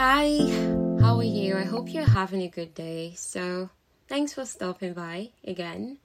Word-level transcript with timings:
Hi, 0.00 0.28
how 1.00 1.16
are 1.16 1.24
you? 1.24 1.56
I 1.56 1.64
hope 1.64 1.92
you're 1.92 2.04
having 2.04 2.42
a 2.42 2.48
good 2.48 2.72
day. 2.72 3.14
So, 3.16 3.70
thanks 4.06 4.32
for 4.32 4.44
stopping 4.44 4.92
by 4.92 5.30
again. 5.44 5.98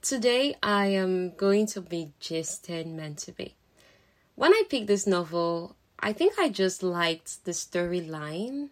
Today, 0.00 0.56
I 0.60 0.86
am 0.86 1.36
going 1.36 1.66
to 1.66 1.80
be 1.80 2.10
gisting 2.20 2.96
meant 2.96 3.18
to 3.18 3.30
be. 3.30 3.54
When 4.34 4.52
I 4.52 4.64
picked 4.68 4.88
this 4.88 5.06
novel, 5.06 5.76
I 6.00 6.12
think 6.12 6.36
I 6.36 6.48
just 6.48 6.82
liked 6.82 7.44
the 7.44 7.52
storyline. 7.52 8.70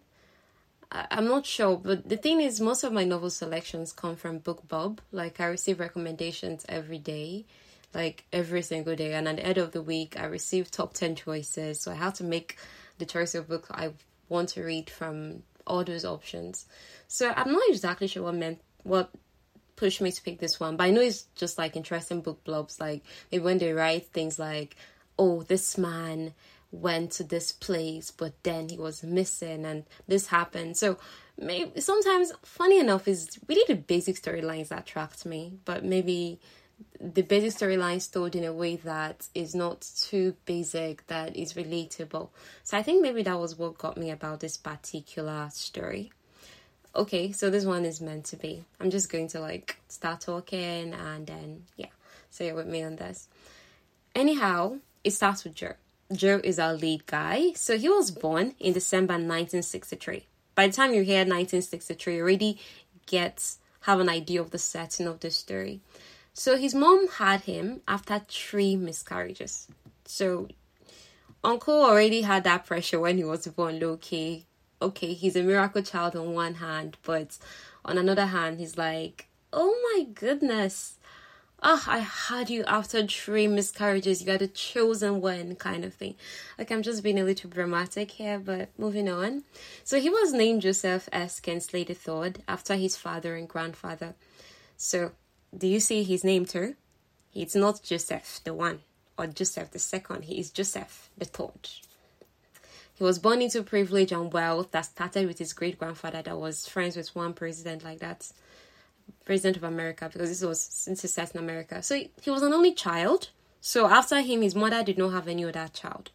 I'm 0.91 1.29
not 1.29 1.45
sure, 1.45 1.77
but 1.77 2.09
the 2.09 2.17
thing 2.17 2.41
is, 2.41 2.59
most 2.59 2.83
of 2.83 2.91
my 2.91 3.05
novel 3.05 3.29
selections 3.29 3.93
come 3.93 4.17
from 4.17 4.41
BookBub. 4.41 4.97
Like, 5.13 5.39
I 5.39 5.45
receive 5.45 5.79
recommendations 5.79 6.65
every 6.67 6.99
day, 6.99 7.45
like 7.93 8.25
every 8.33 8.63
single 8.63 8.97
day. 8.97 9.13
And 9.13 9.29
at 9.29 9.37
the 9.37 9.45
end 9.45 9.59
of 9.59 9.71
the 9.71 9.81
week, 9.81 10.19
I 10.19 10.25
receive 10.25 10.69
top 10.69 10.93
10 10.93 11.15
choices. 11.15 11.79
So 11.79 11.89
I 11.89 11.95
have 11.95 12.15
to 12.15 12.25
make 12.25 12.57
the 12.97 13.05
choice 13.05 13.33
of 13.33 13.47
book 13.47 13.67
I 13.71 13.93
want 14.31 14.49
to 14.49 14.63
read 14.63 14.89
from 14.89 15.43
all 15.67 15.83
those 15.83 16.05
options. 16.05 16.65
So 17.07 17.31
I'm 17.35 17.51
not 17.51 17.61
exactly 17.67 18.07
sure 18.07 18.23
what 18.23 18.35
meant, 18.35 18.61
what 18.83 19.11
pushed 19.75 20.01
me 20.01 20.11
to 20.11 20.21
pick 20.23 20.39
this 20.39 20.59
one, 20.59 20.77
but 20.77 20.85
I 20.85 20.89
know 20.89 21.01
it's 21.01 21.23
just 21.35 21.57
like 21.57 21.75
interesting 21.75 22.21
book 22.21 22.43
blobs. 22.43 22.79
Like, 22.79 23.03
maybe 23.31 23.43
when 23.43 23.57
they 23.57 23.73
write 23.73 24.07
things 24.07 24.39
like, 24.39 24.75
oh, 25.19 25.43
this 25.43 25.77
man 25.77 26.33
went 26.71 27.11
to 27.11 27.23
this 27.23 27.51
place, 27.51 28.09
but 28.11 28.33
then 28.43 28.69
he 28.69 28.77
was 28.77 29.03
missing 29.03 29.65
and 29.65 29.83
this 30.07 30.27
happened. 30.27 30.77
So 30.77 30.97
maybe 31.37 31.81
sometimes, 31.81 32.31
funny 32.43 32.79
enough, 32.79 33.07
is 33.07 33.37
really 33.47 33.65
the 33.67 33.75
basic 33.75 34.15
storylines 34.15 34.69
that 34.69 34.79
attract 34.79 35.25
me, 35.25 35.59
but 35.65 35.83
maybe 35.83 36.39
the 36.99 37.21
basic 37.21 37.59
storylines 37.59 38.11
told 38.11 38.35
in 38.35 38.43
a 38.43 38.53
way 38.53 38.75
that 38.77 39.27
is 39.33 39.55
not 39.55 39.81
too 39.81 40.35
basic, 40.45 41.05
that 41.07 41.35
is 41.35 41.53
relatable. 41.53 42.29
So 42.63 42.77
I 42.77 42.83
think 42.83 43.01
maybe 43.01 43.23
that 43.23 43.39
was 43.39 43.57
what 43.57 43.77
got 43.77 43.97
me 43.97 44.11
about 44.11 44.39
this 44.39 44.57
particular 44.57 45.49
story. 45.51 46.11
Okay, 46.95 47.31
so 47.31 47.49
this 47.49 47.65
one 47.65 47.85
is 47.85 48.01
meant 48.01 48.25
to 48.25 48.35
be. 48.35 48.63
I'm 48.79 48.89
just 48.89 49.11
going 49.11 49.29
to 49.29 49.39
like 49.39 49.77
start 49.87 50.21
talking 50.21 50.93
and 50.93 51.25
then, 51.25 51.63
yeah, 51.77 51.87
stay 52.29 52.51
with 52.51 52.67
me 52.67 52.83
on 52.83 52.97
this. 52.97 53.27
Anyhow, 54.13 54.77
it 55.03 55.11
starts 55.11 55.43
with 55.43 55.55
Joe. 55.55 55.73
Joe 56.11 56.41
is 56.43 56.59
our 56.59 56.73
lead 56.73 57.05
guy. 57.05 57.53
So 57.53 57.77
he 57.77 57.87
was 57.87 58.11
born 58.11 58.55
in 58.59 58.73
December 58.73 59.13
1963. 59.13 60.25
By 60.53 60.67
the 60.67 60.73
time 60.73 60.93
you 60.93 61.03
hear 61.03 61.19
1963, 61.19 62.15
you 62.15 62.21
already 62.21 62.59
get 63.05 63.55
have 63.81 63.99
an 63.99 64.09
idea 64.09 64.41
of 64.41 64.51
the 64.51 64.57
setting 64.57 65.07
of 65.07 65.19
the 65.19 65.31
story. 65.31 65.81
So 66.41 66.57
his 66.57 66.73
mom 66.73 67.07
had 67.07 67.41
him 67.41 67.81
after 67.87 68.19
three 68.27 68.75
miscarriages. 68.75 69.67
So 70.05 70.47
uncle 71.43 71.85
already 71.85 72.23
had 72.23 72.45
that 72.45 72.65
pressure 72.65 72.99
when 72.99 73.17
he 73.17 73.23
was 73.23 73.45
born 73.45 73.79
low 73.79 73.97
key. 73.97 74.47
Okay, 74.81 75.13
he's 75.13 75.35
a 75.35 75.43
miracle 75.43 75.83
child 75.83 76.15
on 76.15 76.33
one 76.33 76.55
hand, 76.55 76.97
but 77.03 77.37
on 77.85 77.99
another 77.99 78.25
hand, 78.25 78.57
he's 78.57 78.75
like, 78.75 79.27
oh 79.53 79.71
my 79.93 80.05
goodness, 80.15 80.97
oh, 81.61 81.83
I 81.85 81.99
had 81.99 82.49
you 82.49 82.63
after 82.63 83.05
three 83.05 83.45
miscarriages. 83.45 84.21
You 84.21 84.25
got 84.25 84.41
a 84.41 84.47
chosen 84.47 85.21
one 85.21 85.55
kind 85.57 85.85
of 85.85 85.93
thing. 85.93 86.15
Like, 86.57 86.71
I'm 86.71 86.81
just 86.81 87.03
being 87.03 87.19
a 87.19 87.23
little 87.23 87.51
dramatic 87.51 88.09
here, 88.09 88.39
but 88.39 88.69
moving 88.79 89.09
on. 89.09 89.43
So, 89.83 89.99
he 89.99 90.09
was 90.09 90.33
named 90.33 90.63
Joseph 90.63 91.07
S. 91.11 91.39
Kingsley 91.39 91.85
III 91.87 92.33
after 92.47 92.73
his 92.73 92.97
father 92.97 93.35
and 93.35 93.47
grandfather. 93.47 94.15
So, 94.75 95.11
do 95.55 95.67
you 95.67 95.79
see 95.79 96.03
his 96.03 96.23
name 96.23 96.45
too? 96.45 96.75
It's 97.33 97.55
not 97.55 97.83
Joseph 97.83 98.41
the 98.43 98.53
one 98.53 98.79
or 99.17 99.27
Joseph 99.27 99.71
the 99.71 99.79
second, 99.79 100.25
he 100.25 100.39
is 100.39 100.49
Joseph 100.49 101.09
the 101.17 101.25
third. 101.25 101.69
He 102.93 103.03
was 103.03 103.19
born 103.19 103.41
into 103.41 103.63
privilege 103.63 104.11
and 104.11 104.31
wealth 104.31 104.71
that 104.71 104.85
started 104.85 105.27
with 105.27 105.39
his 105.39 105.53
great 105.53 105.79
grandfather 105.79 106.21
that 106.21 106.37
was 106.37 106.67
friends 106.67 106.95
with 106.95 107.15
one 107.15 107.33
president 107.33 107.83
like 107.83 107.99
that 107.99 108.31
president 109.25 109.57
of 109.57 109.63
America 109.63 110.09
because 110.11 110.29
this 110.29 110.47
was 110.47 110.61
since 110.61 111.01
he's 111.01 111.13
set 111.13 111.33
in 111.33 111.39
America. 111.39 111.81
So 111.81 111.95
he, 111.95 112.11
he 112.21 112.29
was 112.29 112.43
an 112.43 112.53
only 112.53 112.73
child. 112.73 113.29
So 113.59 113.87
after 113.87 114.21
him, 114.21 114.41
his 114.41 114.55
mother 114.55 114.83
did 114.83 114.97
not 114.97 115.13
have 115.13 115.27
any 115.27 115.45
other 115.45 115.67
child. 115.73 116.11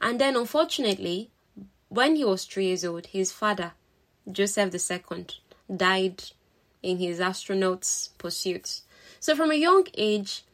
And 0.00 0.20
then, 0.20 0.36
unfortunately, 0.36 1.30
when 1.88 2.16
he 2.16 2.24
was 2.24 2.44
three 2.44 2.66
years 2.66 2.84
old, 2.84 3.06
his 3.06 3.32
father, 3.32 3.72
Joseph 4.30 4.74
II, 4.74 5.26
died 5.74 6.22
in 6.84 6.98
his 6.98 7.20
astronaut's 7.20 8.10
pursuits. 8.18 8.82
So 9.18 9.34
from 9.34 9.50
a 9.50 9.54
young 9.54 9.86
age, 9.94 10.44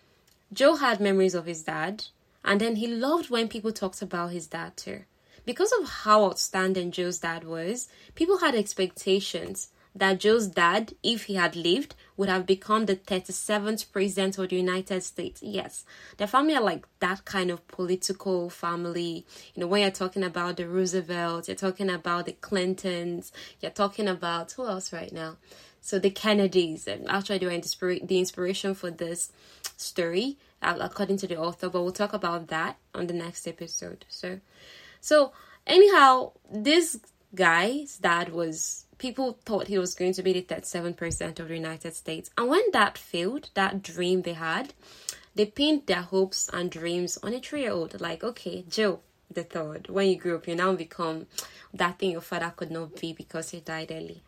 Joe 0.53 0.77
had 0.77 1.01
memories 1.01 1.35
of 1.35 1.47
his 1.47 1.65
dad, 1.65 2.05
and 2.45 2.61
then 2.61 2.77
he 2.77 2.87
loved 2.87 3.31
when 3.31 3.49
people 3.49 3.73
talked 3.73 4.01
about 4.01 4.31
his 4.31 4.47
dad 4.47 4.77
too. 4.77 5.01
Because 5.45 5.73
of 5.81 5.89
how 5.89 6.25
outstanding 6.25 6.93
Joe's 6.93 7.19
dad 7.19 7.45
was, 7.45 7.89
people 8.15 8.39
had 8.39 8.55
expectations 8.55 9.71
that 9.95 10.21
Joe's 10.21 10.47
dad, 10.47 10.95
if 11.03 11.25
he 11.25 11.35
had 11.35 11.57
lived, 11.57 11.97
would 12.17 12.29
have 12.29 12.47
become 12.47 12.87
the 12.87 12.95
37th 12.95 13.91
president 13.91 14.39
of 14.39 14.49
the 14.49 14.57
United 14.57 15.03
States. 15.03 15.43
Yes, 15.43 15.85
the 16.17 16.29
family 16.29 16.55
are 16.55 16.63
like 16.63 16.87
that 17.01 17.25
kind 17.25 17.51
of 17.51 17.67
political 17.67 18.51
family. 18.51 19.27
You 19.55 19.61
know, 19.61 19.67
when 19.67 19.83
you're 19.83 19.91
talking 19.91 20.23
about 20.23 20.59
the 20.59 20.69
Roosevelts, 20.69 21.49
you're 21.49 21.57
talking 21.57 21.91
about 21.91 22.27
the 22.27 22.33
Clintons, 22.33 23.33
you're 23.61 23.73
talking 23.73 24.07
about 24.07 24.53
who 24.53 24.67
else 24.67 24.93
right 24.93 25.13
now? 25.13 25.37
So 25.81 25.99
the 25.99 26.11
Kennedys, 26.11 26.87
and 26.87 27.09
actually 27.09 27.41
inspira- 27.41 28.07
the 28.07 28.19
inspiration 28.19 28.75
for 28.75 28.91
this 28.91 29.33
story, 29.77 30.37
uh, 30.63 30.77
according 30.81 31.17
to 31.19 31.27
the 31.27 31.39
author. 31.39 31.69
But 31.69 31.83
we'll 31.83 31.93
talk 31.93 32.13
about 32.13 32.49
that 32.49 32.77
on 32.95 33.07
the 33.07 33.15
next 33.15 33.47
episode. 33.47 34.05
So, 34.09 34.41
so 35.01 35.33
anyhow, 35.67 36.33
this 36.51 36.99
guy's 37.35 37.99
dad 37.99 38.33
was 38.33 38.87
people 38.99 39.39
thought 39.45 39.69
he 39.69 39.79
was 39.79 39.95
going 39.95 40.13
to 40.13 40.23
be 40.23 40.33
the 40.33 40.43
37% 40.43 41.41
of 41.41 41.49
the 41.49 41.55
United 41.55 41.95
States. 41.95 42.31
And 42.37 42.49
when 42.49 42.63
that 42.73 42.99
failed, 42.99 43.49
that 43.55 43.83
dream 43.83 44.23
they 44.23 44.35
had, 44.35 44.75
they 45.35 45.47
pinned 45.47 45.87
their 45.87 46.03
hopes 46.03 46.51
and 46.53 46.71
dreams 46.71 47.19
on 47.23 47.33
a 47.33 47.41
three 47.41 47.63
year 47.63 47.73
old. 47.73 47.99
Like, 48.01 48.23
okay, 48.23 48.65
Joe, 48.69 49.01
the 49.31 49.45
third, 49.45 49.89
when 49.89 50.09
you 50.09 50.17
grow 50.17 50.37
up, 50.37 50.47
you 50.47 50.55
now 50.55 50.75
become 50.75 51.27
that 51.73 51.99
thing 51.99 52.11
your 52.11 52.21
father 52.21 52.53
could 52.55 52.71
not 52.71 53.01
be 53.01 53.13
because 53.13 53.51
he 53.51 53.61
died 53.61 53.91
early. 53.91 54.23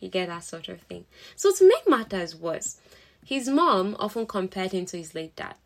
You 0.00 0.08
get 0.08 0.28
that 0.28 0.44
sort 0.44 0.68
of 0.68 0.80
thing. 0.82 1.06
So, 1.36 1.52
to 1.52 1.66
make 1.66 1.88
matters 1.88 2.36
worse, 2.36 2.78
his 3.24 3.48
mom 3.48 3.96
often 3.98 4.26
compared 4.26 4.72
him 4.72 4.86
to 4.86 4.96
his 4.96 5.14
late 5.14 5.34
dad, 5.36 5.56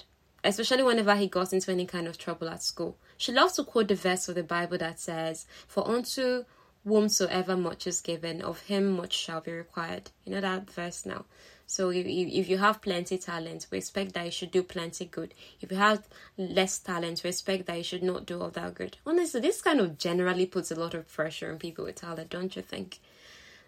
especially 0.45 0.83
whenever 0.83 1.15
he 1.17 1.27
got 1.27 1.53
into 1.53 1.71
any 1.71 1.87
kind 1.87 2.07
of 2.07 2.17
trouble 2.17 2.49
at 2.49 2.63
school. 2.63 2.97
She 3.17 3.33
loves 3.33 3.55
to 3.55 3.65
quote 3.65 3.89
the 3.89 3.95
verse 3.95 4.29
of 4.29 4.35
the 4.35 4.43
Bible 4.43 4.79
that 4.79 4.99
says, 4.99 5.47
For 5.67 5.87
unto 5.87 6.45
whomsoever 6.85 7.57
much 7.57 7.87
is 7.87 8.01
given, 8.01 8.41
of 8.41 8.63
him 8.63 8.93
much 8.93 9.13
shall 9.13 9.41
be 9.41 9.53
required. 9.53 10.11
You 10.25 10.33
know 10.33 10.41
that 10.41 10.71
verse 10.71 11.05
now. 11.05 11.25
So 11.67 11.91
if 11.91 12.05
you, 12.05 12.27
if 12.33 12.49
you 12.49 12.59
have 12.59 12.83
plenty 12.83 13.17
talent, 13.17 13.69
we 13.71 13.79
expect 13.79 14.15
that 14.15 14.25
you 14.25 14.31
should 14.33 14.51
do 14.51 14.65
plenty 14.65 15.05
good. 15.05 15.35
If 15.61 15.71
you 15.71 15.77
have 15.77 16.09
less 16.37 16.81
talent, 16.81 17.23
we 17.23 17.31
expect 17.31 17.67
that 17.67 17.77
you 17.77 17.85
should 17.85 18.03
not 18.03 18.27
do 18.27 18.41
all 18.41 18.51
that 18.51 18.75
good. 18.75 18.97
Honestly, 19.07 19.41
this 19.41 19.63
kind 19.63 19.79
of 19.79 19.97
generally 19.97 20.47
puts 20.47 20.73
a 20.73 20.75
lot 20.75 20.95
of 20.95 21.13
pressure 21.13 21.53
on 21.53 21.59
people 21.59 21.85
with 21.85 21.95
talent, 21.95 22.31
don't 22.31 22.57
you 22.57 22.63
think? 22.63 22.99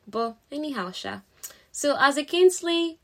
But 0.07 0.37
anyhow, 0.51 0.91
Sha. 0.91 1.21
So 1.71 1.97
as 1.99 2.17
a 2.17 2.25
Kingsley, 2.25 2.99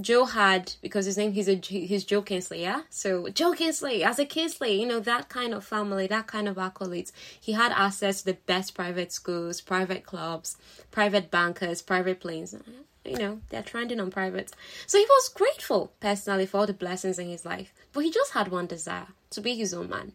Joe 0.00 0.26
had 0.26 0.74
because 0.80 1.06
his 1.06 1.18
name 1.18 1.32
he's 1.32 1.48
a 1.48 1.56
he's 1.56 2.04
Joe 2.04 2.22
Kingsley, 2.22 2.62
yeah. 2.62 2.82
So 2.90 3.28
Joe 3.28 3.52
Kingsley, 3.52 4.04
as 4.04 4.18
a 4.18 4.24
Kingsley, 4.24 4.80
you 4.80 4.86
know 4.86 5.00
that 5.00 5.28
kind 5.28 5.52
of 5.52 5.64
family, 5.64 6.06
that 6.06 6.26
kind 6.26 6.48
of 6.48 6.56
accolades. 6.56 7.10
He 7.40 7.52
had 7.52 7.72
access 7.72 8.20
to 8.20 8.26
the 8.26 8.38
best 8.46 8.74
private 8.74 9.12
schools, 9.12 9.60
private 9.60 10.04
clubs, 10.04 10.56
private 10.90 11.30
bankers, 11.30 11.82
private 11.82 12.20
planes. 12.20 12.54
You 13.04 13.18
know 13.18 13.40
they're 13.48 13.62
trending 13.62 14.00
on 14.00 14.10
private. 14.10 14.52
So 14.86 14.98
he 14.98 15.04
was 15.04 15.30
grateful 15.30 15.92
personally 15.98 16.46
for 16.46 16.58
all 16.58 16.66
the 16.66 16.74
blessings 16.74 17.18
in 17.18 17.28
his 17.28 17.44
life, 17.44 17.72
but 17.92 18.04
he 18.04 18.10
just 18.10 18.32
had 18.32 18.48
one 18.48 18.66
desire 18.66 19.08
to 19.30 19.40
be 19.40 19.56
his 19.56 19.74
own 19.74 19.88
man. 19.88 20.12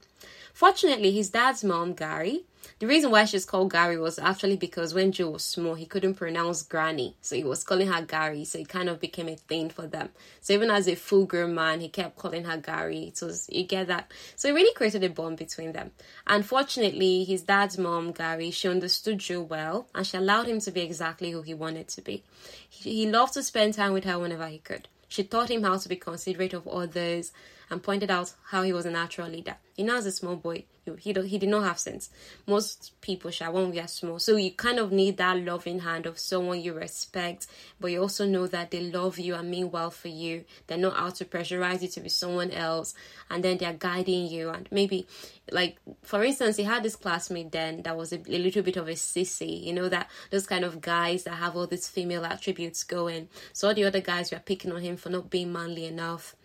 Fortunately, 0.53 1.11
his 1.11 1.31
dad's 1.31 1.63
mom, 1.63 1.93
Gary, 1.93 2.45
the 2.79 2.87
reason 2.87 3.11
why 3.11 3.25
she's 3.25 3.45
called 3.45 3.71
Gary 3.71 3.97
was 3.97 4.19
actually 4.19 4.55
because 4.55 4.93
when 4.93 5.11
Joe 5.11 5.31
was 5.31 5.43
small, 5.43 5.73
he 5.73 5.85
couldn't 5.85 6.13
pronounce 6.13 6.63
granny, 6.63 7.15
so 7.21 7.35
he 7.35 7.43
was 7.43 7.63
calling 7.63 7.87
her 7.87 8.01
Gary, 8.03 8.45
so 8.45 8.59
it 8.59 8.69
kind 8.69 8.87
of 8.87 8.99
became 8.99 9.27
a 9.27 9.35
thing 9.35 9.69
for 9.69 9.87
them. 9.87 10.09
So 10.41 10.53
even 10.53 10.69
as 10.69 10.87
a 10.87 10.95
full 10.95 11.25
grown 11.25 11.55
man, 11.55 11.81
he 11.81 11.89
kept 11.89 12.17
calling 12.17 12.45
her 12.45 12.57
Gary. 12.57 13.05
It 13.05 13.19
was 13.21 13.49
you 13.51 13.63
get 13.63 13.87
that. 13.87 14.11
So 14.35 14.49
it 14.49 14.53
really 14.53 14.73
created 14.75 15.03
a 15.03 15.09
bond 15.09 15.37
between 15.37 15.71
them. 15.71 15.91
Unfortunately, 16.27 17.23
his 17.23 17.41
dad's 17.41 17.77
mom, 17.77 18.11
Gary, 18.11 18.51
she 18.51 18.67
understood 18.67 19.19
Joe 19.19 19.41
well 19.41 19.87
and 19.95 20.05
she 20.05 20.17
allowed 20.17 20.47
him 20.47 20.59
to 20.61 20.71
be 20.71 20.81
exactly 20.81 21.31
who 21.31 21.41
he 21.41 21.53
wanted 21.53 21.87
to 21.89 22.01
be. 22.01 22.23
He, 22.69 22.93
he 22.93 23.09
loved 23.09 23.33
to 23.33 23.43
spend 23.43 23.73
time 23.73 23.93
with 23.93 24.03
her 24.05 24.19
whenever 24.19 24.47
he 24.47 24.59
could. 24.59 24.87
She 25.07 25.23
taught 25.23 25.51
him 25.51 25.63
how 25.63 25.77
to 25.77 25.89
be 25.89 25.95
considerate 25.95 26.53
of 26.53 26.67
others 26.67 27.31
and 27.69 27.83
pointed 27.83 28.11
out 28.11 28.33
how 28.45 28.63
he 28.63 28.73
was 28.73 28.85
a 28.85 28.91
natural 28.91 29.29
leader. 29.29 29.57
You 29.75 29.85
know, 29.85 29.97
as 29.97 30.05
a 30.05 30.11
small 30.11 30.35
boy, 30.35 30.65
he 30.99 31.13
he 31.13 31.37
did 31.37 31.49
not 31.49 31.63
have 31.63 31.79
sense. 31.79 32.09
Most 32.45 32.91
people 33.01 33.31
shall 33.31 33.53
when 33.53 33.71
we 33.71 33.79
are 33.79 33.87
small, 33.87 34.19
so 34.19 34.35
you 34.35 34.51
kind 34.51 34.79
of 34.79 34.91
need 34.91 35.17
that 35.17 35.39
loving 35.39 35.79
hand 35.79 36.05
of 36.05 36.19
someone 36.19 36.61
you 36.61 36.73
respect, 36.73 37.47
but 37.79 37.91
you 37.91 38.01
also 38.01 38.25
know 38.25 38.47
that 38.47 38.71
they 38.71 38.81
love 38.81 39.17
you 39.17 39.35
and 39.35 39.49
mean 39.49 39.71
well 39.71 39.91
for 39.91 40.09
you. 40.09 40.43
They're 40.67 40.77
not 40.77 40.97
out 40.97 41.15
to 41.15 41.25
pressurize 41.25 41.81
you 41.81 41.87
to 41.89 42.01
be 42.01 42.09
someone 42.09 42.51
else, 42.51 42.93
and 43.29 43.43
then 43.43 43.57
they're 43.57 43.73
guiding 43.73 44.27
you. 44.27 44.49
And 44.49 44.67
maybe, 44.71 45.07
like 45.51 45.77
for 46.01 46.23
instance, 46.23 46.57
he 46.57 46.63
had 46.63 46.83
this 46.83 46.97
classmate 46.97 47.51
then 47.51 47.83
that 47.83 47.95
was 47.95 48.11
a, 48.11 48.17
a 48.17 48.37
little 48.37 48.61
bit 48.61 48.77
of 48.77 48.87
a 48.87 48.93
sissy. 48.93 49.63
You 49.63 49.73
know 49.73 49.89
that 49.89 50.09
those 50.31 50.45
kind 50.45 50.65
of 50.65 50.81
guys 50.81 51.23
that 51.23 51.35
have 51.35 51.55
all 51.55 51.67
these 51.67 51.87
female 51.87 52.25
attributes 52.25 52.83
going. 52.83 53.29
So 53.53 53.69
all 53.69 53.73
the 53.73 53.85
other 53.85 54.01
guys 54.01 54.31
were 54.31 54.39
picking 54.39 54.71
on 54.71 54.81
him 54.81 54.97
for 54.97 55.09
not 55.09 55.29
being 55.29 55.53
manly 55.53 55.85
enough 55.85 56.35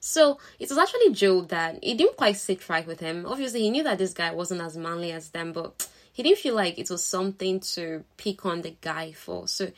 so 0.00 0.38
it 0.58 0.68
was 0.68 0.78
actually 0.78 1.12
Joe 1.12 1.42
that 1.42 1.78
it 1.82 1.98
didn't 1.98 2.16
quite 2.16 2.36
sit 2.36 2.68
right 2.68 2.86
with 2.86 3.00
him. 3.00 3.26
Obviously, 3.26 3.60
he 3.62 3.70
knew 3.70 3.82
that 3.82 3.98
this 3.98 4.12
guy 4.12 4.32
wasn't 4.32 4.60
as 4.60 4.76
manly 4.76 5.12
as 5.12 5.30
them, 5.30 5.52
but 5.52 5.88
he 6.12 6.22
didn't 6.22 6.38
feel 6.38 6.54
like 6.54 6.78
it 6.78 6.90
was 6.90 7.04
something 7.04 7.60
to 7.60 8.04
pick 8.16 8.44
on 8.44 8.62
the 8.62 8.76
guy 8.80 9.12
for. 9.12 9.48
So 9.48 9.70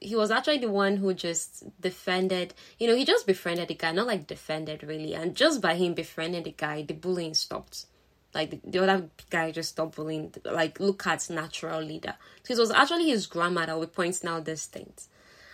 he 0.00 0.14
was 0.14 0.30
actually 0.30 0.58
the 0.58 0.70
one 0.70 0.96
who 0.96 1.14
just 1.14 1.64
defended, 1.80 2.54
you 2.78 2.86
know, 2.86 2.96
he 2.96 3.04
just 3.04 3.26
befriended 3.26 3.68
the 3.68 3.74
guy, 3.74 3.92
not 3.92 4.06
like 4.06 4.26
defended 4.26 4.82
really. 4.82 5.14
And 5.14 5.34
just 5.34 5.60
by 5.60 5.74
him 5.74 5.94
befriending 5.94 6.42
the 6.42 6.52
guy, 6.52 6.82
the 6.82 6.94
bullying 6.94 7.34
stopped. 7.34 7.86
Like 8.34 8.50
the, 8.50 8.60
the 8.64 8.82
other 8.82 9.08
guy 9.30 9.50
just 9.50 9.70
stopped 9.70 9.96
bullying. 9.96 10.34
Like, 10.44 10.80
look 10.80 11.06
at 11.06 11.30
natural 11.30 11.80
leader. 11.80 12.14
So 12.42 12.54
it 12.54 12.58
was 12.58 12.70
actually 12.70 13.08
his 13.08 13.26
grandmother 13.26 13.72
who 13.72 13.86
points 13.86 14.24
out 14.24 14.44
these 14.44 14.66
things 14.66 15.08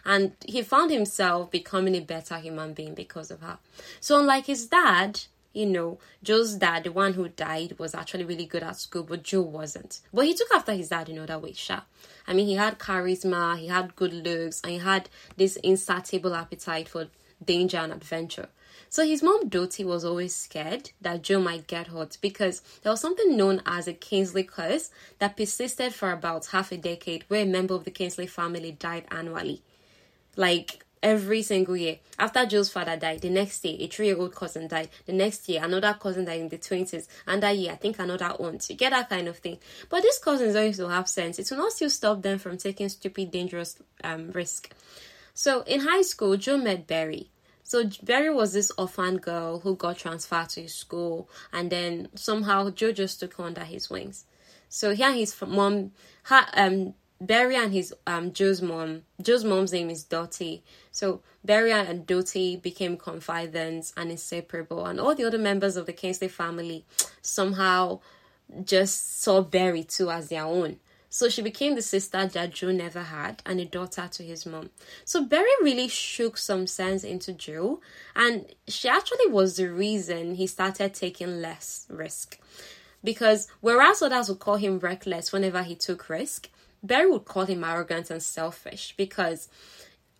and 0.04 0.32
he 0.46 0.62
found 0.62 0.90
himself 0.90 1.50
becoming 1.50 1.94
a 1.94 2.00
better 2.00 2.36
human 2.38 2.72
being 2.72 2.94
because 2.94 3.30
of 3.30 3.40
her. 3.40 3.58
So, 4.00 4.18
unlike 4.18 4.46
his 4.46 4.66
dad, 4.66 5.20
you 5.52 5.66
know, 5.66 5.98
Joe's 6.22 6.54
dad, 6.54 6.84
the 6.84 6.92
one 6.92 7.12
who 7.12 7.28
died, 7.28 7.78
was 7.78 7.94
actually 7.94 8.24
really 8.24 8.46
good 8.46 8.62
at 8.62 8.78
school, 8.78 9.02
but 9.02 9.22
Joe 9.22 9.42
wasn't. 9.42 10.00
But 10.12 10.26
he 10.26 10.34
took 10.34 10.50
after 10.52 10.72
his 10.72 10.88
dad 10.88 11.08
in 11.08 11.18
other 11.18 11.38
ways, 11.38 11.58
sure. 11.58 11.82
I 12.26 12.32
mean, 12.32 12.46
he 12.46 12.54
had 12.54 12.78
charisma, 12.78 13.58
he 13.58 13.66
had 13.66 13.96
good 13.96 14.12
looks, 14.12 14.60
and 14.62 14.72
he 14.72 14.78
had 14.78 15.08
this 15.36 15.56
insatiable 15.56 16.34
appetite 16.34 16.88
for 16.88 17.08
danger 17.44 17.78
and 17.78 17.92
adventure. 17.92 18.48
So 18.88 19.06
his 19.06 19.22
mom 19.22 19.48
Dottie 19.48 19.84
was 19.84 20.04
always 20.04 20.34
scared 20.34 20.90
that 21.00 21.22
Joe 21.22 21.40
might 21.40 21.66
get 21.66 21.86
hurt 21.86 22.18
because 22.20 22.60
there 22.82 22.92
was 22.92 23.00
something 23.00 23.36
known 23.36 23.62
as 23.64 23.88
a 23.88 23.94
Kingsley 23.94 24.44
curse 24.44 24.90
that 25.18 25.36
persisted 25.36 25.94
for 25.94 26.12
about 26.12 26.46
half 26.46 26.72
a 26.72 26.76
decade 26.76 27.24
where 27.28 27.42
a 27.42 27.46
member 27.46 27.72
of 27.72 27.84
the 27.84 27.90
Kingsley 27.90 28.26
family 28.26 28.72
died 28.72 29.06
annually 29.10 29.62
like 30.36 30.84
every 31.02 31.42
single 31.42 31.76
year. 31.76 31.98
After 32.18 32.46
Joe's 32.46 32.70
father 32.70 32.96
died, 32.96 33.20
the 33.20 33.30
next 33.30 33.60
day 33.60 33.76
a 33.80 33.88
three 33.88 34.06
year 34.06 34.16
old 34.16 34.34
cousin 34.34 34.68
died. 34.68 34.88
The 35.06 35.12
next 35.12 35.48
year 35.48 35.62
another 35.64 35.96
cousin 35.98 36.24
died 36.24 36.40
in 36.40 36.48
the 36.48 36.58
twenties. 36.58 37.08
And 37.26 37.42
that 37.42 37.56
year 37.56 37.72
I 37.72 37.76
think 37.76 37.98
another 37.98 38.34
aunt. 38.38 38.68
You 38.70 38.76
get 38.76 38.90
that 38.90 39.10
kind 39.10 39.28
of 39.28 39.38
thing. 39.38 39.58
But 39.88 40.02
these 40.02 40.18
cousins 40.18 40.54
always 40.54 40.78
will 40.78 40.88
have 40.88 41.08
sense. 41.08 41.38
It 41.38 41.48
will 41.50 41.58
not 41.58 41.72
still 41.72 41.90
stop 41.90 42.22
them 42.22 42.38
from 42.38 42.56
taking 42.56 42.88
stupid, 42.88 43.30
dangerous 43.30 43.76
um, 44.04 44.30
risk. 44.30 44.72
So 45.34 45.62
in 45.62 45.80
high 45.80 46.02
school, 46.02 46.36
Joe 46.36 46.58
met 46.58 46.86
Barry. 46.86 47.30
So 47.64 47.84
Barry 48.02 48.30
was 48.30 48.52
this 48.52 48.70
orphan 48.76 49.16
girl 49.16 49.60
who 49.60 49.76
got 49.76 49.96
transferred 49.96 50.50
to 50.50 50.62
his 50.62 50.74
school, 50.74 51.30
and 51.52 51.70
then 51.70 52.08
somehow 52.14 52.68
Joe 52.70 52.92
just 52.92 53.20
took 53.20 53.34
her 53.34 53.44
under 53.44 53.64
his 53.64 53.88
wings. 53.88 54.26
So 54.68 54.94
here 54.94 55.12
his 55.12 55.34
mom, 55.46 55.92
her, 56.24 56.46
um, 56.54 56.94
Barry 57.22 57.54
and 57.54 57.72
his 57.72 57.94
um 58.04 58.32
Joe's 58.32 58.60
mom. 58.60 59.02
Joe's 59.22 59.44
mom's 59.44 59.72
name 59.72 59.90
is 59.90 60.02
Dottie. 60.02 60.64
So 60.90 61.22
Barry 61.44 61.70
and 61.70 62.04
Dottie 62.04 62.56
became 62.56 62.96
confidants 62.96 63.92
and 63.96 64.10
inseparable, 64.10 64.84
and 64.84 64.98
all 64.98 65.14
the 65.14 65.24
other 65.24 65.38
members 65.38 65.76
of 65.76 65.86
the 65.86 65.92
Kingsley 65.92 66.26
family 66.26 66.84
somehow 67.22 68.00
just 68.64 69.22
saw 69.22 69.40
Barry 69.40 69.84
too 69.84 70.10
as 70.10 70.28
their 70.30 70.44
own. 70.44 70.80
So 71.10 71.28
she 71.28 71.42
became 71.42 71.76
the 71.76 71.82
sister 71.82 72.26
that 72.26 72.54
Joe 72.54 72.72
never 72.72 73.02
had 73.02 73.40
and 73.46 73.60
a 73.60 73.66
daughter 73.66 74.08
to 74.10 74.22
his 74.24 74.44
mom. 74.44 74.70
So 75.04 75.22
Barry 75.22 75.50
really 75.62 75.86
shook 75.86 76.38
some 76.38 76.66
sense 76.66 77.04
into 77.04 77.32
Joe, 77.32 77.80
and 78.16 78.46
she 78.66 78.88
actually 78.88 79.28
was 79.28 79.56
the 79.56 79.68
reason 79.68 80.34
he 80.34 80.48
started 80.48 80.92
taking 80.92 81.40
less 81.40 81.86
risk. 81.88 82.40
Because 83.04 83.46
whereas 83.60 84.00
others 84.00 84.28
would 84.28 84.38
call 84.38 84.56
him 84.56 84.78
reckless 84.78 85.32
whenever 85.32 85.62
he 85.62 85.74
took 85.74 86.08
risk, 86.08 86.48
Barry 86.82 87.10
would 87.10 87.24
call 87.24 87.44
him 87.44 87.64
arrogant 87.64 88.10
and 88.10 88.22
selfish 88.22 88.94
because, 88.96 89.48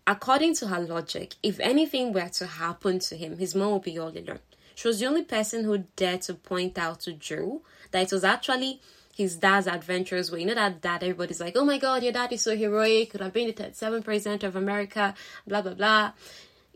according 0.07 0.55
to 0.57 0.69
her 0.69 0.81
logic, 0.81 1.35
if 1.43 1.59
anything 1.61 2.13
were 2.13 2.29
to 2.29 2.47
happen 2.47 2.99
to 3.01 3.17
him, 3.17 3.39
his 3.39 3.55
mom 3.55 3.73
would 3.73 3.83
be 3.83 3.99
all 3.99 4.09
alone. 4.09 4.39
She 4.75 4.89
was 4.89 5.01
the 5.01 5.07
only 5.07 5.25
person 5.25 5.65
who 5.65 5.85
dared 5.97 6.23
to 6.23 6.35
point 6.35 6.79
out 6.79 7.01
to 7.01 7.13
Joe 7.13 7.63
that 7.91 8.05
it 8.05 8.13
was 8.13 8.25
actually 8.25 8.81
his 9.15 9.37
dad's 9.37 9.67
adventures 9.67 10.31
where 10.31 10.41
you 10.41 10.47
know 10.47 10.55
that 10.55 10.81
dad 10.81 11.03
everybody's 11.03 11.41
like 11.41 11.55
oh 11.57 11.65
my 11.65 11.79
god 11.79 12.03
your 12.03 12.13
dad 12.13 12.33
is 12.33 12.43
so 12.43 12.57
heroic 12.57 13.11
could 13.11 13.21
have 13.21 13.33
been 13.33 13.47
the 13.47 13.53
37th 13.53 14.05
president 14.05 14.43
of 14.43 14.57
america 14.57 15.15
blah 15.47 15.61
blah 15.61 15.75
blah 15.75 16.13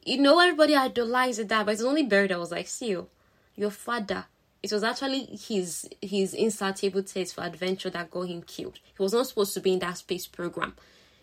you 0.05 0.19
know 0.19 0.39
everybody 0.39 0.77
idolized 0.77 1.39
the 1.39 1.45
dad 1.45 1.65
but 1.65 1.73
it's 1.73 1.83
only 1.83 2.03
Barry 2.03 2.29
that 2.29 2.39
was 2.39 2.53
like 2.53 2.69
see 2.69 2.91
you 2.91 3.09
your 3.57 3.71
father 3.71 4.27
it 4.63 4.73
was 4.73 4.83
actually 4.83 5.25
his 5.49 5.89
his 6.01 6.35
insatiable 6.35 7.03
taste 7.03 7.35
for 7.35 7.43
adventure 7.43 7.91
that 7.91 8.11
got 8.11 8.23
him 8.23 8.43
killed. 8.43 8.79
He 8.97 9.03
was 9.03 9.13
not 9.13 9.27
supposed 9.27 9.55
to 9.55 9.61
be 9.61 9.75
in 9.75 9.79
that 9.81 9.99
space 9.99 10.27
program. 10.27 10.75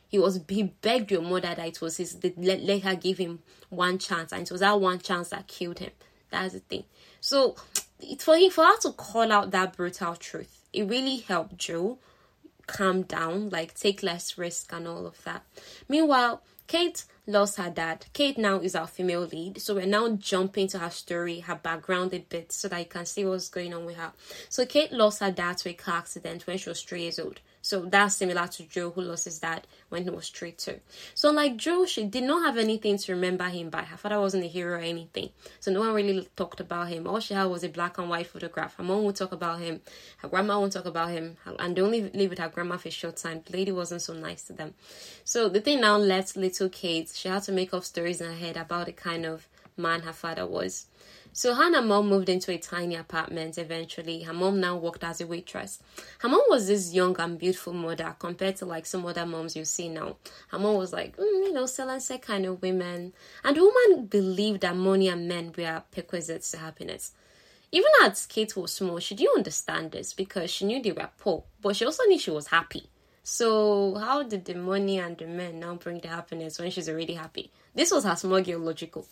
He 0.07 0.19
was 0.19 0.39
he 0.47 0.63
begged 0.63 1.11
your 1.11 1.21
mother 1.21 1.55
that 1.55 1.59
it 1.59 1.81
was 1.81 1.97
his 1.97 2.17
let, 2.37 2.61
let 2.61 2.83
her 2.83 2.95
give 2.95 3.17
him 3.17 3.39
one 3.69 3.97
chance, 3.97 4.31
and 4.31 4.43
it 4.43 4.51
was 4.51 4.61
that 4.61 4.79
one 4.79 4.99
chance 4.99 5.29
that 5.29 5.47
killed 5.47 5.79
him. 5.79 5.91
That's 6.29 6.53
the 6.53 6.59
thing. 6.59 6.83
So 7.19 7.55
it's 7.99 8.23
for 8.23 8.37
him 8.37 8.51
for 8.51 8.63
her 8.63 8.77
to 8.81 8.91
call 8.91 9.31
out 9.31 9.51
that 9.51 9.75
brutal 9.75 10.15
truth, 10.15 10.65
it 10.71 10.87
really 10.87 11.17
helped 11.17 11.57
Joe 11.57 11.97
calm 12.67 13.03
down, 13.03 13.49
like 13.49 13.73
take 13.73 14.03
less 14.03 14.37
risk 14.37 14.71
and 14.73 14.87
all 14.87 15.05
of 15.05 15.21
that. 15.23 15.43
Meanwhile, 15.89 16.41
Kate 16.67 17.05
lost 17.27 17.57
her 17.57 17.69
dad. 17.69 18.05
Kate 18.13 18.37
now 18.37 18.59
is 18.59 18.75
our 18.75 18.87
female 18.87 19.21
lead, 19.21 19.61
so 19.61 19.75
we're 19.75 19.85
now 19.85 20.09
jumping 20.09 20.67
to 20.69 20.79
her 20.79 20.89
story, 20.89 21.41
her 21.41 21.55
background 21.55 22.13
a 22.13 22.19
bit, 22.19 22.51
so 22.51 22.67
that 22.67 22.79
you 22.79 22.85
can 22.85 23.05
see 23.05 23.25
what's 23.25 23.49
going 23.49 23.73
on 23.73 23.85
with 23.85 23.95
her. 23.95 24.11
So 24.49 24.65
Kate 24.65 24.91
lost 24.91 25.19
her 25.19 25.31
dad 25.31 25.57
to 25.59 25.69
a 25.69 25.73
car 25.73 25.97
accident 25.97 26.47
when 26.47 26.57
she 26.57 26.69
was 26.69 26.81
three 26.81 27.03
years 27.03 27.19
old. 27.19 27.39
So 27.63 27.85
that's 27.85 28.17
similar 28.17 28.45
to 28.45 28.63
Joe, 28.63 28.91
who 28.91 29.01
lost 29.01 29.23
his 29.23 29.39
dad 29.39 29.65
when 29.87 30.03
he 30.03 30.09
was 30.09 30.27
three 30.27 30.51
too. 30.51 30.81
So 31.15 31.29
unlike 31.29 31.55
Joe, 31.55 31.85
she 31.85 32.03
did 32.03 32.25
not 32.25 32.45
have 32.45 32.57
anything 32.57 32.97
to 32.97 33.13
remember 33.13 33.45
him 33.45 33.69
by. 33.69 33.83
Her 33.83 33.95
father 33.95 34.19
wasn't 34.19 34.43
a 34.43 34.47
hero 34.47 34.77
or 34.77 34.81
anything, 34.81 35.29
so 35.61 35.71
no 35.71 35.79
one 35.79 35.93
really 35.93 36.27
talked 36.35 36.59
about 36.59 36.89
him. 36.89 37.07
All 37.07 37.21
she 37.21 37.33
had 37.33 37.45
was 37.45 37.63
a 37.63 37.69
black 37.69 37.97
and 37.97 38.09
white 38.09 38.27
photograph. 38.27 38.75
Her 38.75 38.83
mom 38.83 39.05
would 39.05 39.15
talk 39.15 39.31
about 39.31 39.61
him, 39.61 39.79
her 40.17 40.27
grandma 40.27 40.59
would 40.59 40.73
talk 40.73 40.85
about 40.85 41.11
him, 41.11 41.37
and 41.57 41.73
they 41.73 41.81
only 41.81 42.01
live 42.09 42.31
with 42.31 42.39
her 42.39 42.49
grandma 42.49 42.75
for 42.75 42.89
a 42.89 42.91
short 42.91 43.15
time. 43.15 43.41
The 43.45 43.57
lady 43.57 43.71
wasn't 43.71 44.01
so 44.01 44.13
nice 44.13 44.43
to 44.43 44.53
them. 44.53 44.73
So 45.23 45.47
the 45.47 45.61
thing 45.61 45.79
now 45.79 45.95
left 45.97 46.35
little 46.35 46.67
Kate. 46.67 47.09
She 47.15 47.29
had 47.29 47.43
to 47.43 47.53
make 47.53 47.73
up 47.73 47.85
stories 47.85 48.19
in 48.19 48.27
her 48.27 48.33
head 48.37 48.57
about 48.57 48.87
the 48.87 48.91
kind 48.91 49.25
of 49.25 49.47
man 49.77 50.01
her 50.01 50.11
father 50.11 50.45
was. 50.45 50.87
So 51.35 51.55
her 51.55 51.65
and 51.65 51.75
her 51.75 51.81
mom 51.81 52.09
moved 52.09 52.29
into 52.29 52.51
a 52.51 52.59
tiny 52.59 52.95
apartment 52.95 53.57
eventually. 53.57 54.21
Her 54.21 54.33
mom 54.33 54.59
now 54.59 54.77
worked 54.77 55.03
as 55.03 55.19
a 55.19 55.25
waitress. 55.25 55.79
Her 56.19 56.29
mom 56.29 56.43
was 56.47 56.67
this 56.67 56.93
young 56.93 57.19
and 57.19 57.39
beautiful 57.39 57.73
mother 57.73 58.15
compared 58.19 58.57
to 58.57 58.67
like 58.67 58.85
some 58.85 59.03
other 59.05 59.25
moms 59.25 59.55
you 59.55 59.65
see 59.65 59.89
now. 59.89 60.17
Her 60.49 60.59
mom 60.59 60.75
was 60.75 60.93
like, 60.93 61.17
mm, 61.17 61.23
you 61.23 61.51
know, 61.51 61.63
Selense 61.63 62.21
kind 62.21 62.45
of 62.45 62.61
women. 62.61 63.13
And 63.43 63.57
the 63.57 63.61
woman 63.61 64.05
believed 64.05 64.61
that 64.61 64.75
money 64.75 65.07
and 65.07 65.27
men 65.27 65.51
were 65.57 65.81
prerequisites 65.91 66.51
to 66.51 66.59
happiness. 66.59 67.13
Even 67.71 67.89
as 68.03 68.27
Kate 68.27 68.55
was 68.55 68.71
small, 68.71 68.99
she 68.99 69.15
didn't 69.15 69.37
understand 69.37 69.91
this 69.91 70.13
because 70.13 70.51
she 70.51 70.65
knew 70.65 70.79
they 70.79 70.91
were 70.91 71.09
poor, 71.17 71.45
but 71.59 71.75
she 71.75 71.83
also 71.83 72.03
knew 72.03 72.19
she 72.19 72.29
was 72.29 72.45
happy. 72.45 72.87
So 73.23 73.95
how 73.95 74.21
did 74.21 74.45
the 74.45 74.53
money 74.53 74.99
and 74.99 75.17
the 75.17 75.25
men 75.25 75.59
now 75.59 75.75
bring 75.75 75.99
the 75.99 76.09
happiness 76.09 76.59
when 76.59 76.69
she's 76.69 76.89
already 76.89 77.13
happy? 77.13 77.51
This 77.73 77.91
was 77.91 78.03
her 78.03 78.15
small 78.15 78.41
girl 78.41 78.59
logical. 78.59 79.07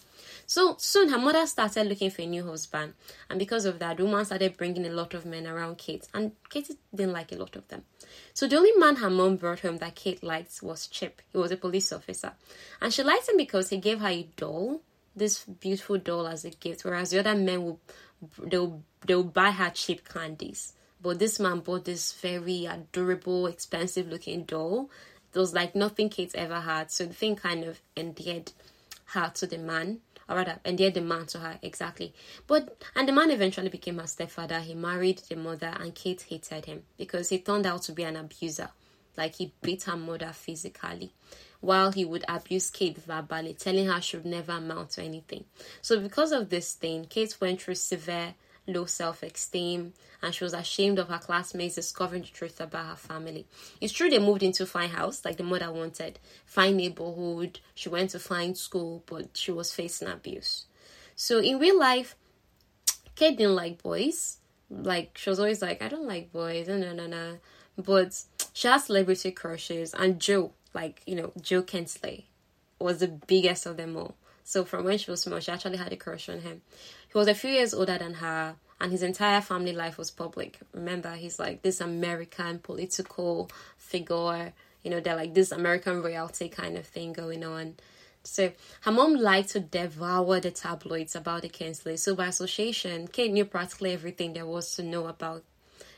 So 0.46 0.76
soon 0.80 1.10
her 1.10 1.18
mother 1.18 1.46
started 1.48 1.88
looking 1.88 2.10
for 2.10 2.22
a 2.22 2.26
new 2.26 2.46
husband, 2.46 2.94
and 3.30 3.40
because 3.40 3.66
of 3.66 3.80
that, 3.80 3.98
the 3.98 4.06
woman 4.06 4.26
started 4.26 4.58
bringing 4.58 4.86
a 4.86 4.90
lot 4.90 5.14
of 5.14 5.26
men 5.26 5.48
around 5.48 5.78
Kate, 5.78 6.08
and 6.14 6.32
Kate 6.50 6.72
didn't 6.94 7.14
like 7.14 7.32
a 7.32 7.36
lot 7.36 7.56
of 7.56 7.68
them. 7.70 7.84
So 8.34 8.48
the 8.48 8.58
only 8.58 8.74
man 8.74 8.98
her 8.98 9.10
mom 9.10 9.38
brought 9.38 9.62
home 9.62 9.78
that 9.78 9.96
Kate 9.96 10.24
liked 10.24 10.62
was 10.62 10.88
Chip. 10.88 11.22
He 11.32 11.38
was 11.38 11.52
a 11.52 11.58
police 11.58 11.92
officer, 11.92 12.34
and 12.82 12.94
she 12.94 13.04
liked 13.04 13.30
him 13.30 13.38
because 13.38 13.70
he 13.70 13.78
gave 13.78 14.00
her 14.00 14.10
a 14.10 14.28
doll, 14.36 14.82
this 15.16 15.44
beautiful 15.44 15.98
doll 15.98 16.28
as 16.28 16.46
a 16.46 16.50
gift, 16.50 16.84
whereas 16.84 17.12
the 17.12 17.20
other 17.20 17.36
men 17.36 17.64
would 17.64 17.78
they'll 18.44 18.84
they'll 19.06 19.24
buy 19.24 19.52
her 19.52 19.70
cheap 19.70 20.08
candies. 20.08 20.74
But 21.02 21.20
this 21.20 21.40
man 21.40 21.62
bought 21.62 21.86
this 21.86 22.14
very 22.14 22.66
adorable, 22.66 23.48
expensive 23.48 24.08
looking 24.08 24.44
doll. 24.44 24.90
It 25.34 25.40
was 25.40 25.54
like 25.54 25.76
nothing 25.76 26.10
Kate 26.10 26.36
ever 26.36 26.60
had. 26.60 26.92
So 26.92 27.06
the 27.06 27.14
thing 27.14 27.36
kind 27.36 27.64
of 27.64 27.82
endeared 27.98 28.52
her 29.06 29.32
to 29.36 29.48
the 29.48 29.58
man 29.58 30.02
or 30.32 30.38
rather 30.38 30.60
endeared 30.64 30.94
the 30.94 31.02
man 31.02 31.26
to 31.28 31.40
her 31.40 31.60
exactly. 31.62 32.14
But 32.48 32.82
and 32.96 33.08
the 33.08 33.12
man 33.12 33.32
eventually 33.32 33.70
became 33.70 34.00
her 34.00 34.08
stepfather. 34.08 34.60
He 34.62 34.74
married 34.74 35.22
the 35.30 35.36
mother 35.36 35.76
and 35.80 35.94
kate 35.94 36.22
hated 36.22 36.66
him 36.66 36.84
because 36.98 37.30
he 37.30 37.40
turned 37.40 37.66
out 37.66 37.82
to 37.84 37.92
be 37.92 38.04
an 38.04 38.16
abuser. 38.16 38.70
Like 39.18 39.36
he 39.36 39.54
beat 39.62 39.84
her 39.84 39.98
mother 39.98 40.32
physically 40.34 41.12
while 41.60 41.92
he 41.92 42.04
would 42.04 42.26
abuse 42.28 42.70
Kate 42.70 42.98
verbally, 42.98 43.54
telling 43.54 43.86
her 43.88 44.02
she 44.02 44.18
would 44.18 44.26
never 44.26 44.54
amount 44.54 44.92
to 44.92 45.04
anything. 45.04 45.46
So, 45.82 46.00
because 46.00 46.32
of 46.32 46.50
this 46.50 46.74
thing, 46.74 47.06
Kate 47.06 47.38
went 47.40 47.62
through 47.62 47.76
severe 47.76 48.34
low 48.68 48.86
self 48.86 49.24
esteem 49.24 49.94
and 50.22 50.34
she 50.36 50.44
was 50.44 50.54
ashamed 50.54 51.00
of 51.00 51.10
her 51.10 51.18
classmates 51.18 51.76
discovering 51.76 52.22
the 52.22 52.28
truth 52.28 52.62
about 52.62 52.86
her 52.86 52.96
family. 52.96 53.46
It's 53.80 53.94
true 53.94 54.10
they 54.10 54.20
moved 54.20 54.44
into 54.44 54.66
fine 54.66 54.90
house, 54.90 55.26
like 55.26 55.38
the 55.38 55.44
mother 55.44 55.72
wanted, 55.72 56.20
fine 56.46 56.78
neighborhood. 56.78 57.60
She 57.74 57.90
went 57.90 58.12
to 58.12 58.20
fine 58.20 58.56
school, 58.56 59.04
but 59.08 59.30
she 59.34 59.52
was 59.52 59.74
facing 59.74 60.08
abuse. 60.08 60.66
So 61.16 61.40
in 61.40 61.60
real 61.60 61.80
life, 61.80 62.16
Kate 63.16 63.38
didn't 63.38 63.56
like 63.56 63.82
boys. 63.82 64.38
Like 64.70 65.18
she 65.18 65.30
was 65.30 65.40
always 65.40 65.62
like, 65.62 65.82
I 65.82 65.88
don't 65.88 66.08
like 66.08 66.32
boys, 66.32 66.68
no 66.68 66.78
no 66.78 66.94
no 66.94 67.08
no. 67.08 67.38
But 67.78 68.22
she 68.54 68.68
has 68.68 68.86
celebrity 68.86 69.32
crushes, 69.32 69.94
and 69.94 70.20
Joe, 70.20 70.52
like 70.74 71.02
you 71.06 71.16
know, 71.16 71.32
Joe 71.42 71.64
Kingsley, 71.64 72.28
was 72.80 73.00
the 73.00 73.08
biggest 73.08 73.66
of 73.66 73.78
them 73.78 73.98
all. 73.98 74.16
So 74.44 74.66
from 74.66 74.86
when 74.86 74.98
she 74.98 75.12
was 75.12 75.22
small, 75.22 75.40
she 75.40 75.52
actually 75.52 75.78
had 75.78 75.94
a 75.94 75.98
crush 75.98 76.30
on 76.30 76.42
him. 76.42 76.62
He 77.12 77.18
was 77.18 77.28
a 77.28 77.34
few 77.34 77.52
years 77.52 77.74
older 77.74 77.98
than 77.98 78.16
her, 78.16 78.56
and 78.80 78.92
his 78.92 79.04
entire 79.04 79.42
family 79.42 79.74
life 79.74 79.98
was 79.98 80.12
public. 80.12 80.60
Remember, 80.74 81.14
he's 81.14 81.40
like 81.40 81.62
this 81.62 81.82
American 81.82 82.60
political 82.60 83.50
figure. 83.78 84.54
You 84.84 84.92
know, 84.92 85.00
they're 85.00 85.16
like 85.16 85.34
this 85.34 85.52
American 85.52 86.02
royalty 86.02 86.50
kind 86.50 86.78
of 86.78 86.86
thing 86.86 87.14
going 87.14 87.44
on. 87.44 87.76
So 88.24 88.52
her 88.82 88.92
mom 88.92 89.16
liked 89.16 89.50
to 89.50 89.60
devour 89.60 90.40
the 90.40 90.52
tabloids 90.52 91.16
about 91.16 91.42
the 91.42 91.50
Kingsley. 91.50 91.98
So 91.98 92.16
by 92.16 92.28
association, 92.28 93.08
Kate 93.08 93.32
knew 93.32 93.46
practically 93.46 93.94
everything 93.94 94.34
there 94.34 94.46
was 94.46 94.76
to 94.76 94.84
know 94.84 95.08
about 95.08 95.44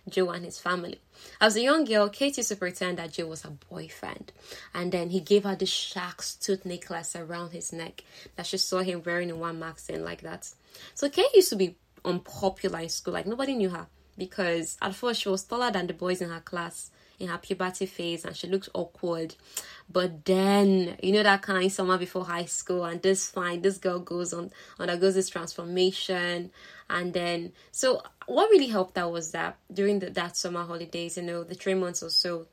Joe 0.10 0.32
and 0.32 0.46
his 0.46 0.60
family. 0.60 1.00
As 1.40 1.56
a 1.56 1.62
young 1.62 1.86
girl, 1.86 2.10
Kate 2.10 2.36
used 2.38 2.50
to 2.50 2.56
pretend 2.56 2.98
that 2.98 3.14
Joe 3.14 3.28
was 3.28 3.44
her 3.44 3.54
boyfriend. 3.70 4.32
And 4.74 4.92
then 4.92 5.10
he 5.10 5.20
gave 5.20 5.44
her 5.44 5.56
the 5.56 5.66
shark's 5.66 6.36
tooth 6.36 6.66
necklace 6.66 7.16
around 7.16 7.52
his 7.52 7.72
neck 7.72 8.04
that 8.36 8.46
she 8.46 8.58
saw 8.58 8.80
him 8.80 9.02
wearing 9.06 9.30
in 9.30 9.40
one 9.40 9.60
magazine 9.60 10.04
like 10.04 10.22
that. 10.22 10.50
So 10.94 11.10
Kate 11.10 11.34
used 11.34 11.50
to 11.50 11.56
be 11.56 11.78
unpopular 12.04 12.80
in 12.80 12.90
school. 12.90 13.14
Like 13.14 13.28
nobody 13.28 13.56
knew 13.56 13.70
her 13.70 13.88
because 14.18 14.78
at 14.82 14.96
first 14.96 15.22
she 15.22 15.30
was 15.30 15.44
taller 15.44 15.72
than 15.72 15.88
the 15.88 15.94
boys 15.94 16.22
in 16.22 16.30
her 16.30 16.42
class 16.42 16.92
in 17.20 17.30
her 17.30 17.38
puberty 17.38 17.86
phase 17.86 18.26
and 18.26 18.36
she 18.36 18.48
looked 18.48 18.70
awkward. 18.74 19.36
But 19.90 20.26
then, 20.26 20.98
you 21.02 21.14
know, 21.14 21.24
that 21.24 21.42
kind 21.42 21.72
summer 21.72 21.98
before 21.98 22.26
high 22.26 22.46
school, 22.46 22.84
and 22.86 23.02
this 23.02 23.30
fine, 23.30 23.62
this 23.62 23.78
girl 23.78 24.00
goes 24.00 24.34
on, 24.34 24.52
undergoes 24.80 25.16
this 25.16 25.30
transformation. 25.30 26.52
And 26.90 27.14
then, 27.14 27.54
so 27.72 28.02
what 28.28 28.50
really 28.50 28.68
helped 28.68 28.98
her 28.98 29.10
was 29.10 29.32
that 29.32 29.58
during 29.74 30.00
the, 30.00 30.10
that 30.12 30.38
summer 30.38 30.64
holidays, 30.64 31.18
you 31.18 31.24
know, 31.24 31.44
the 31.44 31.56
three 31.56 31.74
months 31.74 32.04
or 32.04 32.10
so, 32.10 32.48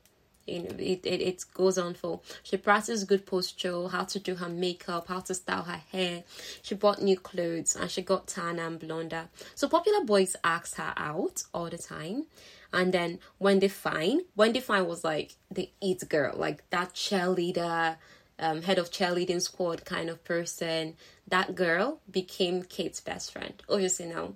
you 0.47 0.63
know, 0.63 0.69
it, 0.77 1.05
it, 1.05 1.21
it 1.21 1.45
goes 1.53 1.77
on 1.77 1.93
for 1.93 2.19
she 2.43 2.57
practiced 2.57 3.07
good 3.07 3.25
posture, 3.25 3.87
how 3.87 4.03
to 4.03 4.19
do 4.19 4.35
her 4.35 4.49
makeup, 4.49 5.07
how 5.07 5.19
to 5.19 5.33
style 5.33 5.63
her 5.63 5.81
hair. 5.91 6.23
She 6.61 6.75
bought 6.75 7.01
new 7.01 7.17
clothes 7.17 7.75
and 7.75 7.89
she 7.89 8.01
got 8.01 8.27
tan 8.27 8.59
and 8.59 8.79
blonder. 8.79 9.29
So 9.55 9.67
popular 9.67 10.03
boys 10.03 10.35
asked 10.43 10.75
her 10.75 10.93
out 10.97 11.43
all 11.53 11.69
the 11.69 11.77
time. 11.77 12.25
And 12.73 12.93
then 12.93 13.19
Wendy 13.37 13.67
Fine, 13.67 14.21
Wendy 14.35 14.61
Fine 14.61 14.87
was 14.87 15.03
like 15.03 15.35
the 15.49 15.69
it 15.81 16.07
girl, 16.07 16.33
like 16.37 16.69
that 16.69 16.93
cheerleader, 16.93 17.97
um, 18.39 18.61
head 18.61 18.77
of 18.79 18.91
cheerleading 18.91 19.41
squad 19.41 19.85
kind 19.85 20.09
of 20.09 20.23
person. 20.23 20.95
That 21.27 21.55
girl 21.55 21.99
became 22.09 22.63
Kate's 22.63 22.99
best 22.99 23.31
friend. 23.31 23.53
Obviously 23.69 24.07
now 24.07 24.33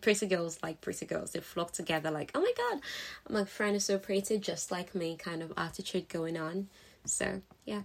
pretty 0.00 0.26
girls 0.26 0.58
like 0.62 0.80
pretty 0.80 1.06
girls. 1.06 1.32
They 1.32 1.40
flock 1.40 1.72
together 1.72 2.10
like, 2.10 2.30
oh 2.34 2.40
my 2.40 2.52
god, 2.56 2.80
my 3.28 3.44
friend 3.44 3.76
is 3.76 3.84
so 3.84 3.98
pretty, 3.98 4.38
just 4.38 4.70
like 4.70 4.94
me 4.94 5.16
kind 5.16 5.42
of 5.42 5.52
attitude 5.56 6.08
going 6.08 6.36
on. 6.36 6.68
So 7.04 7.42
yeah. 7.64 7.82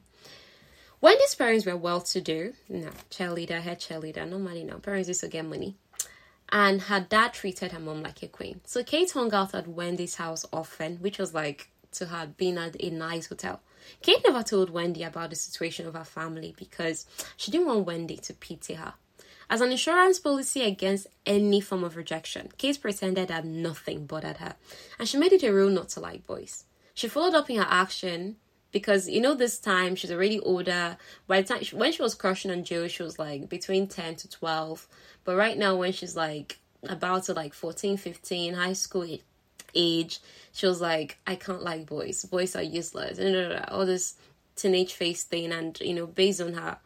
Wendy's 1.01 1.35
parents 1.35 1.65
were 1.65 1.77
well 1.77 2.01
to 2.01 2.21
do, 2.21 2.53
no, 2.67 2.89
cheerleader, 3.11 3.61
head 3.61 3.79
cheerleader, 3.79 4.27
no 4.27 4.39
money 4.39 4.63
no. 4.63 4.77
Parents 4.79 5.07
used 5.07 5.21
to 5.21 5.27
get 5.27 5.45
money 5.45 5.75
and 6.51 6.83
her 6.83 6.99
dad 6.99 7.33
treated 7.33 7.71
her 7.71 7.79
mom 7.79 8.03
like 8.03 8.21
a 8.23 8.27
queen. 8.27 8.61
So 8.65 8.83
Kate 8.83 9.11
hung 9.11 9.33
out 9.33 9.55
at 9.55 9.67
Wendy's 9.67 10.15
house 10.15 10.45
often, 10.53 10.97
which 10.97 11.17
was 11.17 11.33
like 11.33 11.69
to 11.93 12.05
her 12.07 12.27
being 12.37 12.57
at 12.57 12.75
a 12.79 12.89
nice 12.89 13.27
hotel. 13.27 13.61
Kate 14.01 14.21
never 14.25 14.43
told 14.43 14.69
Wendy 14.69 15.03
about 15.03 15.29
the 15.29 15.35
situation 15.35 15.87
of 15.87 15.93
her 15.93 16.03
family 16.03 16.53
because 16.57 17.05
she 17.37 17.51
didn't 17.51 17.67
want 17.67 17.85
Wendy 17.85 18.17
to 18.17 18.33
pity 18.33 18.75
her. 18.75 18.93
As 19.49 19.61
an 19.61 19.71
insurance 19.71 20.19
policy 20.19 20.63
against 20.63 21.07
any 21.25 21.61
form 21.61 21.83
of 21.83 21.95
rejection, 21.95 22.49
Kate 22.57 22.81
pretended 22.81 23.27
that 23.27 23.45
nothing 23.45 24.05
bothered 24.05 24.37
her, 24.37 24.55
and 24.97 25.07
she 25.07 25.17
made 25.17 25.33
it 25.33 25.43
a 25.43 25.53
rule 25.53 25.69
not 25.69 25.89
to 25.89 25.99
like 25.99 26.25
boys. 26.25 26.65
She 26.95 27.07
followed 27.07 27.35
up 27.35 27.49
in 27.49 27.57
her 27.57 27.67
action 27.69 28.37
because 28.71 29.07
you 29.07 29.21
know 29.21 29.35
this 29.35 29.59
time 29.59 29.95
she's 29.95 30.11
already 30.11 30.39
older. 30.39 30.97
By 31.27 31.41
the 31.41 31.47
time 31.47 31.79
when 31.79 31.91
she 31.91 32.01
was 32.01 32.15
crushing 32.15 32.51
on 32.51 32.63
Joe, 32.63 32.87
she 32.87 33.03
was 33.03 33.19
like 33.19 33.47
between 33.49 33.87
ten 33.87 34.15
to 34.15 34.29
twelve. 34.29 34.87
But 35.23 35.35
right 35.35 35.57
now, 35.57 35.75
when 35.75 35.91
she's 35.91 36.15
like 36.15 36.59
about 36.83 37.23
to 37.23 37.33
like 37.33 37.53
14, 37.53 37.97
15, 37.97 38.53
high 38.53 38.73
school 38.73 39.03
age, 39.75 40.19
she 40.51 40.65
was 40.65 40.81
like, 40.81 41.17
I 41.27 41.35
can't 41.35 41.63
like 41.63 41.85
boys. 41.85 42.23
Boys 42.25 42.55
are 42.55 42.63
useless. 42.63 43.17
And 43.17 43.65
all 43.69 43.85
this 43.85 44.15
teenage 44.55 44.93
face 44.93 45.23
thing, 45.23 45.51
and 45.51 45.77
you 45.81 45.93
know, 45.93 46.07
based 46.07 46.41
on 46.41 46.53
her 46.53 46.77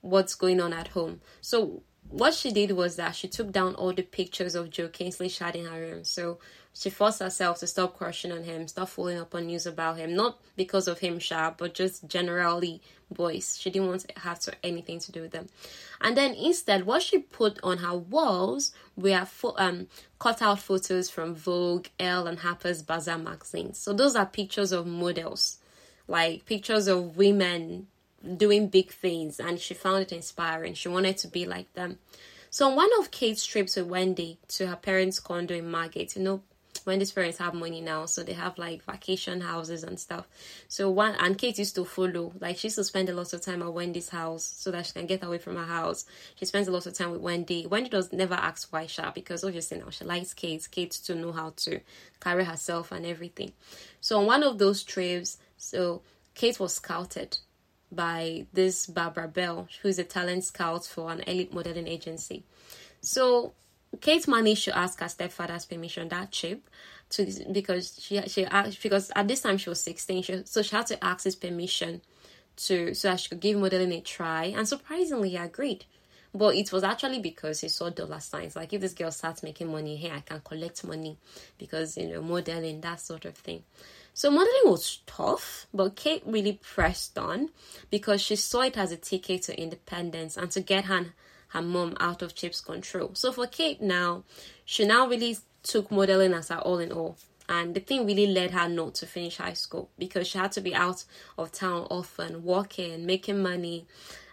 what's 0.00 0.34
going 0.34 0.60
on 0.60 0.72
at 0.72 0.88
home. 0.88 1.20
So 1.40 1.82
what 2.14 2.32
she 2.32 2.52
did 2.52 2.70
was 2.70 2.94
that 2.94 3.16
she 3.16 3.26
took 3.26 3.50
down 3.50 3.74
all 3.74 3.92
the 3.92 4.02
pictures 4.02 4.54
of 4.54 4.70
Joe 4.70 4.86
Kingsley 4.86 5.28
shot 5.28 5.56
in 5.56 5.66
her 5.66 5.80
room. 5.80 6.04
So 6.04 6.38
she 6.72 6.88
forced 6.88 7.18
herself 7.18 7.58
to 7.58 7.66
stop 7.66 7.96
crushing 7.96 8.30
on 8.30 8.44
him, 8.44 8.68
stop 8.68 8.88
following 8.88 9.18
up 9.18 9.34
on 9.34 9.46
news 9.46 9.66
about 9.66 9.96
him, 9.96 10.14
not 10.14 10.38
because 10.54 10.86
of 10.86 11.00
him, 11.00 11.18
sharp, 11.18 11.58
but 11.58 11.74
just 11.74 12.06
generally 12.06 12.80
boys. 13.10 13.58
She 13.60 13.68
didn't 13.68 13.88
want 13.88 14.02
to 14.02 14.20
have 14.20 14.38
to, 14.40 14.54
anything 14.62 15.00
to 15.00 15.10
do 15.10 15.22
with 15.22 15.32
them. 15.32 15.48
And 16.00 16.16
then 16.16 16.34
instead, 16.34 16.86
what 16.86 17.02
she 17.02 17.18
put 17.18 17.58
on 17.64 17.78
her 17.78 17.96
walls 17.96 18.70
were 18.96 19.24
fo- 19.24 19.56
um, 19.58 19.88
cut 20.20 20.40
out 20.40 20.60
photos 20.60 21.10
from 21.10 21.34
Vogue, 21.34 21.88
Elle, 21.98 22.28
and 22.28 22.38
Harper's 22.38 22.84
Bazaar 22.84 23.18
magazines. 23.18 23.78
So 23.78 23.92
those 23.92 24.14
are 24.14 24.26
pictures 24.26 24.70
of 24.70 24.86
models, 24.86 25.58
like 26.06 26.46
pictures 26.46 26.86
of 26.86 27.16
women 27.16 27.88
doing 28.36 28.68
big 28.68 28.90
things, 28.92 29.38
and 29.40 29.58
she 29.58 29.74
found 29.74 30.02
it 30.02 30.12
inspiring. 30.12 30.74
She 30.74 30.88
wanted 30.88 31.18
to 31.18 31.28
be 31.28 31.46
like 31.46 31.72
them. 31.74 31.98
So 32.50 32.68
on 32.68 32.76
one 32.76 32.90
of 33.00 33.10
Kate's 33.10 33.44
trips 33.44 33.76
with 33.76 33.86
Wendy 33.86 34.38
to 34.48 34.68
her 34.68 34.76
parents' 34.76 35.18
condo 35.18 35.54
in 35.54 35.70
Margate, 35.70 36.14
you 36.16 36.22
know, 36.22 36.42
Wendy's 36.86 37.12
parents 37.12 37.38
have 37.38 37.54
money 37.54 37.80
now, 37.80 38.04
so 38.04 38.22
they 38.22 38.34
have 38.34 38.58
like 38.58 38.84
vacation 38.84 39.40
houses 39.40 39.84
and 39.84 39.98
stuff. 39.98 40.26
So 40.68 40.90
one 40.90 41.14
and 41.18 41.38
Kate 41.38 41.58
used 41.58 41.74
to 41.76 41.84
follow, 41.84 42.32
like 42.40 42.58
she 42.58 42.66
used 42.66 42.76
to 42.76 42.84
spend 42.84 43.08
a 43.08 43.14
lot 43.14 43.32
of 43.32 43.40
time 43.40 43.62
at 43.62 43.72
Wendy's 43.72 44.10
house 44.10 44.44
so 44.44 44.70
that 44.70 44.86
she 44.86 44.92
can 44.92 45.06
get 45.06 45.24
away 45.24 45.38
from 45.38 45.56
her 45.56 45.64
house. 45.64 46.04
She 46.34 46.44
spends 46.44 46.68
a 46.68 46.70
lot 46.70 46.86
of 46.86 46.94
time 46.94 47.10
with 47.10 47.22
Wendy. 47.22 47.66
Wendy 47.66 47.88
does 47.88 48.12
never 48.12 48.34
ask 48.34 48.70
why 48.72 48.86
she 48.86 49.02
because 49.14 49.44
obviously 49.44 49.78
now 49.78 49.90
she 49.90 50.04
likes 50.04 50.34
Kate. 50.34 50.66
Kate 50.70 50.90
to 50.90 51.14
know 51.14 51.32
how 51.32 51.54
to 51.56 51.80
carry 52.20 52.44
herself 52.44 52.92
and 52.92 53.06
everything. 53.06 53.52
So 54.00 54.18
on 54.18 54.26
one 54.26 54.42
of 54.42 54.58
those 54.58 54.82
trips, 54.82 55.38
so 55.56 56.02
Kate 56.34 56.60
was 56.60 56.74
scouted 56.74 57.38
by 57.94 58.46
this 58.52 58.86
Barbara 58.86 59.28
Bell, 59.28 59.68
who's 59.82 59.98
a 59.98 60.04
talent 60.04 60.44
scout 60.44 60.86
for 60.86 61.10
an 61.10 61.20
elite 61.20 61.52
modeling 61.52 61.88
agency. 61.88 62.44
So 63.00 63.52
Kate 64.00 64.26
managed 64.28 64.64
to 64.64 64.76
ask 64.76 65.00
her 65.00 65.08
stepfather's 65.08 65.66
permission 65.66 66.08
that 66.08 66.32
trip 66.32 66.68
to 67.10 67.26
because 67.52 67.98
she 68.00 68.20
she 68.22 68.44
asked 68.46 68.82
because 68.82 69.10
at 69.14 69.28
this 69.28 69.40
time 69.40 69.58
she 69.58 69.68
was 69.68 69.80
16 69.82 70.22
she, 70.22 70.42
so 70.44 70.62
she 70.62 70.74
had 70.74 70.86
to 70.86 71.04
ask 71.04 71.24
his 71.24 71.36
permission 71.36 72.00
to 72.56 72.94
so 72.94 73.08
that 73.08 73.20
she 73.20 73.28
could 73.28 73.40
give 73.40 73.58
modeling 73.58 73.92
a 73.92 74.00
try 74.00 74.44
and 74.46 74.66
surprisingly 74.66 75.30
he 75.30 75.36
agreed 75.36 75.84
but 76.34 76.54
it 76.54 76.72
was 76.72 76.82
actually 76.82 77.20
because 77.20 77.60
he 77.60 77.68
saw 77.68 77.90
dollar 77.90 78.20
signs 78.20 78.56
like 78.56 78.72
if 78.72 78.80
this 78.80 78.94
girl 78.94 79.10
starts 79.10 79.42
making 79.42 79.70
money 79.70 79.96
here 79.96 80.12
i 80.14 80.20
can 80.20 80.40
collect 80.40 80.84
money 80.84 81.16
because 81.58 81.96
you 81.96 82.08
know 82.08 82.22
modeling 82.22 82.80
that 82.80 83.00
sort 83.00 83.24
of 83.24 83.34
thing 83.34 83.62
so 84.14 84.30
modeling 84.30 84.62
was 84.64 85.00
tough 85.06 85.66
but 85.74 85.94
kate 85.94 86.22
really 86.24 86.58
pressed 86.62 87.18
on 87.18 87.50
because 87.90 88.22
she 88.22 88.36
saw 88.36 88.62
it 88.62 88.78
as 88.78 88.90
a 88.90 88.96
ticket 88.96 89.42
to 89.42 89.60
independence 89.60 90.36
and 90.36 90.50
to 90.50 90.60
get 90.60 90.86
her 90.86 91.12
her 91.54 91.62
mom 91.62 91.96
out 92.00 92.20
of 92.20 92.34
Chip's 92.34 92.60
control. 92.60 93.10
So 93.14 93.32
for 93.32 93.46
Kate 93.46 93.80
now, 93.80 94.24
she 94.64 94.84
now 94.84 95.06
really 95.06 95.38
took 95.62 95.90
modeling 95.90 96.34
as 96.34 96.48
her 96.48 96.58
all 96.58 96.78
in 96.78 96.92
all. 96.92 97.16
And 97.48 97.74
the 97.74 97.80
thing 97.80 98.06
really 98.06 98.26
led 98.26 98.50
her 98.50 98.68
not 98.68 98.94
to 98.96 99.06
finish 99.06 99.36
high 99.36 99.52
school 99.52 99.90
because 99.98 100.26
she 100.26 100.38
had 100.38 100.52
to 100.52 100.60
be 100.60 100.74
out 100.74 101.04
of 101.38 101.52
town 101.52 101.86
often, 101.90 102.42
working, 102.42 103.06
making 103.06 103.42
money. 103.42 103.86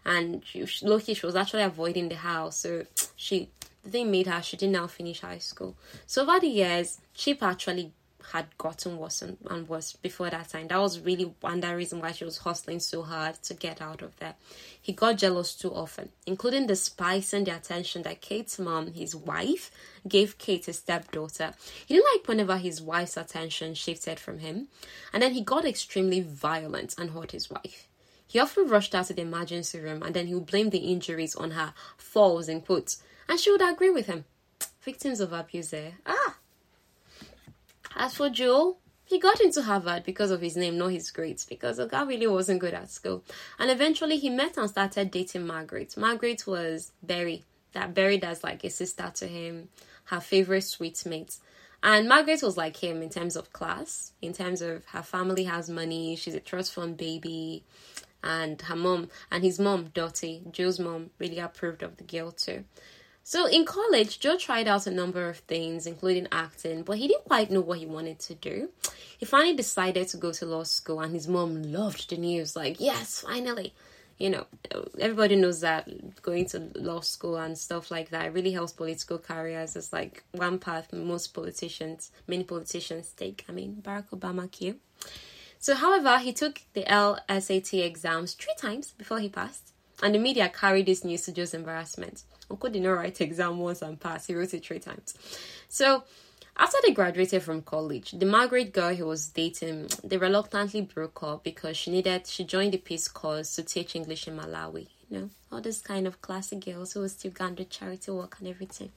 And 0.03 0.43
she, 0.45 0.65
lucky 0.81 1.13
she 1.13 1.25
was 1.25 1.35
actually 1.35 1.63
avoiding 1.63 2.09
the 2.09 2.15
house. 2.15 2.57
So 2.57 2.85
she, 3.15 3.49
the 3.83 3.91
thing 3.91 4.11
made 4.11 4.27
her, 4.27 4.41
she 4.41 4.57
didn't 4.57 4.73
now 4.73 4.87
finish 4.87 5.21
high 5.21 5.39
school. 5.39 5.75
So 6.07 6.23
over 6.23 6.39
the 6.39 6.47
years, 6.47 6.99
Chip 7.13 7.43
actually 7.43 7.91
had 8.31 8.57
gotten 8.57 8.97
worse 8.97 9.21
and, 9.21 9.37
and 9.49 9.67
worse 9.67 9.93
before 9.93 10.29
that 10.29 10.49
time. 10.49 10.67
That 10.67 10.79
was 10.79 10.99
really 10.99 11.33
one 11.41 11.61
the 11.61 11.75
reason 11.75 11.99
why 11.99 12.11
she 12.11 12.25
was 12.25 12.39
hustling 12.39 12.79
so 12.79 13.03
hard 13.03 13.41
to 13.43 13.53
get 13.53 13.81
out 13.81 14.01
of 14.01 14.15
there. 14.17 14.35
He 14.81 14.93
got 14.93 15.17
jealous 15.17 15.53
too 15.53 15.73
often, 15.73 16.09
including 16.25 16.67
the 16.67 16.75
spice 16.75 17.33
and 17.33 17.45
the 17.45 17.55
attention 17.55 18.03
that 18.03 18.21
Kate's 18.21 18.59
mom, 18.59 18.93
his 18.93 19.15
wife, 19.15 19.71
gave 20.07 20.37
Kate, 20.37 20.65
his 20.65 20.77
stepdaughter. 20.77 21.53
He 21.85 21.93
didn't 21.93 22.07
like 22.13 22.27
whenever 22.27 22.57
his 22.57 22.81
wife's 22.81 23.17
attention 23.17 23.73
shifted 23.73 24.19
from 24.19 24.39
him, 24.39 24.67
and 25.13 25.21
then 25.21 25.33
he 25.33 25.41
got 25.41 25.65
extremely 25.65 26.21
violent 26.21 26.95
and 26.97 27.11
hurt 27.11 27.31
his 27.31 27.49
wife. 27.49 27.87
He 28.31 28.39
often 28.39 28.69
rushed 28.69 28.95
out 28.95 29.07
to 29.07 29.13
the 29.13 29.23
emergency 29.23 29.77
room 29.77 30.01
and 30.01 30.15
then 30.15 30.27
he 30.27 30.33
would 30.33 30.45
blame 30.45 30.69
the 30.69 30.77
injuries 30.77 31.35
on 31.35 31.51
her 31.51 31.73
falls 31.97 32.47
in 32.47 32.61
quotes. 32.61 33.03
And 33.27 33.37
she 33.37 33.51
would 33.51 33.61
agree 33.61 33.89
with 33.89 34.05
him. 34.05 34.23
Victims 34.79 35.19
of 35.19 35.33
abuse 35.33 35.71
there. 35.71 35.95
Ah! 36.05 36.37
As 37.95 38.15
for 38.15 38.29
Joel, 38.29 38.79
he 39.03 39.19
got 39.19 39.41
into 39.41 39.61
Harvard 39.61 40.03
because 40.03 40.31
of 40.31 40.41
his 40.41 40.55
name, 40.55 40.77
not 40.77 40.91
his 40.91 41.11
grades, 41.11 41.45
because 41.45 41.79
guy 41.89 42.03
really 42.03 42.27
wasn't 42.27 42.61
good 42.61 42.73
at 42.73 42.89
school. 42.89 43.23
And 43.59 43.69
eventually 43.69 44.17
he 44.17 44.29
met 44.29 44.57
and 44.57 44.69
started 44.69 45.11
dating 45.11 45.45
Margaret. 45.45 45.97
Margaret 45.97 46.47
was 46.47 46.93
Berry, 47.03 47.43
that 47.73 47.93
Berry 47.93 48.17
that's 48.17 48.43
like 48.43 48.63
a 48.63 48.69
sister 48.69 49.11
to 49.15 49.27
him, 49.27 49.69
her 50.05 50.21
favorite 50.21 50.63
sweet 50.63 51.05
mate. 51.05 51.37
And 51.83 52.07
Margaret 52.07 52.41
was 52.43 52.57
like 52.57 52.77
him 52.77 53.01
in 53.01 53.09
terms 53.09 53.35
of 53.35 53.51
class, 53.51 54.13
in 54.21 54.33
terms 54.33 54.61
of 54.61 54.85
her 54.85 55.01
family 55.01 55.43
has 55.45 55.69
money, 55.69 56.15
she's 56.15 56.35
a 56.35 56.39
trust 56.39 56.73
fund 56.73 56.95
baby, 56.95 57.63
and 58.23 58.61
her 58.61 58.75
mom 58.75 59.09
and 59.31 59.43
his 59.43 59.59
mom, 59.59 59.85
Dottie, 59.93 60.43
Joe's 60.51 60.79
mom, 60.79 61.09
really 61.19 61.39
approved 61.39 61.83
of 61.83 61.97
the 61.97 62.03
girl 62.03 62.31
too. 62.31 62.63
So 63.23 63.45
in 63.45 63.65
college, 63.65 64.19
Joe 64.19 64.37
tried 64.37 64.67
out 64.67 64.87
a 64.87 64.91
number 64.91 65.29
of 65.29 65.37
things, 65.39 65.85
including 65.85 66.27
acting, 66.31 66.83
but 66.83 66.97
he 66.97 67.07
didn't 67.07 67.25
quite 67.25 67.51
know 67.51 67.61
what 67.61 67.77
he 67.77 67.85
wanted 67.85 68.19
to 68.19 68.35
do. 68.35 68.69
He 69.17 69.25
finally 69.25 69.55
decided 69.55 70.07
to 70.09 70.17
go 70.17 70.31
to 70.33 70.45
law 70.45 70.63
school, 70.63 70.99
and 70.99 71.13
his 71.13 71.27
mom 71.27 71.61
loved 71.61 72.09
the 72.09 72.17
news. 72.17 72.55
Like, 72.55 72.79
yes, 72.79 73.21
finally. 73.21 73.73
You 74.17 74.29
know, 74.29 74.45
everybody 74.99 75.35
knows 75.35 75.61
that 75.61 76.21
going 76.21 76.45
to 76.49 76.69
law 76.75 77.01
school 77.01 77.37
and 77.37 77.57
stuff 77.57 77.89
like 77.89 78.09
that 78.09 78.33
really 78.33 78.51
helps 78.51 78.71
political 78.71 79.17
careers. 79.17 79.75
It's 79.75 79.91
like 79.91 80.23
one 80.31 80.59
path 80.59 80.93
most 80.93 81.33
politicians, 81.33 82.11
many 82.27 82.43
politicians 82.43 83.11
take. 83.17 83.45
I 83.49 83.51
mean, 83.51 83.81
Barack 83.81 84.09
Obama, 84.09 84.51
Q. 84.51 84.75
So, 85.57 85.73
however, 85.75 86.17
he 86.19 86.33
took 86.33 86.61
the 86.73 86.83
LSAT 86.83 87.83
exams 87.83 88.33
three 88.33 88.53
times 88.57 88.91
before 88.91 89.19
he 89.19 89.29
passed, 89.29 89.73
and 90.03 90.13
the 90.13 90.19
media 90.19 90.49
carried 90.49 90.87
this 90.87 91.03
news 91.03 91.21
to 91.23 91.31
Joe's 91.31 91.53
embarrassment. 91.53 92.23
Uncle 92.51 92.69
did 92.69 92.81
not 92.81 92.91
write 92.91 93.21
exam 93.21 93.57
once 93.57 93.81
and 93.81 93.99
pass, 93.99 94.27
he 94.27 94.35
wrote 94.35 94.53
it 94.53 94.65
three 94.65 94.79
times. 94.79 95.15
So, 95.69 96.03
after 96.57 96.77
they 96.83 96.91
graduated 96.91 97.41
from 97.43 97.61
college, 97.61 98.11
the 98.11 98.25
Margaret 98.25 98.73
girl 98.73 98.93
he 98.93 99.03
was 99.03 99.29
dating, 99.29 99.89
they 100.03 100.17
reluctantly 100.17 100.81
broke 100.81 101.23
up 101.23 101.43
because 101.43 101.77
she 101.77 101.91
needed 101.91 102.27
she 102.27 102.43
joined 102.43 102.73
the 102.73 102.77
Peace 102.77 103.07
Corps 103.07 103.49
to 103.55 103.63
teach 103.63 103.95
English 103.95 104.27
in 104.27 104.37
Malawi. 104.37 104.87
You 105.09 105.17
know, 105.17 105.29
all 105.51 105.61
this 105.61 105.81
kind 105.81 106.07
of 106.07 106.21
classy 106.21 106.55
girls 106.55 106.93
who 106.93 107.01
will 107.01 107.09
still 107.09 107.31
go 107.31 107.49
to 107.49 107.65
charity 107.65 108.11
work 108.11 108.37
and 108.39 108.47
everything. 108.47 108.91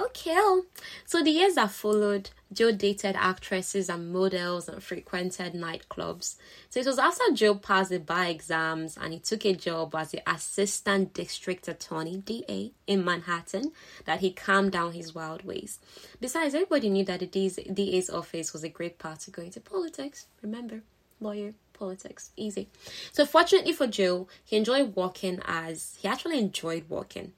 Okay. 0.00 0.34
Oh. 0.34 0.64
So 1.04 1.22
the 1.22 1.30
years 1.30 1.54
that 1.54 1.70
followed, 1.70 2.30
Joe 2.52 2.72
dated 2.72 3.14
actresses 3.14 3.88
and 3.88 4.12
models 4.12 4.68
and 4.68 4.82
frequented 4.82 5.52
nightclubs. 5.52 6.36
So 6.70 6.80
it 6.80 6.86
was 6.86 6.98
after 6.98 7.24
Joe 7.34 7.54
passed 7.54 7.90
the 7.90 7.98
bar 7.98 8.24
exams 8.26 8.96
and 8.96 9.12
he 9.12 9.18
took 9.18 9.44
a 9.44 9.54
job 9.54 9.94
as 9.94 10.10
the 10.10 10.22
assistant 10.28 11.12
district 11.12 11.68
attorney 11.68 12.16
DA 12.18 12.72
in 12.86 13.04
Manhattan 13.04 13.72
that 14.06 14.20
he 14.20 14.32
calmed 14.32 14.72
down 14.72 14.92
his 14.92 15.14
wild 15.14 15.44
ways. 15.44 15.78
Besides, 16.20 16.54
everybody 16.54 16.88
knew 16.88 17.04
that 17.04 17.20
the 17.20 17.26
DA's 17.26 18.10
office 18.10 18.52
was 18.52 18.64
a 18.64 18.68
great 18.68 18.98
path 18.98 19.24
to 19.26 19.30
go 19.30 19.42
into 19.42 19.60
politics. 19.60 20.26
Remember, 20.40 20.82
lawyer, 21.20 21.52
politics, 21.82 22.30
easy. 22.36 22.68
So 23.10 23.26
fortunately 23.26 23.72
for 23.72 23.88
Joe, 23.88 24.28
he 24.44 24.56
enjoyed 24.56 24.94
working 24.94 25.40
as 25.44 25.98
he 26.00 26.06
actually 26.06 26.38
enjoyed 26.38 26.84
working 26.88 27.32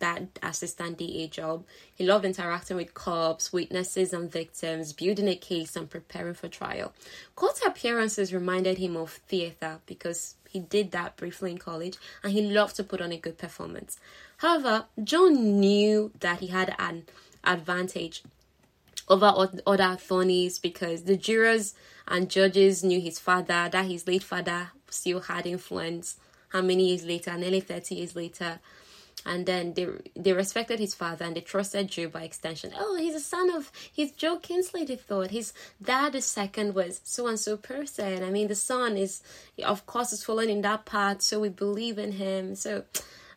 that 0.00 0.40
assistant 0.42 0.98
DA 0.98 1.28
job. 1.28 1.64
He 1.94 2.04
loved 2.04 2.24
interacting 2.24 2.76
with 2.76 2.94
cops, 2.94 3.52
witnesses, 3.52 4.12
and 4.12 4.30
victims, 4.30 4.92
building 4.92 5.28
a 5.28 5.36
case 5.36 5.76
and 5.76 5.88
preparing 5.88 6.34
for 6.34 6.48
trial. 6.48 6.92
Court 7.36 7.60
appearances 7.64 8.34
reminded 8.34 8.78
him 8.78 8.96
of 8.96 9.12
theatre 9.28 9.78
because 9.86 10.34
he 10.48 10.58
did 10.58 10.90
that 10.90 11.16
briefly 11.16 11.52
in 11.52 11.58
college 11.58 11.96
and 12.24 12.32
he 12.32 12.42
loved 12.42 12.74
to 12.74 12.82
put 12.82 13.00
on 13.00 13.12
a 13.12 13.16
good 13.16 13.38
performance. 13.38 14.00
However, 14.38 14.86
Joe 15.02 15.28
knew 15.28 16.10
that 16.18 16.40
he 16.40 16.48
had 16.48 16.74
an 16.76 17.04
advantage 17.44 18.24
over 19.10 19.48
other 19.66 19.96
attorneys 19.98 20.58
because 20.58 21.02
the 21.02 21.16
jurors 21.16 21.74
and 22.06 22.30
judges 22.30 22.84
knew 22.84 23.00
his 23.00 23.18
father, 23.18 23.68
that 23.70 23.86
his 23.86 24.06
late 24.06 24.22
father 24.22 24.70
still 24.88 25.20
had 25.20 25.46
influence. 25.46 26.16
How 26.50 26.62
many 26.62 26.88
years 26.88 27.04
later, 27.04 27.36
nearly 27.36 27.60
30 27.60 27.96
years 27.96 28.16
later, 28.16 28.60
and 29.26 29.44
then 29.44 29.74
they 29.74 29.86
they 30.16 30.32
respected 30.32 30.78
his 30.78 30.94
father 30.94 31.24
and 31.24 31.36
they 31.36 31.40
trusted 31.40 31.88
Joe 31.88 32.08
by 32.08 32.22
extension. 32.22 32.72
Oh, 32.78 32.96
he's 32.96 33.14
a 33.14 33.20
son 33.20 33.50
of 33.54 33.70
he's 33.92 34.12
Joe 34.12 34.38
Kingsley. 34.38 34.84
They 34.84 34.96
thought 34.96 35.30
his 35.30 35.52
dad, 35.82 36.12
the 36.12 36.22
second, 36.22 36.74
was 36.74 37.00
so 37.04 37.26
and 37.26 37.38
so 37.38 37.56
person. 37.56 38.24
I 38.24 38.30
mean, 38.30 38.48
the 38.48 38.54
son 38.54 38.96
is 38.96 39.22
of 39.62 39.84
course 39.86 40.12
is 40.12 40.24
following 40.24 40.50
in 40.50 40.62
that 40.62 40.86
path, 40.86 41.22
so 41.22 41.40
we 41.40 41.50
believe 41.50 41.98
in 41.98 42.12
him. 42.12 42.54
So 42.54 42.84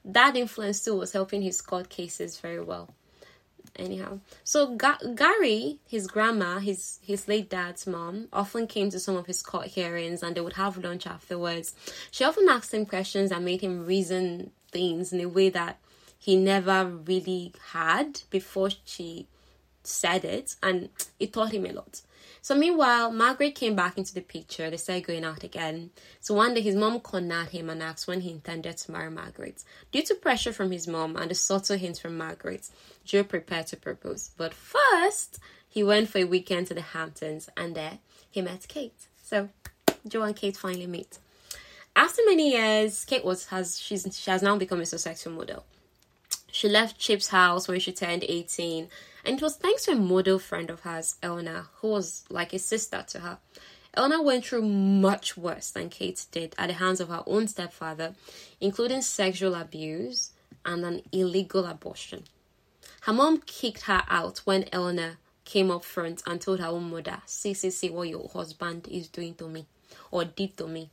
that 0.06 0.36
influence 0.38 0.84
too 0.84 0.96
was 0.96 1.12
helping 1.12 1.42
his 1.42 1.62
court 1.62 1.90
cases 1.90 2.40
very 2.40 2.62
well. 2.62 2.90
Anyhow, 3.76 4.20
so 4.44 4.76
Ga- 4.76 5.00
Gary, 5.16 5.80
his 5.88 6.06
grandma, 6.06 6.60
his 6.60 7.00
his 7.02 7.28
late 7.28 7.50
dad's 7.50 7.88
mom, 7.88 8.28
often 8.32 8.68
came 8.68 8.92
to 8.92 9.00
some 9.00 9.16
of 9.16 9.26
his 9.26 9.42
court 9.42 9.68
hearings, 9.68 10.22
and 10.22 10.36
they 10.36 10.42
would 10.42 10.54
have 10.54 10.78
lunch 10.78 11.08
afterwards. 11.08 11.74
She 12.12 12.24
often 12.24 12.48
asked 12.50 12.74
him 12.74 12.86
questions 12.86 13.32
and 13.32 13.44
made 13.44 13.62
him 13.62 13.86
reason 13.88 14.52
things 14.72 15.12
in 15.12 15.22
a 15.22 15.26
way 15.28 15.50
that 15.50 15.80
he 16.20 16.36
never 16.36 16.86
really 16.86 17.54
had 17.72 18.22
before 18.30 18.70
she 18.86 19.28
said 19.84 20.24
it, 20.24 20.56
and 20.62 20.90
it 21.20 21.34
taught 21.34 21.52
him 21.52 21.66
a 21.66 21.74
lot. 21.74 22.02
So 22.44 22.56
meanwhile, 22.56 23.10
Margaret 23.10 23.56
came 23.56 23.74
back 23.74 23.98
into 23.98 24.14
the 24.14 24.20
picture. 24.20 24.70
They 24.70 24.76
started 24.76 25.08
going 25.08 25.24
out 25.24 25.46
again. 25.46 25.92
So 26.20 26.34
one 26.34 26.54
day, 26.54 26.60
his 26.60 26.76
mom 26.76 27.00
cornered 27.00 27.48
him 27.48 27.70
and 27.70 27.82
asked 27.82 28.06
when 28.06 28.20
he 28.20 28.32
intended 28.32 28.76
to 28.76 28.92
marry 28.92 29.10
Margaret. 29.10 29.64
Due 29.94 30.02
to 30.04 30.16
pressure 30.16 30.52
from 30.52 30.70
his 30.70 30.86
mom 30.86 31.16
and 31.16 31.32
the 31.32 31.36
subtle 31.36 31.78
hints 31.78 32.00
from 32.00 32.18
Margaret, 32.18 32.70
Joe 33.06 33.24
prepared 33.24 33.68
to 33.68 33.78
propose. 33.78 34.32
But 34.36 34.54
first, 34.54 35.40
he 35.70 35.84
went 35.86 36.10
for 36.10 36.18
a 36.18 36.26
weekend 36.26 36.68
to 36.68 36.74
the 36.74 36.82
Hamptons, 36.82 37.48
and 37.56 37.76
there 37.76 38.00
he 38.30 38.42
met 38.42 38.68
Kate. 38.68 39.08
So 39.24 39.48
Joe 40.06 40.24
and 40.24 40.36
Kate 40.36 40.58
finally 40.58 40.86
meet. 40.86 41.20
After 41.96 42.24
many 42.26 42.52
years, 42.52 43.06
Kate 43.06 43.24
was 43.24 43.46
has 43.46 43.80
she's 43.80 44.06
she 44.20 44.32
has 44.32 44.44
now 44.44 44.58
become 44.58 44.82
a 44.82 44.86
successful 44.86 45.32
model. 45.32 45.64
She 46.52 46.68
left 46.68 47.00
Chip's 47.00 47.30
house 47.30 47.70
when 47.70 47.80
she 47.80 47.94
turned 47.94 48.26
18, 48.28 48.90
and 49.26 49.38
it 49.38 49.42
was 49.42 49.56
thanks 49.56 49.86
to 49.86 49.92
a 49.92 49.96
model 49.96 50.40
friend 50.40 50.70
of 50.70 50.82
hers, 50.82 51.16
Eleanor, 51.24 51.68
who 51.76 51.90
was 51.90 52.24
like 52.30 52.54
a 52.54 52.60
sister 52.60 53.04
to 53.08 53.20
her. 53.20 53.38
Eleanor 53.94 54.24
went 54.24 54.46
through 54.46 54.64
much 54.64 55.38
worse 55.38 55.70
than 55.70 55.90
Kate 55.90 56.26
did 56.32 56.56
at 56.58 56.68
the 56.68 56.74
hands 56.74 57.00
of 57.00 57.10
her 57.10 57.24
own 57.28 57.48
stepfather, 57.48 58.16
including 58.60 59.02
sexual 59.02 59.56
abuse 59.56 60.32
and 60.66 60.84
an 60.84 61.02
illegal 61.12 61.66
abortion. 61.66 62.24
Her 63.02 63.14
mom 63.14 63.42
kicked 63.46 63.84
her 63.84 64.04
out 64.10 64.40
when 64.46 64.66
Eleanor 64.72 65.18
came 65.46 65.70
up 65.70 65.84
front 65.84 66.24
and 66.26 66.42
told 66.42 66.60
her 66.60 66.68
own 66.68 66.90
mother, 66.90 67.22
See, 67.26 67.54
see, 67.54 67.70
see 67.70 67.90
what 67.90 68.10
your 68.10 68.28
husband 68.30 68.88
is 68.90 69.08
doing 69.08 69.36
to 69.36 69.48
me 69.48 69.68
or 70.10 70.26
did 70.26 70.58
to 70.58 70.68
me. 70.68 70.90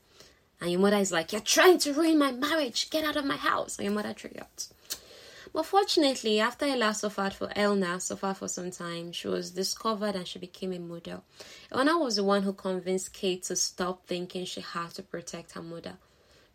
And 0.60 0.70
your 0.70 0.80
mother 0.80 0.98
is 0.98 1.12
like, 1.12 1.32
You're 1.32 1.40
trying 1.40 1.78
to 1.78 1.94
ruin 1.94 2.18
my 2.18 2.32
marriage. 2.32 2.90
Get 2.90 3.04
out 3.04 3.16
of 3.16 3.24
my 3.24 3.36
house. 3.36 3.78
And 3.78 3.86
your 3.86 3.94
mother 3.94 4.12
threw 4.12 4.30
out. 4.38 4.68
But 5.52 5.66
fortunately, 5.66 6.40
after 6.40 6.64
Ella 6.64 6.94
suffered 6.94 7.32
for 7.32 7.48
Elna, 7.48 8.00
suffered 8.00 8.36
for 8.36 8.48
some 8.48 8.70
time, 8.70 9.12
she 9.12 9.28
was 9.28 9.50
discovered 9.50 10.14
and 10.14 10.26
she 10.26 10.38
became 10.38 10.72
a 10.72 10.78
model. 10.78 11.24
Elna 11.72 11.98
was 12.00 12.16
the 12.16 12.24
one 12.24 12.42
who 12.42 12.52
convinced 12.52 13.12
Kate 13.12 13.42
to 13.44 13.56
stop 13.56 14.06
thinking 14.06 14.44
she 14.44 14.60
had 14.60 14.90
to 14.90 15.02
protect 15.02 15.52
her 15.52 15.62
mother. 15.62 15.98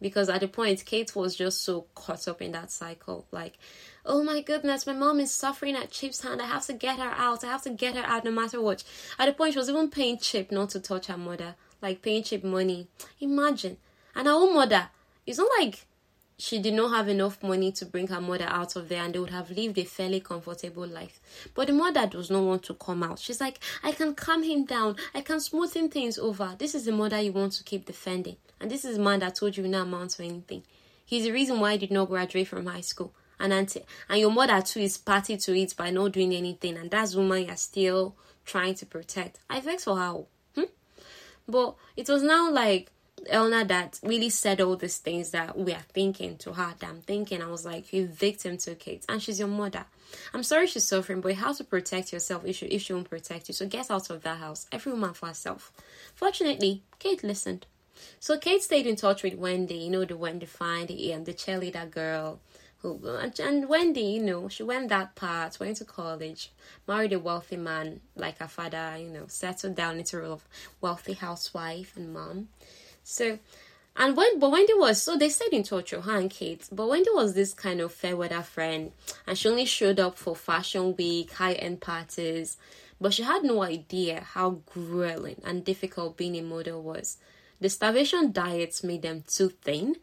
Because 0.01 0.29
at 0.29 0.41
the 0.41 0.47
point, 0.47 0.85
Kate 0.85 1.15
was 1.15 1.35
just 1.35 1.63
so 1.63 1.87
caught 1.95 2.27
up 2.27 2.41
in 2.41 2.51
that 2.51 2.71
cycle. 2.71 3.25
Like, 3.31 3.57
oh 4.05 4.23
my 4.23 4.41
goodness, 4.41 4.87
my 4.87 4.93
mom 4.93 5.19
is 5.19 5.31
suffering 5.31 5.75
at 5.75 5.91
Chip's 5.91 6.21
hand. 6.21 6.41
I 6.41 6.45
have 6.45 6.65
to 6.67 6.73
get 6.73 6.99
her 6.99 7.11
out. 7.15 7.43
I 7.43 7.47
have 7.47 7.63
to 7.63 7.69
get 7.69 7.95
her 7.95 8.03
out 8.03 8.25
no 8.25 8.31
matter 8.31 8.61
what. 8.61 8.83
At 9.17 9.27
the 9.27 9.33
point, 9.33 9.53
she 9.53 9.59
was 9.59 9.69
even 9.69 9.89
paying 9.89 10.17
Chip 10.19 10.51
not 10.51 10.69
to 10.71 10.79
touch 10.79 11.07
her 11.07 11.17
mother. 11.17 11.55
Like, 11.81 12.01
paying 12.01 12.23
Chip 12.23 12.43
money. 12.43 12.87
Imagine 13.19 13.77
and 14.15 14.27
her 14.27 14.33
own 14.33 14.53
mother, 14.53 14.89
it's 15.25 15.37
not 15.37 15.49
like 15.59 15.85
she 16.37 16.59
did 16.59 16.73
not 16.73 16.91
have 16.91 17.07
enough 17.07 17.41
money 17.41 17.71
to 17.71 17.85
bring 17.85 18.07
her 18.07 18.19
mother 18.19 18.47
out 18.47 18.75
of 18.75 18.89
there 18.89 19.03
and 19.03 19.13
they 19.13 19.19
would 19.19 19.29
have 19.29 19.49
lived 19.51 19.77
a 19.77 19.85
fairly 19.85 20.19
comfortable 20.19 20.85
life. 20.85 21.19
But 21.53 21.67
the 21.67 21.73
mother 21.73 22.05
does 22.07 22.29
not 22.29 22.43
want 22.43 22.63
to 22.63 22.73
come 22.73 23.03
out. 23.03 23.19
She's 23.19 23.39
like, 23.39 23.59
I 23.83 23.93
can 23.93 24.15
calm 24.15 24.43
him 24.43 24.65
down. 24.65 24.97
I 25.13 25.21
can 25.21 25.37
smoothen 25.37 25.89
things 25.89 26.17
over. 26.17 26.55
This 26.57 26.75
is 26.75 26.85
the 26.85 26.91
mother 26.91 27.21
you 27.21 27.31
want 27.31 27.53
to 27.53 27.63
keep 27.63 27.85
defending. 27.85 28.35
And 28.59 28.69
this 28.69 28.83
is 28.83 28.97
the 28.97 29.03
man 29.03 29.19
that 29.19 29.35
told 29.35 29.55
you 29.55 29.67
not 29.67 29.83
amount 29.83 30.11
to 30.11 30.23
anything. 30.23 30.63
He's 31.05 31.23
the 31.23 31.31
reason 31.31 31.59
why 31.59 31.73
you 31.73 31.79
did 31.79 31.91
not 31.91 32.09
graduate 32.09 32.47
from 32.47 32.65
high 32.65 32.81
school. 32.81 33.13
And 33.39 33.51
auntie, 33.51 33.85
and 34.09 34.19
your 34.19 34.31
mother 34.31 34.61
too 34.61 34.79
is 34.79 34.97
party 34.97 35.37
to 35.37 35.57
it 35.57 35.75
by 35.75 35.89
not 35.89 36.13
doing 36.13 36.33
anything. 36.33 36.77
And 36.77 36.89
that's 36.89 37.15
woman 37.15 37.45
you're 37.45 37.55
still 37.57 38.15
trying 38.45 38.75
to 38.75 38.85
protect. 38.85 39.39
I 39.49 39.59
vex 39.59 39.83
for 39.83 39.97
her. 39.97 40.23
Hmm? 40.55 40.63
But 41.47 41.75
it 41.95 42.07
was 42.09 42.23
now 42.23 42.49
like 42.49 42.91
Elna 43.31 43.67
that 43.67 43.99
really 44.03 44.29
said 44.29 44.61
all 44.61 44.75
these 44.75 44.97
things 44.97 45.31
that 45.31 45.57
we 45.57 45.73
are 45.73 45.85
thinking 45.93 46.37
to 46.37 46.53
her 46.53 46.73
that 46.79 46.89
I'm 46.89 47.01
thinking. 47.01 47.41
I 47.41 47.47
was 47.47 47.65
like, 47.65 47.91
you 47.91 48.07
victim 48.07 48.57
to 48.59 48.75
Kate, 48.75 49.05
and 49.09 49.21
she's 49.21 49.39
your 49.39 49.47
mother. 49.47 49.85
I'm 50.33 50.43
sorry 50.43 50.67
she's 50.67 50.83
suffering, 50.83 51.21
but 51.21 51.35
how 51.35 51.53
to 51.53 51.63
protect 51.63 52.13
yourself 52.13 52.45
if 52.45 52.57
she, 52.57 52.67
if 52.67 52.83
she 52.83 52.93
won't 52.93 53.09
protect 53.09 53.47
you. 53.47 53.53
So 53.53 53.67
get 53.67 53.91
out 53.91 54.09
of 54.09 54.23
that 54.23 54.39
house. 54.39 54.67
Every 54.71 54.91
woman 54.91 55.13
for 55.13 55.27
herself. 55.27 55.71
Fortunately, 56.13 56.83
Kate 56.99 57.23
listened. 57.23 57.65
So 58.19 58.37
Kate 58.37 58.61
stayed 58.61 58.87
in 58.87 58.95
touch 58.95 59.23
with 59.23 59.35
Wendy, 59.35 59.75
you 59.75 59.89
know, 59.89 60.05
the 60.05 60.17
Wendy 60.17 60.45
Fine, 60.45 60.87
the, 60.87 61.13
um, 61.13 61.23
the 61.23 61.33
cheerleader 61.33 61.89
girl. 61.89 62.39
Who, 62.79 62.99
and 63.39 63.67
Wendy, 63.67 64.01
you 64.01 64.21
know, 64.21 64.47
she 64.47 64.61
went 64.61 64.89
that 64.89 65.15
path, 65.15 65.59
went 65.59 65.77
to 65.77 65.85
college, 65.85 66.51
married 66.87 67.13
a 67.13 67.19
wealthy 67.19 67.57
man 67.57 68.01
like 68.15 68.37
her 68.37 68.47
father, 68.47 68.97
you 68.99 69.09
know, 69.09 69.25
settled 69.27 69.75
down 69.75 69.97
into 69.97 70.23
a 70.23 70.37
wealthy 70.81 71.13
housewife 71.13 71.93
and 71.95 72.13
mom. 72.13 72.49
So 73.05 73.39
and 73.95 74.17
when 74.17 74.39
but 74.39 74.51
when 74.51 74.59
Wendy 74.61 74.73
was 74.73 75.01
so 75.01 75.15
they 75.15 75.29
stayed 75.29 75.53
in 75.53 75.63
with 75.71 75.89
her 75.89 76.17
and 76.17 76.29
Kate, 76.29 76.67
but 76.71 76.87
when 76.87 76.97
Wendy 76.97 77.11
was 77.13 77.33
this 77.33 77.53
kind 77.53 77.79
of 77.79 77.93
fair 77.93 78.17
weather 78.17 78.41
friend 78.41 78.91
and 79.25 79.37
she 79.37 79.47
only 79.47 79.65
showed 79.65 79.99
up 79.99 80.17
for 80.17 80.35
fashion 80.35 80.95
week, 80.97 81.31
high 81.33 81.53
end 81.53 81.79
parties, 81.79 82.57
but 82.99 83.13
she 83.13 83.23
had 83.23 83.43
no 83.43 83.63
idea 83.63 84.21
how 84.21 84.61
grueling 84.65 85.41
and 85.45 85.63
difficult 85.63 86.17
being 86.17 86.35
a 86.35 86.41
model 86.41 86.81
was. 86.81 87.17
The 87.61 87.69
starvation 87.69 88.33
diets 88.33 88.83
made 88.83 89.03
them 89.03 89.23
too 89.27 89.49
thin. 89.49 89.95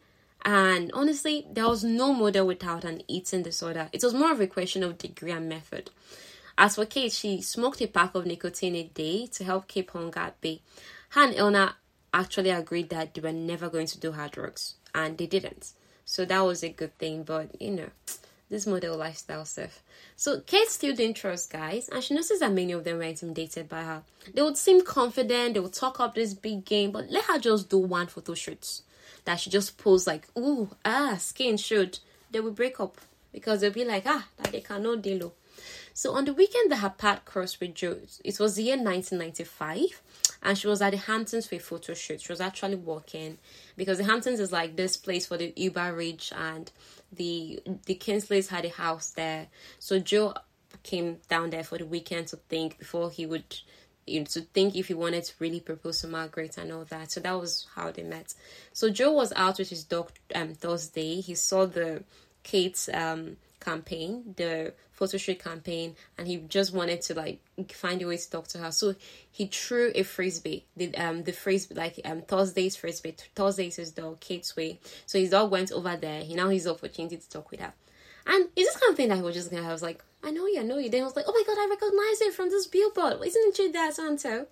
And 0.45 0.91
honestly, 0.93 1.45
there 1.51 1.67
was 1.67 1.83
no 1.83 2.13
model 2.13 2.47
without 2.47 2.83
an 2.83 3.01
eating 3.07 3.43
disorder. 3.43 3.89
It 3.93 4.03
was 4.03 4.13
more 4.13 4.31
of 4.31 4.41
a 4.41 4.47
question 4.47 4.83
of 4.83 4.97
degree 4.97 5.31
and 5.31 5.47
method. 5.47 5.89
As 6.57 6.75
for 6.75 6.85
Kate, 6.85 7.11
she 7.13 7.41
smoked 7.41 7.81
a 7.81 7.87
pack 7.87 8.13
of 8.15 8.25
nicotine 8.25 8.75
a 8.75 8.83
day 8.83 9.27
to 9.27 9.43
help 9.43 9.67
keep 9.67 9.91
hunger 9.91 10.19
at 10.19 10.41
bay. 10.41 10.61
Her 11.09 11.23
and 11.23 11.35
Elna 11.35 11.73
actually 12.13 12.51
agreed 12.51 12.89
that 12.89 13.13
they 13.13 13.21
were 13.21 13.31
never 13.31 13.69
going 13.69 13.87
to 13.87 13.99
do 13.99 14.11
hard 14.11 14.31
drugs, 14.31 14.75
and 14.93 15.17
they 15.17 15.27
didn't. 15.27 15.73
So 16.05 16.25
that 16.25 16.41
was 16.41 16.63
a 16.63 16.69
good 16.69 16.97
thing, 16.97 17.23
but 17.23 17.59
you 17.61 17.71
know, 17.71 17.89
this 18.49 18.67
model 18.67 18.97
lifestyle 18.97 19.45
stuff. 19.45 19.81
So 20.15 20.41
Kate 20.41 20.67
still 20.67 20.95
didn't 20.95 21.17
trust 21.17 21.51
guys, 21.51 21.89
and 21.89 22.03
she 22.03 22.13
noticed 22.13 22.39
that 22.39 22.51
many 22.51 22.71
of 22.73 22.83
them 22.83 22.97
were 22.97 23.03
intimidated 23.03 23.67
by 23.67 23.83
her. 23.83 24.03
They 24.33 24.41
would 24.41 24.57
seem 24.57 24.85
confident, 24.85 25.55
they 25.55 25.59
would 25.59 25.73
talk 25.73 25.99
up 25.99 26.15
this 26.15 26.33
big 26.33 26.65
game, 26.65 26.91
but 26.91 27.09
let 27.09 27.25
her 27.25 27.39
just 27.39 27.69
do 27.69 27.79
one 27.79 28.07
photo 28.07 28.33
shoot. 28.33 28.81
That 29.25 29.39
she 29.39 29.49
just 29.49 29.77
pose 29.77 30.05
like, 30.05 30.27
ooh, 30.37 30.69
ah, 30.85 31.15
skin 31.17 31.57
shoot. 31.57 31.99
They 32.31 32.41
will 32.41 32.51
break 32.51 32.79
up 32.79 32.97
because 33.31 33.61
they'll 33.61 33.71
be 33.71 33.85
like, 33.85 34.03
ah, 34.05 34.27
that 34.37 34.51
they 34.51 34.61
cannot 34.61 35.01
deal. 35.01 35.33
So 35.93 36.13
on 36.13 36.25
the 36.25 36.33
weekend 36.33 36.71
that 36.71 36.77
her 36.77 36.89
path 36.89 37.23
crossed 37.25 37.59
with 37.59 37.75
Joe, 37.75 37.97
it 38.23 38.39
was 38.39 38.55
the 38.55 38.63
year 38.63 38.77
1995, 38.77 40.01
and 40.43 40.57
she 40.57 40.67
was 40.67 40.81
at 40.81 40.91
the 40.91 40.97
Hamptons 40.97 41.47
for 41.47 41.55
a 41.55 41.59
photo 41.59 41.93
shoot. 41.93 42.21
She 42.21 42.31
was 42.31 42.41
actually 42.41 42.75
walking 42.75 43.37
because 43.77 43.97
the 43.97 44.03
Hamptons 44.03 44.39
is 44.39 44.51
like 44.51 44.75
this 44.75 44.97
place 44.97 45.25
for 45.25 45.37
the 45.37 45.53
uber 45.55 45.93
rich, 45.93 46.31
and 46.35 46.71
the 47.11 47.61
the 47.85 47.95
Kingsleys 47.95 48.49
had 48.49 48.65
a 48.65 48.69
house 48.69 49.11
there. 49.11 49.47
So 49.79 49.99
Joe 49.99 50.35
came 50.83 51.17
down 51.29 51.49
there 51.49 51.63
for 51.63 51.77
the 51.77 51.85
weekend 51.85 52.27
to 52.27 52.35
think 52.35 52.77
before 52.77 53.09
he 53.09 53.25
would 53.25 53.55
you 54.05 54.19
know, 54.19 54.25
to 54.25 54.41
think 54.41 54.75
if 54.75 54.87
he 54.87 54.93
wanted 54.93 55.23
to 55.23 55.33
really 55.39 55.61
propose 55.61 56.01
to 56.01 56.07
Margaret 56.07 56.57
and 56.57 56.71
all 56.73 56.83
that. 56.85 57.11
So 57.11 57.21
that 57.21 57.39
was 57.39 57.67
how 57.75 57.91
they 57.91 58.03
met. 58.03 58.33
So 58.73 58.89
Joe 58.89 59.13
was 59.13 59.31
out 59.35 59.59
with 59.59 59.69
his 59.69 59.83
dog 59.85 60.11
um 60.35 60.53
Thursday. 60.55 61.21
He 61.21 61.35
saw 61.35 61.65
the 61.65 62.03
Kate's 62.43 62.89
um 62.93 63.37
campaign, 63.63 64.33
the 64.37 64.73
photo 64.91 65.17
shoot 65.17 65.39
campaign, 65.39 65.95
and 66.17 66.27
he 66.27 66.37
just 66.37 66.73
wanted 66.73 67.01
to 67.03 67.13
like 67.13 67.39
find 67.71 68.01
a 68.01 68.07
way 68.07 68.17
to 68.17 68.29
talk 68.29 68.47
to 68.49 68.57
her. 68.59 68.71
So 68.71 68.95
he 69.31 69.47
threw 69.47 69.91
a 69.95 70.03
frisbee, 70.03 70.65
the 70.75 70.95
um 70.97 71.23
the 71.23 71.31
frisbee 71.31 71.75
like 71.75 71.99
um 72.05 72.21
Thursday's 72.21 72.75
frisbee. 72.75 73.15
Thursday's 73.35 73.77
his 73.77 73.91
dog 73.91 74.19
Kate's 74.19 74.55
way. 74.55 74.79
So 75.05 75.19
his 75.19 75.31
dog 75.31 75.51
went 75.51 75.71
over 75.71 75.95
there. 75.95 76.21
He 76.21 76.35
now 76.35 76.49
the 76.49 76.71
opportunity 76.71 77.17
to 77.17 77.29
talk 77.29 77.51
with 77.51 77.61
her. 77.61 77.73
And 78.25 78.47
it's 78.55 78.73
this 78.73 78.77
kind 78.77 78.91
of 78.91 78.97
thing 78.97 79.09
that 79.09 79.17
he 79.17 79.21
was 79.21 79.35
just 79.35 79.51
gonna. 79.51 79.67
I 79.67 79.71
was 79.71 79.81
like, 79.81 80.03
I 80.23 80.31
know 80.31 80.45
you, 80.45 80.59
I 80.59 80.63
know 80.63 80.77
you. 80.77 80.89
Then 80.89 81.01
I 81.01 81.05
was 81.05 81.15
like, 81.15 81.25
oh 81.27 81.33
my 81.33 81.43
god, 81.45 81.59
I 81.59 81.67
recognize 81.69 82.21
it 82.21 82.33
from 82.33 82.49
this 82.49 82.67
billboard. 82.67 83.25
Isn't 83.25 83.59
it 83.59 83.73
that 83.73 83.95
Santo? 83.95 84.47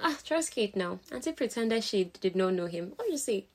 Ah, 0.00 0.18
trust 0.24 0.50
Kate 0.50 0.74
now. 0.74 0.98
Auntie 1.12 1.32
pretended 1.32 1.84
she 1.84 2.04
did 2.20 2.34
not 2.34 2.54
know 2.54 2.66
him. 2.66 2.94
Say? 3.16 3.46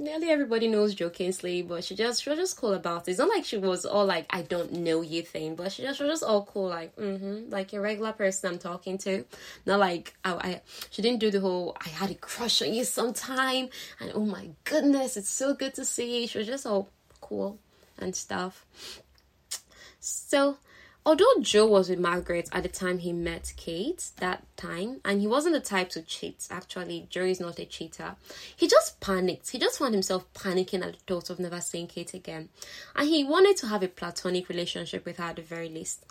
Nearly 0.00 0.30
everybody 0.30 0.68
knows 0.68 0.94
Joe 0.94 1.10
Kingsley, 1.10 1.60
but 1.60 1.82
she 1.82 1.96
just 1.96 2.22
she 2.22 2.30
was 2.30 2.38
just 2.38 2.56
cool 2.56 2.74
about 2.74 3.08
it. 3.08 3.10
It's 3.10 3.18
not 3.18 3.30
like 3.30 3.44
she 3.44 3.58
was 3.58 3.84
all 3.84 4.06
like 4.06 4.26
I 4.30 4.42
don't 4.42 4.72
know 4.74 5.02
you 5.02 5.22
thing, 5.22 5.56
but 5.56 5.72
she 5.72 5.82
just 5.82 5.98
she 5.98 6.04
was 6.04 6.20
just 6.20 6.22
all 6.22 6.44
cool, 6.44 6.68
like 6.68 6.94
mm-hmm, 6.94 7.50
like 7.50 7.72
a 7.72 7.80
regular 7.80 8.12
person 8.12 8.48
I'm 8.48 8.58
talking 8.60 8.96
to. 8.98 9.24
Not 9.66 9.80
like 9.80 10.14
I, 10.24 10.34
I 10.34 10.60
she 10.90 11.02
didn't 11.02 11.18
do 11.18 11.32
the 11.32 11.40
whole 11.40 11.76
I 11.84 11.88
had 11.88 12.12
a 12.12 12.14
crush 12.14 12.62
on 12.62 12.72
you 12.72 12.84
sometime 12.84 13.70
and 13.98 14.12
oh 14.14 14.24
my 14.24 14.50
goodness, 14.62 15.16
it's 15.16 15.30
so 15.30 15.52
good 15.52 15.74
to 15.74 15.84
see. 15.84 16.28
She 16.28 16.38
was 16.38 16.46
just 16.46 16.64
all 16.64 16.90
cool 17.20 17.58
and 17.98 18.14
stuff. 18.14 18.64
So 19.98 20.58
Although 21.06 21.40
Joe 21.40 21.66
was 21.66 21.88
with 21.88 21.98
Margaret 21.98 22.50
at 22.52 22.64
the 22.64 22.68
time 22.68 22.98
he 22.98 23.12
met 23.14 23.54
Kate, 23.56 24.10
that 24.18 24.44
time, 24.56 25.00
and 25.04 25.20
he 25.20 25.26
wasn't 25.26 25.54
the 25.54 25.60
type 25.60 25.88
to 25.90 26.02
cheat, 26.02 26.46
actually, 26.50 27.06
Joe 27.08 27.24
is 27.24 27.40
not 27.40 27.58
a 27.58 27.64
cheater, 27.64 28.16
he 28.54 28.68
just 28.68 29.00
panicked. 29.00 29.50
He 29.50 29.58
just 29.58 29.78
found 29.78 29.94
himself 29.94 30.30
panicking 30.34 30.84
at 30.84 30.92
the 30.92 30.98
thought 31.06 31.30
of 31.30 31.38
never 31.38 31.62
seeing 31.62 31.86
Kate 31.86 32.12
again. 32.12 32.50
And 32.94 33.08
he 33.08 33.24
wanted 33.24 33.56
to 33.58 33.68
have 33.68 33.82
a 33.82 33.88
platonic 33.88 34.50
relationship 34.50 35.06
with 35.06 35.16
her 35.16 35.24
at 35.24 35.36
the 35.36 35.42
very 35.42 35.70
least. 35.70 36.04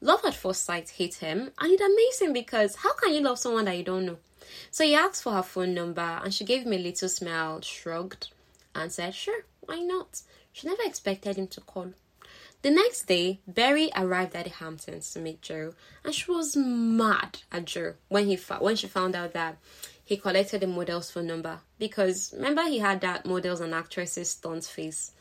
Love 0.00 0.24
at 0.24 0.34
first 0.34 0.64
sight 0.64 0.88
hit 0.90 1.14
him, 1.14 1.50
and 1.58 1.72
it 1.72 1.80
amazed 1.80 2.22
him 2.22 2.32
because 2.32 2.76
how 2.76 2.92
can 2.94 3.12
you 3.12 3.22
love 3.22 3.38
someone 3.38 3.64
that 3.64 3.76
you 3.76 3.82
don't 3.82 4.06
know? 4.06 4.18
So 4.70 4.84
he 4.84 4.94
asked 4.94 5.22
for 5.22 5.32
her 5.32 5.42
phone 5.42 5.74
number, 5.74 6.20
and 6.22 6.32
she 6.32 6.44
gave 6.44 6.62
him 6.62 6.72
a 6.74 6.78
little 6.78 7.08
smile, 7.08 7.60
shrugged, 7.62 8.28
and 8.74 8.92
said, 8.92 9.14
Sure, 9.14 9.44
why 9.60 9.80
not? 9.80 10.20
She 10.52 10.68
never 10.68 10.82
expected 10.84 11.36
him 11.36 11.48
to 11.48 11.60
call. 11.60 11.94
The 12.64 12.70
next 12.70 13.02
day, 13.02 13.40
Barry 13.46 13.90
arrived 13.94 14.34
at 14.34 14.44
the 14.44 14.50
Hamptons 14.50 15.12
to 15.12 15.18
meet 15.18 15.42
Joe, 15.42 15.74
and 16.02 16.14
she 16.14 16.30
was 16.30 16.56
mad 16.56 17.40
at 17.52 17.66
Joe 17.66 17.92
when 18.08 18.24
he 18.24 18.36
fa- 18.36 18.56
when 18.58 18.74
she 18.74 18.86
found 18.86 19.14
out 19.14 19.34
that 19.34 19.58
he 20.02 20.16
collected 20.16 20.62
the 20.62 20.66
model's 20.66 21.10
phone 21.10 21.26
number 21.26 21.60
because 21.78 22.32
remember 22.34 22.62
he 22.62 22.78
had 22.78 23.02
that 23.02 23.26
models 23.26 23.60
and 23.60 23.74
actresses 23.74 24.30
stunt 24.30 24.64
face. 24.64 25.12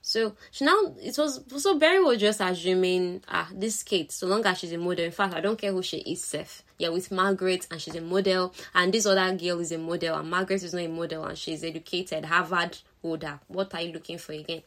So 0.00 0.36
she 0.52 0.64
now 0.64 0.94
it 1.02 1.18
was 1.18 1.40
so 1.60 1.76
Barry 1.76 1.98
was 1.98 2.20
just 2.20 2.40
assuming 2.40 3.24
ah 3.26 3.48
this 3.52 3.82
Kate 3.82 4.12
so 4.12 4.28
long 4.28 4.46
as 4.46 4.58
she's 4.58 4.70
a 4.70 4.78
model. 4.78 5.04
In 5.04 5.10
fact, 5.10 5.34
I 5.34 5.40
don't 5.40 5.58
care 5.58 5.72
who 5.72 5.82
she 5.82 5.96
is. 5.96 6.22
Seth. 6.22 6.62
Yeah, 6.78 6.90
with 6.90 7.10
Margaret 7.10 7.66
and 7.68 7.82
she's 7.82 7.96
a 7.96 8.00
model, 8.00 8.54
and 8.76 8.94
this 8.94 9.06
other 9.06 9.36
girl 9.36 9.58
is 9.58 9.72
a 9.72 9.78
model, 9.78 10.14
and 10.14 10.30
Margaret 10.30 10.62
is 10.62 10.72
not 10.72 10.84
a 10.84 10.88
model, 10.88 11.24
and 11.24 11.36
she's 11.36 11.64
educated, 11.64 12.26
Harvard 12.26 12.78
holder. 13.02 13.40
What 13.48 13.74
are 13.74 13.80
you 13.80 13.92
looking 13.92 14.18
for 14.18 14.34
again? 14.34 14.62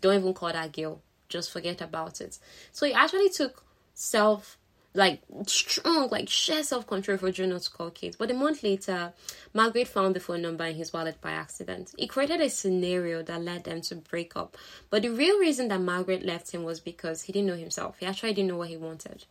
Don't 0.00 0.16
even 0.16 0.34
call 0.34 0.52
that 0.52 0.72
girl 0.72 1.00
just 1.28 1.50
forget 1.52 1.80
about 1.80 2.20
it. 2.20 2.38
So 2.72 2.86
he 2.86 2.92
actually 2.92 3.30
took 3.30 3.62
self 3.94 4.58
like 4.96 5.20
strong, 5.46 6.08
like 6.10 6.28
sheer 6.28 6.62
self 6.62 6.86
control 6.86 7.18
for 7.18 7.30
Juno 7.30 7.58
to 7.58 7.70
call 7.70 7.90
Kate. 7.90 8.16
But 8.18 8.30
a 8.30 8.34
month 8.34 8.62
later, 8.62 9.12
Margaret 9.52 9.88
found 9.88 10.16
the 10.16 10.20
phone 10.20 10.42
number 10.42 10.64
in 10.64 10.74
his 10.74 10.92
wallet 10.92 11.20
by 11.20 11.32
accident. 11.32 11.94
It 11.98 12.08
created 12.08 12.40
a 12.40 12.48
scenario 12.48 13.22
that 13.22 13.42
led 13.42 13.64
them 13.64 13.82
to 13.82 13.96
break 13.96 14.36
up. 14.36 14.56
But 14.90 15.02
the 15.02 15.10
real 15.10 15.38
reason 15.38 15.68
that 15.68 15.80
Margaret 15.80 16.24
left 16.24 16.50
him 16.50 16.64
was 16.64 16.80
because 16.80 17.22
he 17.22 17.32
didn't 17.32 17.48
know 17.48 17.56
himself. 17.56 17.96
He 18.00 18.06
actually 18.06 18.32
didn't 18.32 18.48
know 18.48 18.56
what 18.56 18.68
he 18.68 18.76
wanted. 18.76 19.24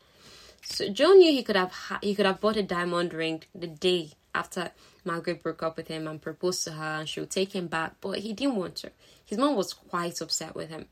So 0.63 0.89
Joe 0.89 1.13
knew 1.13 1.31
he 1.31 1.43
could 1.43 1.55
have 1.55 1.71
ha- 1.71 1.99
he 2.01 2.15
could 2.15 2.25
have 2.25 2.39
bought 2.41 2.58
a 2.58 2.63
diamond 2.63 3.13
ring 3.13 3.43
the 3.53 3.67
day 3.67 4.12
after 4.34 4.71
Margaret 5.03 5.43
broke 5.43 5.63
up 5.63 5.77
with 5.77 5.88
him 5.88 6.08
and 6.08 6.21
proposed 6.21 6.63
to 6.65 6.71
her, 6.71 6.99
and 6.99 7.10
she 7.10 7.19
would 7.19 7.29
take 7.31 7.55
him 7.55 7.67
back. 7.67 7.95
But 8.01 8.19
he 8.19 8.34
didn't 8.34 8.55
want 8.55 8.75
to. 8.77 8.91
His 9.25 9.38
mom 9.38 9.55
was 9.55 9.73
quite 9.73 10.21
upset 10.21 10.55
with 10.55 10.69
him. 10.69 10.86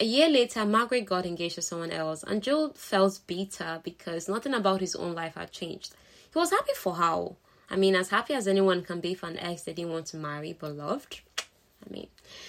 A 0.00 0.04
year 0.04 0.30
later, 0.30 0.64
Margaret 0.64 1.04
got 1.04 1.26
engaged 1.26 1.56
to 1.56 1.62
someone 1.62 1.90
else, 1.90 2.22
and 2.22 2.42
Joe 2.42 2.72
felt 2.74 3.20
bitter 3.26 3.82
because 3.84 4.30
nothing 4.30 4.54
about 4.54 4.80
his 4.80 4.96
own 4.96 5.14
life 5.14 5.34
had 5.34 5.52
changed. 5.52 5.94
He 6.32 6.38
was 6.38 6.50
happy 6.50 6.72
for 6.74 6.94
her. 6.94 7.28
I 7.68 7.76
mean, 7.76 7.94
as 7.94 8.08
happy 8.08 8.32
as 8.32 8.48
anyone 8.48 8.82
can 8.82 9.00
be 9.00 9.12
for 9.12 9.26
an 9.26 9.36
ex 9.38 9.62
they 9.62 9.74
didn't 9.74 9.92
want 9.92 10.06
to 10.06 10.16
marry 10.16 10.54
but 10.54 10.74
loved. 10.74 11.20
I 11.38 11.92
mean, 11.92 12.08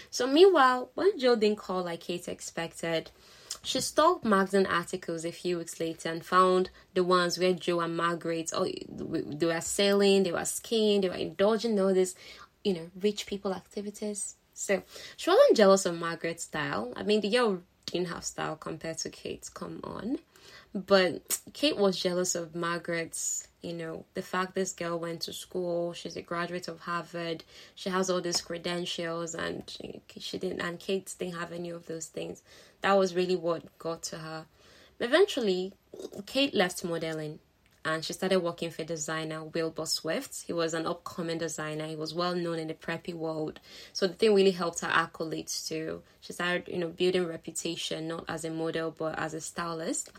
so 0.10 0.28
meanwhile, 0.28 0.92
when 0.96 1.20
Joe 1.20 1.36
didn't 1.36 1.58
call 1.58 1.84
like 1.84 2.00
Kate 2.00 2.28
expected, 2.30 3.12
she 3.64 3.82
stalked 3.82 4.24
magazine 4.24 4.66
articles 4.66 5.26
a 5.26 5.32
few 5.34 5.58
weeks 5.58 5.78
later 5.80 6.10
and 6.10 6.26
found 6.26 6.70
the 6.94 7.04
ones 7.04 7.38
where 7.38 7.54
Joe 7.54 7.82
and 7.82 7.98
Margaret, 7.98 8.52
oh, 8.54 8.66
they 8.90 9.46
were 9.46 9.62
sailing, 9.62 10.24
they 10.24 10.32
were 10.32 10.46
skiing, 10.46 11.02
they 11.02 11.10
were 11.10 11.16
indulging 11.16 11.74
in 11.74 11.80
all 11.80 11.94
this, 11.94 12.16
you 12.64 12.74
know, 12.74 12.90
rich 13.02 13.26
people 13.26 13.54
activities. 13.54 14.36
So 14.62 14.84
she 15.18 15.30
wasn't 15.30 15.58
jealous 15.58 15.86
of 15.86 16.00
Margaret's 16.00 16.44
style. 16.44 16.94
I 16.96 17.04
mean, 17.04 17.22
the 17.22 17.30
girl 17.30 17.62
didn't 17.88 18.10
have 18.10 18.24
style 18.24 18.56
compared 18.56 19.00
to 19.00 19.10
Kate's. 19.10 19.50
Come 19.50 19.80
on. 19.84 20.20
But 20.74 21.40
Kate 21.52 21.76
was 21.76 22.00
jealous 22.00 22.34
of 22.34 22.56
Margaret's, 22.56 23.48
you 23.62 23.74
know, 23.74 24.06
the 24.14 24.22
fact 24.22 24.56
this 24.56 24.72
girl 24.72 24.98
went 24.98 25.22
to 25.24 25.34
school, 25.34 25.92
she's 25.92 26.16
a 26.16 26.22
graduate 26.22 26.70
of 26.70 26.80
Harvard, 26.80 27.44
she 27.76 27.90
has 27.90 28.10
all 28.10 28.22
these 28.22 28.40
credentials, 28.40 29.36
and 29.36 29.70
she 30.18 30.38
didn't, 30.38 30.62
and 30.62 30.80
Kate 30.80 31.14
didn't 31.20 31.38
have 31.38 31.52
any 31.52 31.72
of 31.72 31.88
those 31.88 32.06
things. 32.06 32.42
That 32.80 32.98
was 32.98 33.14
really 33.14 33.36
what 33.36 33.78
got 33.80 34.02
to 34.04 34.20
her. 34.20 34.46
Eventually, 35.02 35.74
Kate 36.26 36.54
left 36.54 36.86
modeling 36.86 37.40
and 37.84 38.06
she 38.06 38.14
started 38.14 38.40
working 38.42 38.70
for 38.70 38.84
designer 38.84 39.44
Wilbur 39.44 39.86
Swift. 39.86 40.44
He 40.46 40.54
was 40.54 40.74
an 40.74 40.86
upcoming 40.86 41.40
designer. 41.40 41.88
He 41.88 41.96
was 41.96 42.14
well 42.14 42.36
known 42.36 42.60
in 42.60 42.68
the 42.68 42.74
preppy 42.76 43.14
world. 43.14 43.60
So 43.92 44.08
the 44.08 44.14
thing 44.14 44.36
really 44.36 44.52
helped 44.52 44.82
her 44.82 44.88
accolades 44.88 45.68
too. 45.68 46.04
She 46.20 46.34
started, 46.34 46.68
you 46.68 46.78
know, 46.78 46.90
building 46.90 47.26
reputation 47.26 48.08
not 48.08 48.26
as 48.28 48.46
a 48.46 48.52
model 48.52 48.94
but 48.96 49.18
as 49.18 49.34
a 49.34 49.42
stylist. 49.42 50.12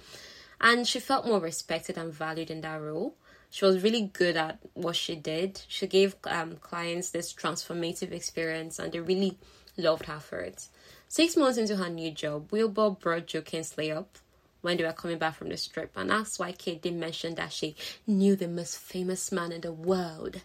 And 0.61 0.87
she 0.87 1.01
felt 1.01 1.27
more 1.27 1.41
respected 1.41 1.97
and 1.99 2.13
valued 2.13 2.51
in 2.51 2.61
that 2.63 2.81
role. 2.81 3.17
she 3.51 3.65
was 3.67 3.83
really 3.83 4.11
good 4.13 4.37
at 4.37 4.59
what 4.73 4.97
she 4.97 5.15
did. 5.15 5.61
She 5.69 5.87
gave 5.87 6.17
um, 6.25 6.57
clients 6.57 7.11
this 7.11 7.35
transformative 7.35 8.11
experience, 8.11 8.79
and 8.79 8.91
they 8.91 9.01
really 9.01 9.37
loved 9.77 10.07
her 10.07 10.21
for 10.21 10.41
it. 10.41 10.69
Six 11.09 11.37
months 11.37 11.59
into 11.59 11.77
her 11.77 11.91
new 11.91 12.11
job, 12.11 12.51
Wilbur 12.51 12.91
brought 12.91 13.27
Joe 13.27 13.43
Kingsley 13.43 13.93
up 13.93 14.17
when 14.63 14.77
they 14.77 14.85
were 14.85 14.93
coming 14.93 15.19
back 15.19 15.35
from 15.35 15.51
the 15.51 15.57
strip 15.57 15.93
and 15.97 16.11
asked 16.11 16.39
why 16.39 16.53
Kate 16.53 16.81
didn't 16.81 17.01
mention 17.01 17.35
that 17.35 17.53
she 17.53 17.77
knew 18.07 18.35
the 18.35 18.49
most 18.49 18.79
famous 18.79 19.31
man 19.31 19.53
in 19.53 19.61
the 19.61 19.73
world. 19.73 20.41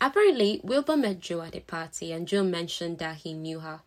Apparently, 0.00 0.60
Wilbur 0.64 0.96
met 0.96 1.20
Joe 1.20 1.42
at 1.42 1.54
a 1.54 1.60
party 1.60 2.10
and 2.10 2.26
Joe 2.26 2.42
mentioned 2.42 2.98
that 2.98 3.18
he 3.18 3.32
knew 3.32 3.60
her. 3.60 3.80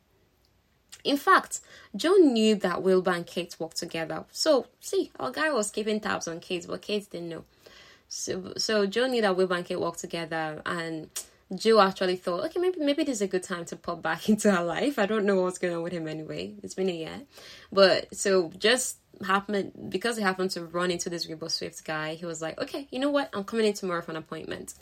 In 1.03 1.17
fact, 1.17 1.59
Joe 1.95 2.13
knew 2.13 2.55
that 2.55 2.81
Wilbur 2.81 3.11
and 3.11 3.27
Kate 3.27 3.55
worked 3.59 3.77
together. 3.77 4.25
So, 4.31 4.67
see, 4.79 5.11
our 5.19 5.29
guy 5.31 5.51
was 5.51 5.69
keeping 5.69 5.99
tabs 5.99 6.27
on 6.27 6.39
Kate, 6.39 6.65
but 6.67 6.81
Kate 6.81 7.07
didn't 7.09 7.29
know. 7.29 7.43
So, 8.07 8.53
so 8.57 8.85
Joe 8.87 9.07
knew 9.07 9.21
that 9.21 9.35
Wilbur 9.35 9.55
and 9.55 9.65
Kate 9.65 9.79
worked 9.79 9.99
together, 9.99 10.61
and 10.65 11.09
Joe 11.55 11.81
actually 11.81 12.15
thought, 12.15 12.45
okay, 12.45 12.59
maybe 12.59 12.79
maybe 12.79 13.03
this 13.03 13.17
is 13.17 13.21
a 13.21 13.27
good 13.27 13.43
time 13.43 13.65
to 13.65 13.75
pop 13.75 14.01
back 14.01 14.29
into 14.29 14.51
her 14.51 14.63
life. 14.63 14.99
I 14.99 15.05
don't 15.05 15.25
know 15.25 15.41
what's 15.41 15.57
going 15.57 15.75
on 15.75 15.83
with 15.83 15.93
him 15.93 16.07
anyway. 16.07 16.55
It's 16.63 16.73
been 16.73 16.89
a 16.89 16.95
year, 16.95 17.21
but 17.71 18.15
so 18.15 18.51
just 18.57 18.97
happened 19.25 19.71
because 19.89 20.17
he 20.17 20.23
happened 20.23 20.51
to 20.51 20.65
run 20.65 20.91
into 20.91 21.09
this 21.09 21.27
Wilbur 21.27 21.49
Swift 21.49 21.83
guy. 21.85 22.15
He 22.15 22.25
was 22.25 22.41
like, 22.41 22.59
okay, 22.59 22.87
you 22.91 22.99
know 22.99 23.09
what? 23.09 23.29
I'm 23.33 23.43
coming 23.43 23.65
in 23.65 23.73
tomorrow 23.73 24.01
for 24.01 24.11
an 24.11 24.17
appointment. 24.17 24.73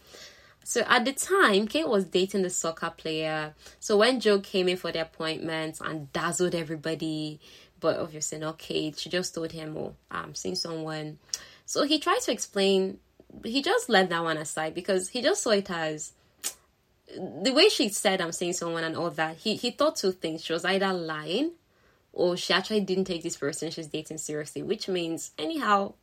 So 0.64 0.82
at 0.88 1.04
the 1.06 1.12
time, 1.12 1.68
Kate 1.68 1.88
was 1.88 2.06
dating 2.06 2.44
the 2.44 2.50
soccer 2.50 2.90
player. 2.90 3.54
So 3.80 3.98
when 3.98 4.20
Joe 4.20 4.40
came 4.40 4.70
in 4.70 4.78
for 4.78 4.92
the 4.92 5.02
appointment 5.02 5.80
and 5.82 6.12
dazzled 6.14 6.56
everybody, 6.56 7.42
but 7.80 8.00
obviously 8.00 8.40
not 8.40 8.58
Kate, 8.58 8.98
she 8.98 9.10
just 9.10 9.36
told 9.36 9.52
him, 9.52 9.76
"Oh, 9.78 9.96
I'm 10.10 10.36
seeing 10.36 10.56
someone." 10.56 11.20
So 11.66 11.84
he 11.84 12.00
tried 12.00 12.22
to 12.22 12.32
explain. 12.32 13.00
He 13.44 13.62
just 13.62 13.90
let 13.90 14.10
that 14.10 14.24
one 14.24 14.38
aside 14.38 14.74
because 14.74 15.10
he 15.10 15.22
just 15.22 15.44
saw 15.44 15.50
it 15.50 15.70
as 15.70 16.14
the 17.15 17.54
way 17.54 17.69
she 17.69 17.89
said, 17.89 18.21
"I'm 18.21 18.32
seeing 18.32 18.54
someone" 18.54 18.84
and 18.84 18.95
all 18.95 19.10
that. 19.12 19.38
He 19.38 19.56
he 19.56 19.71
thought 19.71 19.95
two 19.95 20.12
things. 20.12 20.43
She 20.43 20.54
was 20.54 20.65
either 20.65 20.93
lying, 20.93 21.52
or 22.12 22.38
she 22.38 22.54
actually 22.54 22.82
didn't 22.82 23.06
take 23.06 23.23
this 23.23 23.38
person 23.38 23.71
she's 23.71 23.88
dating 23.88 24.17
seriously. 24.17 24.63
Which 24.63 24.88
means, 24.88 25.32
anyhow, 25.38 25.93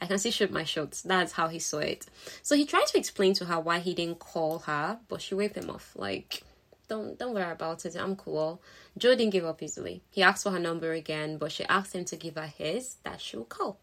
I 0.00 0.06
can 0.06 0.18
see 0.18 0.30
shoot 0.30 0.50
my 0.50 0.64
shots. 0.64 1.02
That's 1.02 1.32
how 1.32 1.48
he 1.48 1.58
saw 1.58 1.78
it. 1.78 2.06
So 2.42 2.56
he 2.56 2.66
tried 2.66 2.86
to 2.88 2.98
explain 2.98 3.34
to 3.34 3.46
her 3.46 3.58
why 3.60 3.78
he 3.78 3.94
didn't 3.94 4.18
call 4.18 4.60
her, 4.60 4.98
but 5.08 5.22
she 5.22 5.34
waved 5.34 5.56
him 5.56 5.70
off. 5.70 5.92
Like, 5.96 6.42
don't 6.88 7.18
don't 7.18 7.34
worry 7.34 7.50
about 7.50 7.84
it. 7.84 7.96
I'm 7.96 8.16
cool. 8.16 8.60
Joe 8.98 9.14
didn't 9.14 9.32
give 9.32 9.44
up 9.44 9.62
easily. 9.62 10.02
He 10.10 10.22
asked 10.22 10.42
for 10.44 10.50
her 10.50 10.58
number 10.58 10.92
again, 10.92 11.38
but 11.38 11.52
she 11.52 11.64
asked 11.64 11.94
him 11.94 12.04
to 12.06 12.16
give 12.16 12.36
her 12.36 12.46
his 12.46 12.96
that 13.04 13.20
she 13.20 13.36
would 13.36 13.48
call. 13.48 13.78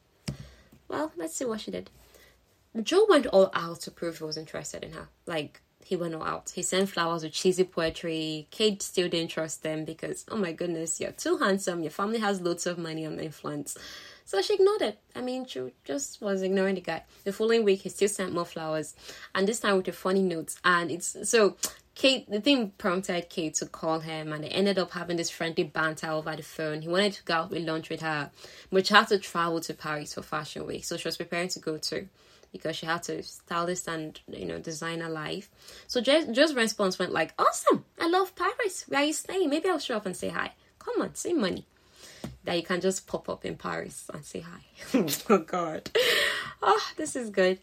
Well, 0.87 1.11
let's 1.15 1.35
see 1.35 1.45
what 1.45 1.61
she 1.61 1.71
did. 1.71 1.89
Joe 2.81 3.05
went 3.07 3.27
all 3.27 3.51
out 3.53 3.81
to 3.81 3.91
prove 3.91 4.17
he 4.17 4.23
was 4.23 4.37
interested 4.37 4.83
in 4.83 4.93
her. 4.93 5.07
Like 5.25 5.61
he 5.85 5.95
went 5.95 6.15
all 6.15 6.23
out. 6.23 6.51
He 6.55 6.61
sent 6.61 6.89
flowers 6.89 7.23
with 7.23 7.33
cheesy 7.33 7.63
poetry. 7.63 8.47
Kate 8.51 8.81
still 8.81 9.09
didn't 9.09 9.31
trust 9.31 9.63
them 9.63 9.85
because, 9.85 10.25
oh 10.29 10.37
my 10.37 10.51
goodness, 10.51 10.99
you're 10.99 11.11
too 11.11 11.37
handsome. 11.37 11.81
Your 11.81 11.91
family 11.91 12.19
has 12.19 12.41
loads 12.41 12.65
of 12.65 12.77
money 12.77 13.05
and 13.05 13.19
influence. 13.19 13.77
So 14.25 14.41
she 14.41 14.55
ignored 14.55 14.81
it. 14.81 14.99
I 15.15 15.21
mean, 15.21 15.45
she 15.45 15.73
just 15.83 16.21
was 16.21 16.41
ignoring 16.41 16.75
the 16.75 16.81
guy. 16.81 17.03
The 17.23 17.33
following 17.33 17.63
week, 17.63 17.81
he 17.81 17.89
still 17.89 18.07
sent 18.07 18.33
more 18.33 18.45
flowers, 18.45 18.95
and 19.35 19.47
this 19.47 19.59
time 19.59 19.77
with 19.77 19.87
a 19.89 19.91
funny 19.91 20.21
note. 20.21 20.55
And 20.63 20.89
it's 20.89 21.29
so 21.29 21.57
Kate, 21.95 22.29
the 22.29 22.41
thing 22.41 22.71
prompted 22.77 23.29
Kate 23.29 23.53
to 23.55 23.65
call 23.65 23.99
him, 23.99 24.33
and 24.33 24.43
they 24.43 24.47
ended 24.47 24.79
up 24.79 24.91
having 24.91 25.17
this 25.17 25.29
friendly 25.29 25.63
banter 25.63 26.09
over 26.09 26.35
the 26.35 26.41
phone. 26.41 26.81
He 26.81 26.87
wanted 26.87 27.13
to 27.13 27.23
go 27.23 27.33
out 27.35 27.51
with 27.51 27.63
lunch 27.63 27.89
with 27.89 28.01
her, 28.01 28.31
but 28.71 28.87
she 28.87 28.93
had 28.93 29.09
to 29.09 29.19
travel 29.19 29.59
to 29.61 29.73
Paris 29.73 30.13
for 30.13 30.23
Fashion 30.23 30.65
Week, 30.65 30.85
so 30.85 30.97
she 30.97 31.07
was 31.07 31.17
preparing 31.17 31.49
to 31.49 31.59
go 31.59 31.77
too 31.77 32.07
because 32.53 32.77
she 32.77 32.85
had 32.85 33.03
to 33.03 33.21
stylist 33.23 33.89
and 33.89 34.21
you 34.27 34.45
know 34.45 34.59
designer 34.59 35.09
life. 35.09 35.49
So 35.87 35.99
Joe's 35.99 36.53
response 36.53 36.97
went 36.97 37.11
like, 37.11 37.33
"Awesome! 37.37 37.83
I 37.99 38.07
love 38.07 38.33
Paris. 38.35 38.85
Where 38.87 39.01
are 39.01 39.05
you 39.05 39.13
staying? 39.13 39.49
Maybe 39.49 39.67
I'll 39.67 39.79
show 39.79 39.97
up 39.97 40.05
and 40.05 40.15
say 40.15 40.29
hi. 40.29 40.53
Come 40.79 41.01
on, 41.01 41.15
save 41.15 41.35
money." 41.35 41.65
that 42.45 42.57
you 42.57 42.63
can 42.63 42.81
just 42.81 43.07
pop 43.07 43.29
up 43.29 43.45
in 43.45 43.55
Paris 43.55 44.09
and 44.13 44.25
say 44.25 44.41
hi. 44.41 44.59
oh 45.29 45.37
God. 45.39 45.89
Oh, 46.61 46.81
this 46.97 47.15
is 47.15 47.29
good. 47.29 47.59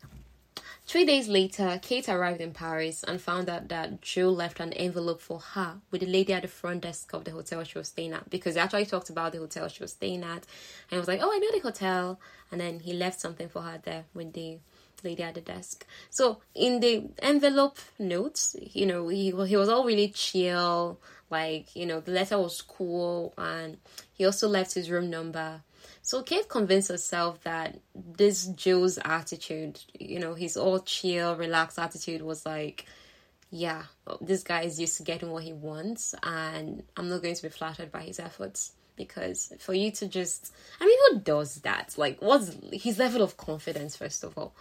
Three 0.87 1.05
days 1.05 1.29
later, 1.29 1.79
Kate 1.81 2.09
arrived 2.09 2.41
in 2.41 2.53
Paris 2.53 3.05
and 3.05 3.21
found 3.21 3.49
out 3.49 3.69
that 3.69 4.01
Joe 4.03 4.31
left 4.31 4.59
an 4.59 4.73
envelope 4.73 5.21
for 5.21 5.39
her 5.39 5.77
with 5.91 6.01
the 6.01 6.07
lady 6.07 6.33
at 6.33 6.43
the 6.43 6.49
front 6.49 6.81
desk 6.81 7.13
of 7.13 7.25
the 7.25 7.31
hotel 7.31 7.63
she 7.63 7.79
was 7.79 7.89
staying 7.89 8.13
at 8.13 8.29
because 8.29 8.55
they 8.55 8.61
actually 8.61 8.87
talked 8.87 9.09
about 9.09 9.31
the 9.31 9.39
hotel 9.39 9.69
she 9.69 9.85
was 9.85 9.93
staying 9.93 10.25
at 10.25 10.47
and 10.91 10.93
I 10.93 10.99
was 10.99 11.07
like, 11.07 11.21
Oh, 11.23 11.33
I 11.33 11.39
know 11.39 11.53
the 11.53 11.61
hotel. 11.61 12.19
And 12.51 12.61
then 12.61 12.81
he 12.81 12.93
left 12.93 13.21
something 13.21 13.49
for 13.49 13.63
her 13.63 13.81
there 13.81 14.07
with 14.15 14.33
the 14.33 14.59
lady 15.05 15.23
at 15.23 15.35
the 15.35 15.41
desk. 15.41 15.87
So 16.11 16.41
in 16.55 16.81
the 16.81 17.09
envelope 17.21 17.79
notes, 17.99 18.57
you 18.61 18.87
know, 18.87 19.09
he, 19.09 19.31
he 19.47 19.57
was 19.57 19.69
all 19.69 19.85
really 19.85 20.09
chill 20.09 20.99
like, 21.31 21.75
you 21.77 21.87
know, 21.87 22.01
the 22.01 22.11
letter 22.11 22.39
was 22.39 22.61
cool 22.61 23.33
and 23.39 23.79
he 24.13 24.27
also 24.27 24.49
left 24.49 24.75
his 24.75 24.91
room 24.91 25.09
number. 25.09 25.63
So 26.03 26.23
Kate 26.23 26.49
convinced 26.49 26.89
herself 26.89 27.43
that 27.45 27.79
this 27.95 28.47
Joe's 28.47 28.99
attitude, 29.05 29.81
you 29.99 30.19
know, 30.19 30.35
his 30.35 30.57
all 30.57 30.81
chill, 30.81 31.37
relaxed 31.37 31.79
attitude 31.79 32.23
was 32.23 32.45
like, 32.45 32.87
yeah, 33.51 33.85
this 34.21 34.43
guy 34.43 34.63
is 34.63 34.81
used 34.81 34.97
to 34.97 35.03
getting 35.05 35.31
what 35.31 35.45
he 35.45 35.53
wants 35.53 36.15
and 36.23 36.83
I'm 36.97 37.09
not 37.09 37.23
going 37.23 37.35
to 37.37 37.43
be 37.43 37.49
flattered 37.49 37.93
by 37.93 38.03
his 38.03 38.19
efforts 38.19 38.73
because 38.97 39.53
for 39.59 39.73
you 39.73 39.91
to 39.91 40.09
just 40.09 40.53
I 40.81 40.87
mean 40.87 40.99
who 41.09 41.21
does 41.21 41.57
that? 41.63 41.95
Like 41.97 42.21
what's 42.21 42.57
his 42.73 42.99
level 42.99 43.23
of 43.23 43.37
confidence 43.37 43.97
first 43.97 44.25
of 44.25 44.37
all? 44.37 44.55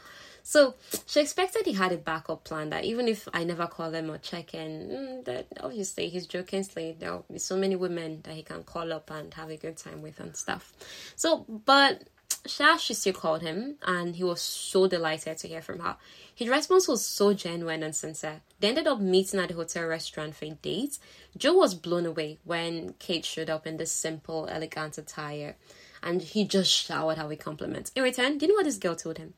So 0.44 0.76
she 1.06 1.20
expected 1.20 1.66
he 1.66 1.74
had 1.74 1.92
a 1.92 1.98
backup 1.98 2.44
plan 2.44 2.70
that 2.70 2.86
even 2.86 3.08
if 3.08 3.28
I 3.34 3.44
never 3.44 3.68
call 3.68 3.92
them 3.92 4.10
or 4.10 4.18
check 4.18 4.54
in, 4.54 4.90
mm, 4.90 5.26
that 5.26 5.48
obviously 5.62 6.10
he's 6.10 6.28
jokingly 6.28 6.96
There'll 7.00 7.26
be 7.32 7.40
so 7.40 7.58
many 7.58 7.76
women 7.76 8.22
that 8.24 8.36
he 8.36 8.44
can 8.44 8.64
call 8.64 8.92
up 8.94 9.12
and 9.12 9.34
have 9.36 9.50
a 9.50 9.58
good 9.58 9.78
time 9.78 10.02
with 10.02 10.20
and 10.20 10.36
stuff. 10.36 10.74
So, 11.16 11.46
but 11.66 12.04
she 12.46 12.94
still 12.94 13.14
called 13.14 13.42
him 13.42 13.76
and 13.84 14.16
he 14.16 14.24
was 14.24 14.42
so 14.42 14.88
delighted 14.88 15.38
to 15.38 15.48
hear 15.48 15.62
from 15.62 15.80
her. 15.80 15.98
His 16.34 16.48
response 16.48 16.88
was 16.88 17.06
so 17.06 17.34
genuine 17.34 17.84
and 17.84 17.96
sincere. 17.96 18.42
They 18.60 18.70
ended 18.70 18.88
up 18.88 19.00
meeting 19.00 19.40
at 19.40 19.50
the 19.50 19.56
hotel 19.56 19.86
restaurant 19.86 20.36
for 20.36 20.46
a 20.46 20.52
date. 20.52 21.00
Joe 21.38 21.54
was 21.54 21.76
blown 21.76 22.06
away 22.06 22.40
when 22.44 22.94
Kate 23.00 23.26
showed 23.26 23.50
up 23.50 23.68
in 23.68 23.78
this 23.78 23.92
simple, 23.92 24.48
elegant 24.50 24.98
attire 24.98 25.56
and 26.02 26.22
he 26.22 26.46
just 26.46 26.72
showered 26.72 27.18
her 27.18 27.28
with 27.28 27.40
compliments. 27.40 27.92
In 27.96 28.04
return, 28.04 28.38
do 28.38 28.46
you 28.46 28.52
know 28.52 28.56
what 28.56 28.66
this 28.66 28.78
girl 28.78 28.96
told 28.96 29.18
him? 29.18 29.34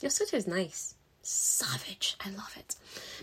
Your 0.00 0.10
suit 0.10 0.34
is 0.34 0.46
nice. 0.46 0.94
Savage. 1.26 2.16
I 2.20 2.28
love 2.30 2.54
it. 2.58 2.76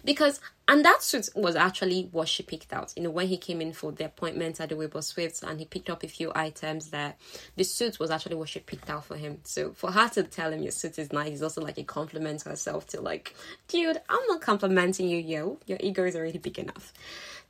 Because, 0.04 0.40
and 0.68 0.84
that 0.84 1.04
suit 1.04 1.30
was 1.36 1.56
actually 1.56 2.10
what 2.12 2.28
she 2.28 2.42
picked 2.42 2.74
out. 2.74 2.94
You 2.96 3.04
know, 3.04 3.12
when 3.12 3.28
he 3.28 3.38
came 3.38 3.62
in 3.62 3.74
for 3.74 3.92
the 3.92 4.06
appointment 4.06 4.60
at 4.60 4.70
the 4.70 4.76
Wilbur 4.76 5.04
Swifts 5.04 5.44
and 5.44 5.60
he 5.60 5.66
picked 5.66 5.90
up 5.90 6.04
a 6.04 6.08
few 6.08 6.32
items 6.34 6.90
there, 6.90 7.14
the 7.56 7.64
suit 7.64 8.00
was 8.00 8.10
actually 8.10 8.38
what 8.38 8.50
she 8.50 8.60
picked 8.60 8.90
out 8.90 9.06
for 9.06 9.18
him. 9.18 9.40
So 9.44 9.74
for 9.74 9.92
her 9.92 10.10
to 10.10 10.24
tell 10.24 10.52
him 10.52 10.64
your 10.64 10.72
suit 10.72 10.98
is 10.98 11.14
nice 11.14 11.34
is 11.34 11.44
also 11.44 11.62
like 11.62 11.78
a 11.78 11.84
compliment 11.84 12.40
to 12.40 12.50
herself 12.50 12.88
to 12.88 13.02
like, 13.02 13.36
dude, 13.68 14.02
I'm 14.10 14.26
not 14.28 14.42
complimenting 14.42 15.08
you, 15.08 15.20
yo. 15.20 15.60
Your 15.68 15.78
ego 15.80 16.04
is 16.04 16.16
already 16.16 16.40
big 16.40 16.58
enough. 16.58 16.94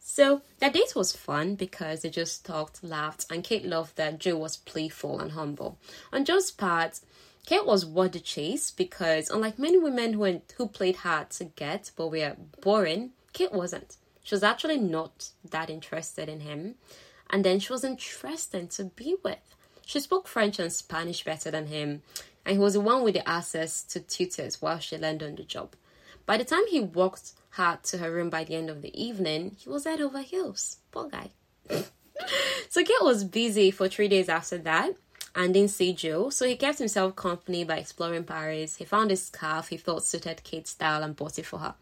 So 0.01 0.41
that 0.59 0.73
date 0.73 0.93
was 0.95 1.15
fun 1.15 1.55
because 1.55 2.01
they 2.01 2.09
just 2.09 2.45
talked, 2.45 2.83
laughed, 2.83 3.25
and 3.31 3.43
Kate 3.43 3.65
loved 3.65 3.95
that 3.95 4.19
Joe 4.19 4.35
was 4.35 4.57
playful 4.57 5.21
and 5.21 5.31
humble. 5.31 5.77
On 6.11 6.25
Joe's 6.25 6.51
part, 6.51 6.99
Kate 7.45 7.65
was 7.65 7.85
worth 7.85 8.13
the 8.13 8.19
chase 8.19 8.71
because, 8.71 9.29
unlike 9.29 9.57
many 9.57 9.77
women 9.77 10.13
who, 10.13 10.41
who 10.57 10.67
played 10.67 10.97
hard 10.97 11.31
to 11.31 11.45
get 11.45 11.91
but 11.95 12.09
were 12.09 12.35
boring, 12.61 13.11
Kate 13.33 13.51
wasn't. 13.51 13.97
She 14.23 14.35
was 14.35 14.43
actually 14.43 14.77
not 14.77 15.29
that 15.49 15.69
interested 15.69 16.29
in 16.29 16.41
him, 16.41 16.75
and 17.29 17.43
then 17.43 17.59
she 17.59 17.73
was 17.73 17.83
interesting 17.83 18.67
to 18.69 18.85
be 18.85 19.15
with. 19.23 19.55
She 19.85 19.99
spoke 19.99 20.27
French 20.27 20.59
and 20.59 20.71
Spanish 20.71 21.23
better 21.23 21.49
than 21.49 21.67
him, 21.67 22.03
and 22.45 22.53
he 22.53 22.59
was 22.59 22.73
the 22.73 22.79
one 22.81 23.03
with 23.03 23.15
the 23.15 23.27
access 23.27 23.83
to 23.83 23.99
tutors 23.99 24.61
while 24.61 24.79
she 24.79 24.97
learned 24.97 25.23
on 25.23 25.35
the 25.35 25.43
job. 25.43 25.75
By 26.25 26.37
the 26.37 26.45
time 26.45 26.67
he 26.69 26.79
walked 26.79 27.33
her 27.51 27.79
to 27.83 27.97
her 27.97 28.11
room 28.11 28.29
by 28.29 28.43
the 28.43 28.55
end 28.55 28.69
of 28.69 28.81
the 28.81 29.01
evening, 29.01 29.57
he 29.59 29.67
was 29.67 29.85
head 29.85 29.99
over 29.99 30.21
heels. 30.21 30.77
Poor 30.91 31.09
guy. 31.09 31.31
so 32.69 32.83
Kate 32.83 33.01
was 33.01 33.23
busy 33.23 33.71
for 33.71 33.89
three 33.89 34.07
days 34.07 34.29
after 34.29 34.57
that, 34.59 34.93
and 35.35 35.53
didn't 35.53 35.71
see 35.71 35.93
Joe, 35.93 36.29
so 36.29 36.45
he 36.45 36.55
kept 36.55 36.79
himself 36.79 37.15
company 37.15 37.63
by 37.63 37.77
exploring 37.77 38.23
Paris. 38.23 38.75
He 38.75 38.85
found 38.85 39.11
a 39.11 39.15
scarf 39.15 39.69
he 39.69 39.77
thought 39.77 40.05
suited 40.05 40.43
Kate's 40.43 40.71
style 40.71 41.03
and 41.03 41.15
bought 41.15 41.39
it 41.39 41.45
for 41.45 41.59
her. 41.59 41.75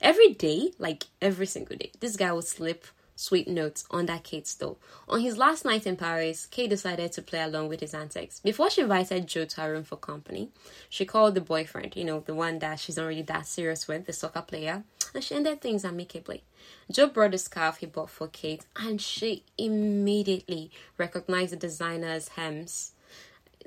Every 0.00 0.34
day, 0.34 0.72
like 0.78 1.04
every 1.20 1.46
single 1.46 1.76
day, 1.76 1.92
this 2.00 2.16
guy 2.16 2.32
would 2.32 2.44
slip 2.44 2.86
sweet 3.16 3.48
notes 3.48 3.84
under 3.90 4.18
Kate's 4.18 4.54
door. 4.54 4.76
On 5.08 5.20
his 5.20 5.36
last 5.36 5.64
night 5.64 5.86
in 5.86 5.96
Paris, 5.96 6.46
Kate 6.46 6.70
decided 6.70 7.12
to 7.12 7.22
play 7.22 7.40
along 7.40 7.68
with 7.68 7.80
his 7.80 7.94
antics. 7.94 8.40
Before 8.40 8.70
she 8.70 8.82
invited 8.82 9.26
Joe 9.26 9.44
to 9.44 9.60
her 9.60 9.72
room 9.72 9.84
for 9.84 9.96
company, 9.96 10.50
she 10.88 11.04
called 11.04 11.34
the 11.34 11.40
boyfriend, 11.40 11.96
you 11.96 12.04
know, 12.04 12.20
the 12.20 12.34
one 12.34 12.58
that 12.58 12.80
she's 12.80 12.96
not 12.96 13.06
really 13.06 13.22
that 13.22 13.46
serious 13.46 13.86
with, 13.86 14.06
the 14.06 14.12
soccer 14.12 14.42
player, 14.42 14.82
and 15.14 15.22
she 15.22 15.34
ended 15.34 15.60
things 15.60 15.84
amicably. 15.84 16.42
Joe 16.90 17.06
brought 17.06 17.30
the 17.30 17.38
scarf 17.38 17.78
he 17.78 17.86
bought 17.86 18.10
for 18.10 18.28
Kate, 18.28 18.64
and 18.76 19.00
she 19.00 19.44
immediately 19.56 20.70
recognized 20.98 21.52
the 21.52 21.56
designer's 21.56 22.28
hems 22.28 22.92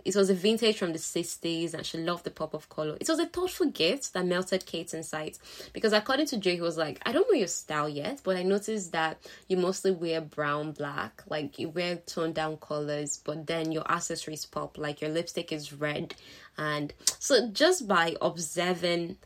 it 0.05 0.15
was 0.15 0.29
a 0.29 0.33
vintage 0.33 0.77
from 0.77 0.93
the 0.93 0.99
60s 0.99 1.73
and 1.73 1.85
she 1.85 1.97
loved 1.97 2.23
the 2.23 2.31
pop 2.31 2.53
of 2.53 2.69
color. 2.69 2.97
It 2.99 3.09
was 3.09 3.19
a 3.19 3.25
thoughtful 3.25 3.67
gift 3.67 4.13
that 4.13 4.25
melted 4.25 4.65
Kate's 4.65 4.93
insight 4.93 5.37
because 5.73 5.93
according 5.93 6.27
to 6.27 6.37
Jay, 6.37 6.55
he 6.55 6.61
was 6.61 6.77
like, 6.77 6.99
I 7.05 7.11
don't 7.11 7.29
know 7.29 7.37
your 7.37 7.47
style 7.47 7.89
yet, 7.89 8.21
but 8.23 8.37
I 8.37 8.43
noticed 8.43 8.91
that 8.93 9.17
you 9.47 9.57
mostly 9.57 9.91
wear 9.91 10.21
brown, 10.21 10.71
black, 10.71 11.23
like 11.27 11.59
you 11.59 11.69
wear 11.69 11.97
toned 11.97 12.35
down 12.35 12.57
colors, 12.57 13.21
but 13.23 13.47
then 13.47 13.71
your 13.71 13.89
accessories 13.91 14.45
pop, 14.45 14.77
like 14.77 15.01
your 15.01 15.09
lipstick 15.09 15.51
is 15.51 15.73
red. 15.73 16.15
And 16.57 16.93
so 17.19 17.49
just 17.49 17.87
by 17.87 18.15
observing 18.21 19.17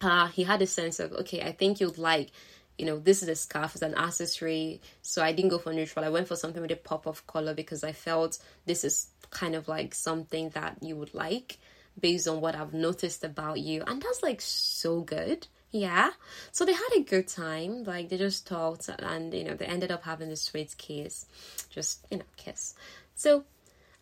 uh, 0.00 0.26
he 0.28 0.44
had 0.44 0.60
a 0.60 0.66
sense 0.66 1.00
of, 1.00 1.12
okay, 1.12 1.40
I 1.40 1.52
think 1.52 1.80
you'd 1.80 1.98
like 1.98 2.30
you 2.78 2.86
know, 2.86 2.98
this 2.98 3.22
is 3.22 3.28
a 3.28 3.34
scarf, 3.34 3.74
it's 3.74 3.82
an 3.82 3.94
accessory. 3.94 4.80
So 5.02 5.22
I 5.22 5.32
didn't 5.32 5.50
go 5.50 5.58
for 5.58 5.72
neutral. 5.72 6.04
I 6.04 6.08
went 6.08 6.28
for 6.28 6.36
something 6.36 6.62
with 6.62 6.70
a 6.70 6.76
pop 6.76 7.06
of 7.06 7.26
color 7.26 7.54
because 7.54 7.84
I 7.84 7.92
felt 7.92 8.38
this 8.66 8.84
is 8.84 9.08
kind 9.30 9.54
of 9.54 9.68
like 9.68 9.94
something 9.94 10.50
that 10.50 10.78
you 10.82 10.96
would 10.96 11.14
like 11.14 11.58
based 12.00 12.26
on 12.26 12.40
what 12.40 12.56
I've 12.56 12.74
noticed 12.74 13.24
about 13.24 13.60
you. 13.60 13.82
And 13.86 14.02
that's 14.02 14.22
like 14.22 14.40
so 14.40 15.00
good. 15.00 15.46
Yeah. 15.70 16.10
So 16.52 16.64
they 16.64 16.72
had 16.72 16.90
a 16.96 17.00
good 17.00 17.28
time. 17.28 17.84
Like 17.84 18.08
they 18.08 18.16
just 18.16 18.46
talked 18.46 18.88
and 18.88 19.32
you 19.34 19.44
know, 19.44 19.54
they 19.54 19.66
ended 19.66 19.90
up 19.90 20.04
having 20.04 20.28
this 20.28 20.42
sweet 20.42 20.74
kiss. 20.76 21.26
Just, 21.70 22.06
you 22.10 22.18
know, 22.18 22.24
kiss. 22.36 22.74
So 23.14 23.44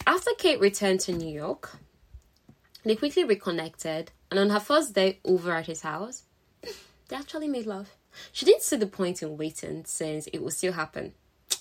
after 0.06 0.30
Kate 0.38 0.60
returned 0.60 1.00
to 1.00 1.12
New 1.12 1.32
York, 1.32 1.76
they 2.84 2.96
quickly 2.96 3.24
reconnected 3.24 4.10
and 4.30 4.40
on 4.40 4.48
her 4.48 4.60
first 4.60 4.94
day 4.94 5.18
over 5.24 5.52
at 5.52 5.66
his 5.66 5.82
house, 5.82 6.22
they 7.08 7.16
actually 7.16 7.48
made 7.48 7.66
love. 7.66 7.90
She 8.32 8.46
didn't 8.46 8.62
see 8.62 8.76
the 8.76 8.86
point 8.86 9.22
in 9.22 9.36
waiting 9.36 9.84
since 9.84 10.26
it 10.28 10.38
would 10.38 10.52
still 10.52 10.72
happen. 10.72 11.12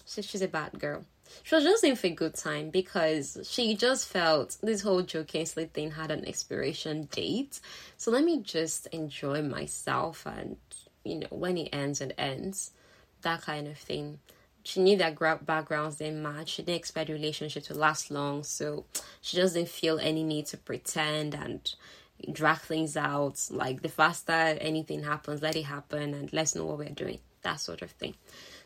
So 0.05 0.21
she's 0.21 0.41
a 0.41 0.47
bad 0.47 0.79
girl 0.79 1.05
she 1.43 1.55
was 1.55 1.63
just 1.63 1.83
in 1.83 1.95
for 1.95 2.07
a 2.07 2.11
good 2.11 2.35
time 2.35 2.69
because 2.69 3.37
she 3.43 3.75
just 3.75 4.07
felt 4.07 4.57
this 4.61 4.81
whole 4.81 5.01
Joe 5.01 5.23
Kingsley 5.23 5.65
thing 5.65 5.91
had 5.91 6.11
an 6.11 6.27
expiration 6.27 7.07
date. 7.11 7.59
So 7.97 8.11
let 8.11 8.23
me 8.23 8.41
just 8.41 8.87
enjoy 8.87 9.41
myself 9.41 10.25
and, 10.25 10.57
you 11.03 11.19
know, 11.19 11.27
when 11.29 11.57
it 11.57 11.69
ends, 11.73 12.01
it 12.01 12.13
ends. 12.17 12.71
That 13.21 13.41
kind 13.41 13.67
of 13.67 13.77
thing. 13.77 14.19
She 14.63 14.81
knew 14.81 14.97
that 14.97 15.45
backgrounds 15.45 15.97
didn't 15.97 16.21
match. 16.21 16.49
She 16.49 16.61
didn't 16.61 16.77
expect 16.77 17.07
the 17.07 17.13
relationship 17.13 17.63
to 17.63 17.73
last 17.73 18.11
long. 18.11 18.43
So 18.43 18.85
she 19.21 19.37
just 19.37 19.55
didn't 19.55 19.69
feel 19.69 19.99
any 19.99 20.23
need 20.23 20.45
to 20.47 20.57
pretend 20.57 21.33
and 21.33 21.73
drag 22.31 22.59
things 22.59 22.97
out. 22.97 23.39
Like 23.49 23.81
the 23.81 23.89
faster 23.89 24.31
anything 24.31 25.03
happens, 25.03 25.41
let 25.41 25.55
it 25.55 25.63
happen 25.63 26.13
and 26.13 26.31
let's 26.33 26.55
know 26.55 26.65
what 26.65 26.77
we're 26.79 26.89
doing. 26.89 27.19
That 27.43 27.59
sort 27.59 27.81
of 27.81 27.91
thing. 27.91 28.15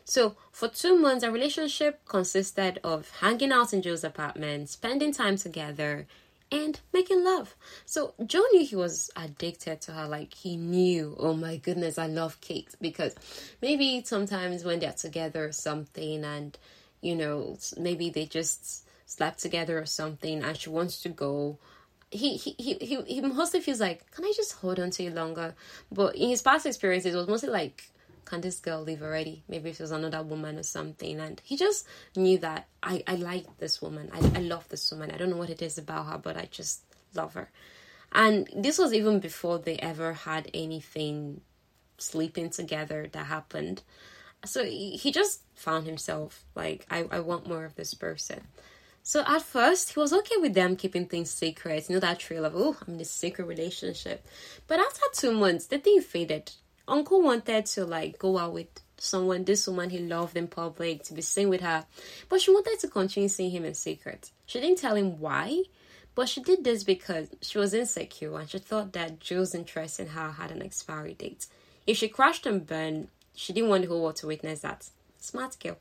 So, 0.08 0.36
for 0.52 0.68
two 0.68 0.96
months, 0.96 1.24
our 1.24 1.32
relationship 1.32 2.04
consisted 2.06 2.78
of 2.84 3.10
hanging 3.10 3.50
out 3.50 3.72
in 3.72 3.82
Joe's 3.82 4.04
apartment, 4.04 4.68
spending 4.68 5.12
time 5.12 5.36
together, 5.36 6.06
and 6.52 6.78
making 6.92 7.24
love. 7.24 7.56
So, 7.86 8.14
Joe 8.24 8.44
knew 8.52 8.64
he 8.64 8.76
was 8.76 9.10
addicted 9.16 9.80
to 9.82 9.92
her. 9.92 10.06
Like, 10.06 10.32
he 10.32 10.56
knew, 10.56 11.16
oh 11.18 11.34
my 11.34 11.56
goodness, 11.56 11.98
I 11.98 12.06
love 12.06 12.40
Kate. 12.40 12.72
Because 12.80 13.16
maybe 13.60 14.02
sometimes 14.04 14.62
when 14.62 14.78
they're 14.78 14.92
together 14.92 15.46
or 15.46 15.52
something, 15.52 16.24
and 16.24 16.56
you 17.00 17.16
know, 17.16 17.58
maybe 17.76 18.08
they 18.08 18.26
just 18.26 18.86
slept 19.06 19.40
together 19.40 19.76
or 19.76 19.86
something, 19.86 20.44
and 20.44 20.56
she 20.56 20.70
wants 20.70 21.02
to 21.02 21.08
go 21.08 21.58
he, 22.10 22.36
he 22.36 22.74
he 22.80 23.02
he 23.02 23.20
mostly 23.20 23.60
feels 23.60 23.80
like 23.80 24.10
can 24.12 24.24
i 24.24 24.32
just 24.36 24.52
hold 24.54 24.78
on 24.78 24.90
to 24.90 25.02
you 25.02 25.10
longer 25.10 25.54
but 25.90 26.14
in 26.14 26.28
his 26.28 26.40
past 26.40 26.64
experiences 26.64 27.14
it 27.14 27.16
was 27.16 27.26
mostly 27.26 27.48
like 27.48 27.90
can 28.26 28.40
this 28.40 28.58
girl 28.58 28.82
leave 28.82 29.02
already? 29.02 29.44
Maybe 29.48 29.70
if 29.70 29.80
it 29.80 29.84
was 29.84 29.92
another 29.92 30.22
woman 30.22 30.58
or 30.58 30.64
something. 30.64 31.18
And 31.18 31.40
he 31.42 31.56
just 31.56 31.86
knew 32.14 32.36
that 32.38 32.66
I, 32.82 33.02
I 33.06 33.14
like 33.14 33.58
this 33.58 33.80
woman. 33.80 34.10
I, 34.12 34.18
I 34.38 34.40
love 34.40 34.68
this 34.68 34.90
woman. 34.90 35.10
I 35.10 35.16
don't 35.16 35.30
know 35.30 35.36
what 35.36 35.48
it 35.48 35.62
is 35.62 35.78
about 35.78 36.06
her, 36.06 36.18
but 36.18 36.36
I 36.36 36.48
just 36.50 36.82
love 37.14 37.34
her. 37.34 37.48
And 38.12 38.48
this 38.54 38.78
was 38.78 38.92
even 38.92 39.20
before 39.20 39.58
they 39.58 39.76
ever 39.76 40.12
had 40.12 40.50
anything 40.52 41.40
sleeping 41.98 42.50
together 42.50 43.08
that 43.12 43.26
happened. 43.26 43.82
So 44.44 44.64
he, 44.64 44.96
he 44.96 45.12
just 45.12 45.42
found 45.54 45.86
himself 45.86 46.44
like, 46.54 46.84
I, 46.90 47.06
I 47.10 47.20
want 47.20 47.48
more 47.48 47.64
of 47.64 47.76
this 47.76 47.94
person. 47.94 48.40
So 49.06 49.22
at 49.24 49.42
first, 49.42 49.92
he 49.92 50.00
was 50.00 50.12
okay 50.12 50.36
with 50.38 50.54
them 50.54 50.74
keeping 50.74 51.06
things 51.06 51.30
secret. 51.30 51.88
You 51.88 51.94
know, 51.94 52.00
that 52.00 52.18
trail 52.18 52.44
of, 52.44 52.56
oh, 52.56 52.76
I'm 52.84 52.94
in 52.94 53.00
a 53.00 53.04
secret 53.04 53.46
relationship. 53.46 54.26
But 54.66 54.80
after 54.80 55.00
two 55.12 55.30
months, 55.30 55.66
the 55.66 55.78
thing 55.78 56.00
faded 56.00 56.50
uncle 56.88 57.22
wanted 57.22 57.66
to 57.66 57.84
like 57.84 58.18
go 58.18 58.36
out 58.36 58.52
with 58.52 58.66
someone, 58.96 59.44
this 59.44 59.68
woman 59.68 59.90
he 59.90 60.00
loved 60.00 60.36
in 60.36 60.48
public, 60.48 61.04
to 61.04 61.14
be 61.14 61.22
seen 61.22 61.48
with 61.48 61.60
her, 61.60 61.86
but 62.28 62.40
she 62.40 62.50
wanted 62.50 62.80
to 62.80 62.88
continue 62.88 63.28
seeing 63.28 63.52
him 63.52 63.64
in 63.64 63.74
secret. 63.74 64.32
She 64.44 64.60
didn't 64.60 64.78
tell 64.78 64.96
him 64.96 65.20
why, 65.20 65.62
but 66.16 66.28
she 66.28 66.42
did 66.42 66.64
this 66.64 66.82
because 66.82 67.28
she 67.42 67.58
was 67.58 67.74
insecure 67.74 68.36
and 68.36 68.50
she 68.50 68.58
thought 68.58 68.92
that 68.94 69.20
Joe's 69.20 69.54
interest 69.54 70.00
in 70.00 70.08
her 70.08 70.32
had 70.32 70.50
an 70.50 70.62
expiry 70.62 71.14
date. 71.14 71.46
If 71.86 71.96
she 71.98 72.08
crashed 72.08 72.44
and 72.44 72.66
burned, 72.66 73.06
she 73.36 73.52
didn't 73.52 73.68
want 73.68 73.82
the 73.82 73.88
whole 73.88 74.02
world 74.02 74.16
to 74.16 74.26
witness 74.26 74.62
that. 74.62 74.90
Smart 75.20 75.56
girl. 75.60 75.78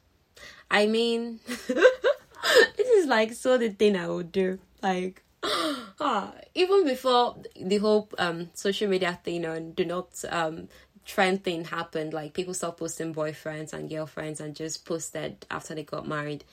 I 0.70 0.86
mean, 0.86 1.40
this 2.78 2.88
is 2.88 3.08
like 3.08 3.34
so 3.34 3.58
the 3.58 3.70
thing 3.70 3.96
I 3.96 4.08
would 4.08 4.32
do. 4.32 4.60
Like, 4.82 5.24
ah, 5.44 6.34
even 6.54 6.86
before 6.86 7.38
the 7.56 7.78
whole 7.78 8.10
um 8.18 8.50
social 8.54 8.90
media 8.90 9.20
thing 9.24 9.46
on 9.46 9.72
do 9.72 9.86
not 9.86 10.08
um 10.30 10.68
trend 11.06 11.44
thing 11.44 11.66
happened. 11.66 12.14
Like 12.14 12.34
people 12.34 12.54
stopped 12.54 12.80
posting 12.80 13.14
boyfriends 13.14 13.74
and 13.74 13.90
girlfriends 13.90 14.40
and 14.40 14.56
just 14.56 14.86
posted 14.86 15.46
after 15.50 15.76
they 15.76 15.84
got 15.84 16.08
married. 16.08 16.44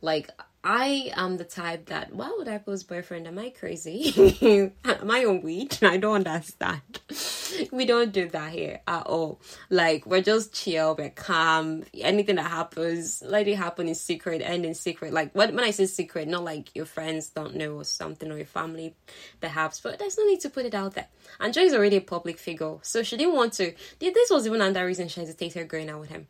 Like 0.00 0.30
I 0.64 1.12
am 1.16 1.38
the 1.38 1.44
type 1.44 1.86
that 1.86 2.14
why 2.14 2.32
would 2.36 2.46
I 2.46 2.58
post 2.58 2.88
boyfriend? 2.88 3.26
Am 3.26 3.38
I 3.38 3.50
crazy? 3.50 4.72
am 4.84 5.10
I 5.10 5.24
on 5.24 5.42
weed? 5.42 5.76
I 5.82 5.96
don't 5.96 6.26
understand. 6.26 7.00
we 7.72 7.84
don't 7.84 8.12
do 8.12 8.28
that 8.28 8.52
here 8.52 8.80
at 8.86 9.06
all. 9.06 9.40
Like 9.70 10.06
we're 10.06 10.22
just 10.22 10.54
chill, 10.54 10.94
we're 10.96 11.10
calm. 11.10 11.84
Anything 11.94 12.36
that 12.36 12.50
happens, 12.50 13.22
let 13.26 13.48
it 13.48 13.56
happen 13.56 13.88
in 13.88 13.96
secret, 13.96 14.40
end 14.40 14.64
in 14.64 14.74
secret. 14.74 15.12
Like 15.12 15.32
when 15.34 15.54
when 15.54 15.64
I 15.64 15.72
say 15.72 15.86
secret, 15.86 16.28
not 16.28 16.44
like 16.44 16.74
your 16.76 16.86
friends 16.86 17.28
don't 17.28 17.56
know 17.56 17.74
or 17.74 17.84
something 17.84 18.30
or 18.30 18.36
your 18.36 18.46
family 18.46 18.94
perhaps, 19.40 19.80
but 19.80 19.98
there's 19.98 20.16
no 20.16 20.24
need 20.26 20.40
to 20.40 20.50
put 20.50 20.64
it 20.64 20.74
out 20.74 20.94
there. 20.94 21.08
And 21.40 21.52
Joe 21.52 21.62
is 21.62 21.74
already 21.74 21.96
a 21.96 22.00
public 22.00 22.38
figure, 22.38 22.76
so 22.82 23.02
she 23.02 23.16
didn't 23.16 23.34
want 23.34 23.54
to. 23.54 23.74
This 23.98 24.30
was 24.30 24.46
even 24.46 24.60
another 24.60 24.86
reason 24.86 25.08
she 25.08 25.20
hesitated 25.20 25.66
going 25.66 25.90
out 25.90 26.00
with 26.00 26.10
him 26.10 26.28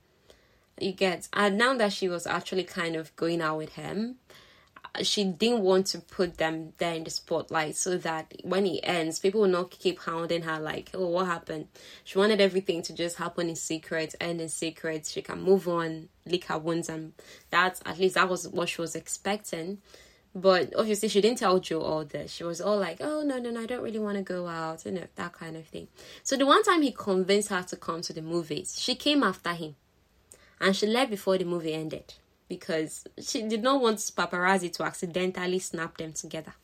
you 0.79 0.93
get 0.93 1.29
and 1.33 1.59
now 1.59 1.75
that 1.75 1.93
she 1.93 2.09
was 2.09 2.27
actually 2.27 2.65
kind 2.65 2.97
of 2.97 3.15
going 3.17 3.41
out 3.41 3.59
with 3.59 3.75
him 3.75 4.17
she 5.01 5.25
didn't 5.25 5.61
want 5.61 5.87
to 5.87 5.99
put 5.99 6.37
them 6.37 6.73
there 6.77 6.95
in 6.95 7.05
the 7.05 7.11
spotlight 7.11 7.75
so 7.75 7.97
that 7.97 8.35
when 8.43 8.67
it 8.67 8.81
ends 8.83 9.19
people 9.19 9.41
will 9.41 9.49
not 9.49 9.71
keep 9.71 9.99
hounding 10.01 10.43
her 10.43 10.61
like 10.61 10.91
oh 10.95 11.09
what 11.09 11.27
happened 11.27 11.67
she 12.05 12.19
wanted 12.19 12.41
everything 12.41 12.83
to 12.83 12.93
just 12.93 13.17
happen 13.17 13.49
in 13.49 13.57
secret 13.57 14.15
end 14.21 14.41
in 14.41 14.49
secret 14.49 15.07
she 15.07 15.23
can 15.23 15.41
move 15.41 15.67
on 15.67 16.09
lick 16.27 16.45
her 16.45 16.59
wounds 16.59 16.89
and 16.89 17.13
that's 17.49 17.81
at 17.87 17.99
least 17.99 18.17
that 18.17 18.29
was 18.29 18.47
what 18.49 18.69
she 18.69 18.81
was 18.81 18.95
expecting 18.95 19.79
but 20.35 20.73
obviously 20.77 21.09
she 21.09 21.21
didn't 21.21 21.39
tell 21.39 21.59
Joe 21.61 21.83
all 21.83 22.07
this. 22.07 22.33
She 22.33 22.43
was 22.43 22.59
all 22.59 22.79
like, 22.79 23.03
"Oh 23.03 23.23
no, 23.23 23.39
no, 23.39 23.51
no, 23.51 23.61
I 23.61 23.67
don't 23.67 23.83
really 23.83 23.99
want 23.99 24.17
to 24.17 24.23
go 24.23 24.47
out," 24.47 24.87
you 24.87 24.93
know, 24.93 25.05
that 25.17 25.33
kind 25.35 25.59
of 25.59 25.67
thing. 25.67 25.89
So 26.23 26.39
the 26.39 26.47
one 26.47 26.63
time 26.63 26.81
he 26.81 26.91
convinced 26.91 27.51
her 27.51 27.63
to 27.65 27.77
come 27.77 28.01
to 28.01 28.15
the 28.15 28.23
movies, 28.23 28.81
she 28.81 28.95
came 28.95 29.23
after 29.23 29.53
him 29.53 29.77
and 30.63 30.77
she 30.77 30.87
left 30.87 31.11
before 31.11 31.37
the 31.37 31.45
movie 31.45 31.75
ended 31.75 32.15
because 32.49 33.05
she 33.21 33.43
did 33.43 33.63
not 33.63 33.83
want 33.83 33.99
paparazzi 33.99 34.73
to 34.73 34.85
accidentally 34.85 35.59
snap 35.59 35.99
them 35.99 36.13
together. 36.13 36.55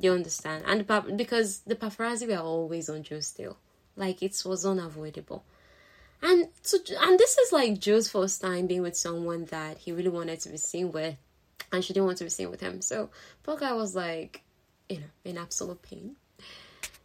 You 0.00 0.12
understand? 0.12 0.64
And 0.66 0.86
the 0.86 1.14
because 1.16 1.58
the 1.60 1.74
paparazzi 1.74 2.28
were 2.28 2.42
always 2.42 2.88
on 2.88 3.02
Joe 3.02 3.20
still, 3.20 3.56
like 3.96 4.22
it 4.22 4.40
was 4.46 4.64
unavoidable. 4.64 5.44
And 6.22 6.48
so, 6.62 6.78
and 7.00 7.18
this 7.18 7.36
is 7.36 7.52
like 7.52 7.80
Joe's 7.80 8.08
first 8.08 8.40
time 8.40 8.68
being 8.68 8.82
with 8.82 8.96
someone 8.96 9.46
that 9.46 9.78
he 9.78 9.92
really 9.92 10.08
wanted 10.08 10.40
to 10.40 10.48
be 10.48 10.56
seen 10.56 10.92
with, 10.92 11.16
and 11.72 11.84
she 11.84 11.92
didn't 11.92 12.06
want 12.06 12.18
to 12.18 12.24
be 12.24 12.30
seen 12.30 12.50
with 12.50 12.60
him. 12.60 12.80
So 12.80 13.10
poor 13.42 13.56
guy 13.56 13.72
was 13.72 13.96
like, 13.96 14.42
you 14.88 14.98
know, 14.98 15.10
in 15.24 15.36
absolute 15.36 15.82
pain. 15.82 16.16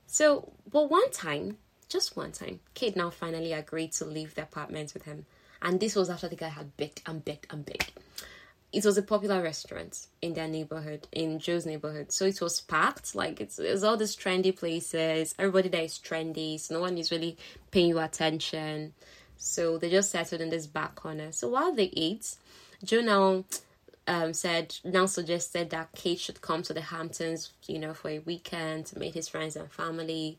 So, 0.06 0.52
but 0.72 0.92
one 0.92 1.10
time, 1.12 1.58
just 1.90 2.16
one 2.16 2.32
time, 2.32 2.60
Kate 2.74 2.96
now 2.96 3.10
finally 3.10 3.54
agreed 3.54 3.94
to 3.94 4.06
leave 4.06 4.36
the 4.36 4.44
apartment 4.44 4.94
with 4.94 5.04
him 5.04 5.26
and 5.62 5.80
this 5.80 5.96
was 5.96 6.10
after 6.10 6.28
the 6.28 6.36
guy 6.36 6.50
had 6.50 6.76
begged 6.78 7.02
and 7.06 7.24
begged 7.24 7.48
and 7.50 7.66
begged. 7.66 7.92
It 8.74 8.86
was 8.86 8.98
a 8.98 9.02
popular 9.02 9.42
restaurant 9.42 10.08
in 10.22 10.34
their 10.34 10.48
neighborhood, 10.48 11.08
in 11.12 11.40
Joe's 11.40 11.66
neighborhood. 11.66 12.14
So 12.14 12.26
it 12.26 12.40
was 12.40 12.62
packed. 12.62 13.16
Like 13.16 13.42
it's, 13.42 13.60
it's 13.60 13.84
all 13.84 13.98
these 13.98 14.16
trendy 14.16 14.58
places. 14.58 15.36
Everybody 15.38 15.68
there 15.68 15.84
is 15.84 16.00
trendy. 16.00 16.58
So 16.58 16.76
no 16.76 16.80
one 16.80 16.98
is 16.98 17.12
really 17.12 17.38
paying 17.72 17.90
you 17.90 18.00
attention. 18.00 18.94
So 19.36 19.78
they 19.78 19.90
just 19.90 20.12
settled 20.12 20.40
in 20.40 20.50
this 20.50 20.68
back 20.68 20.96
corner. 20.96 21.34
So 21.34 21.50
while 21.50 21.74
they 21.74 21.92
ate, 21.96 22.36
Joe 22.84 23.02
now 23.02 23.44
um, 24.08 24.34
said 24.34 24.76
now 24.84 25.06
suggested 25.06 25.70
that 25.72 25.92
Kate 25.94 26.20
should 26.20 26.42
come 26.42 26.64
to 26.64 26.74
the 26.74 26.82
Hamptons, 26.82 27.52
you 27.68 27.80
know, 27.80 27.94
for 27.94 28.10
a 28.10 28.20
weekend 28.20 28.88
to 28.88 29.00
meet 29.00 29.14
his 29.14 29.30
friends 29.30 29.56
and 29.56 29.72
family. 29.72 30.38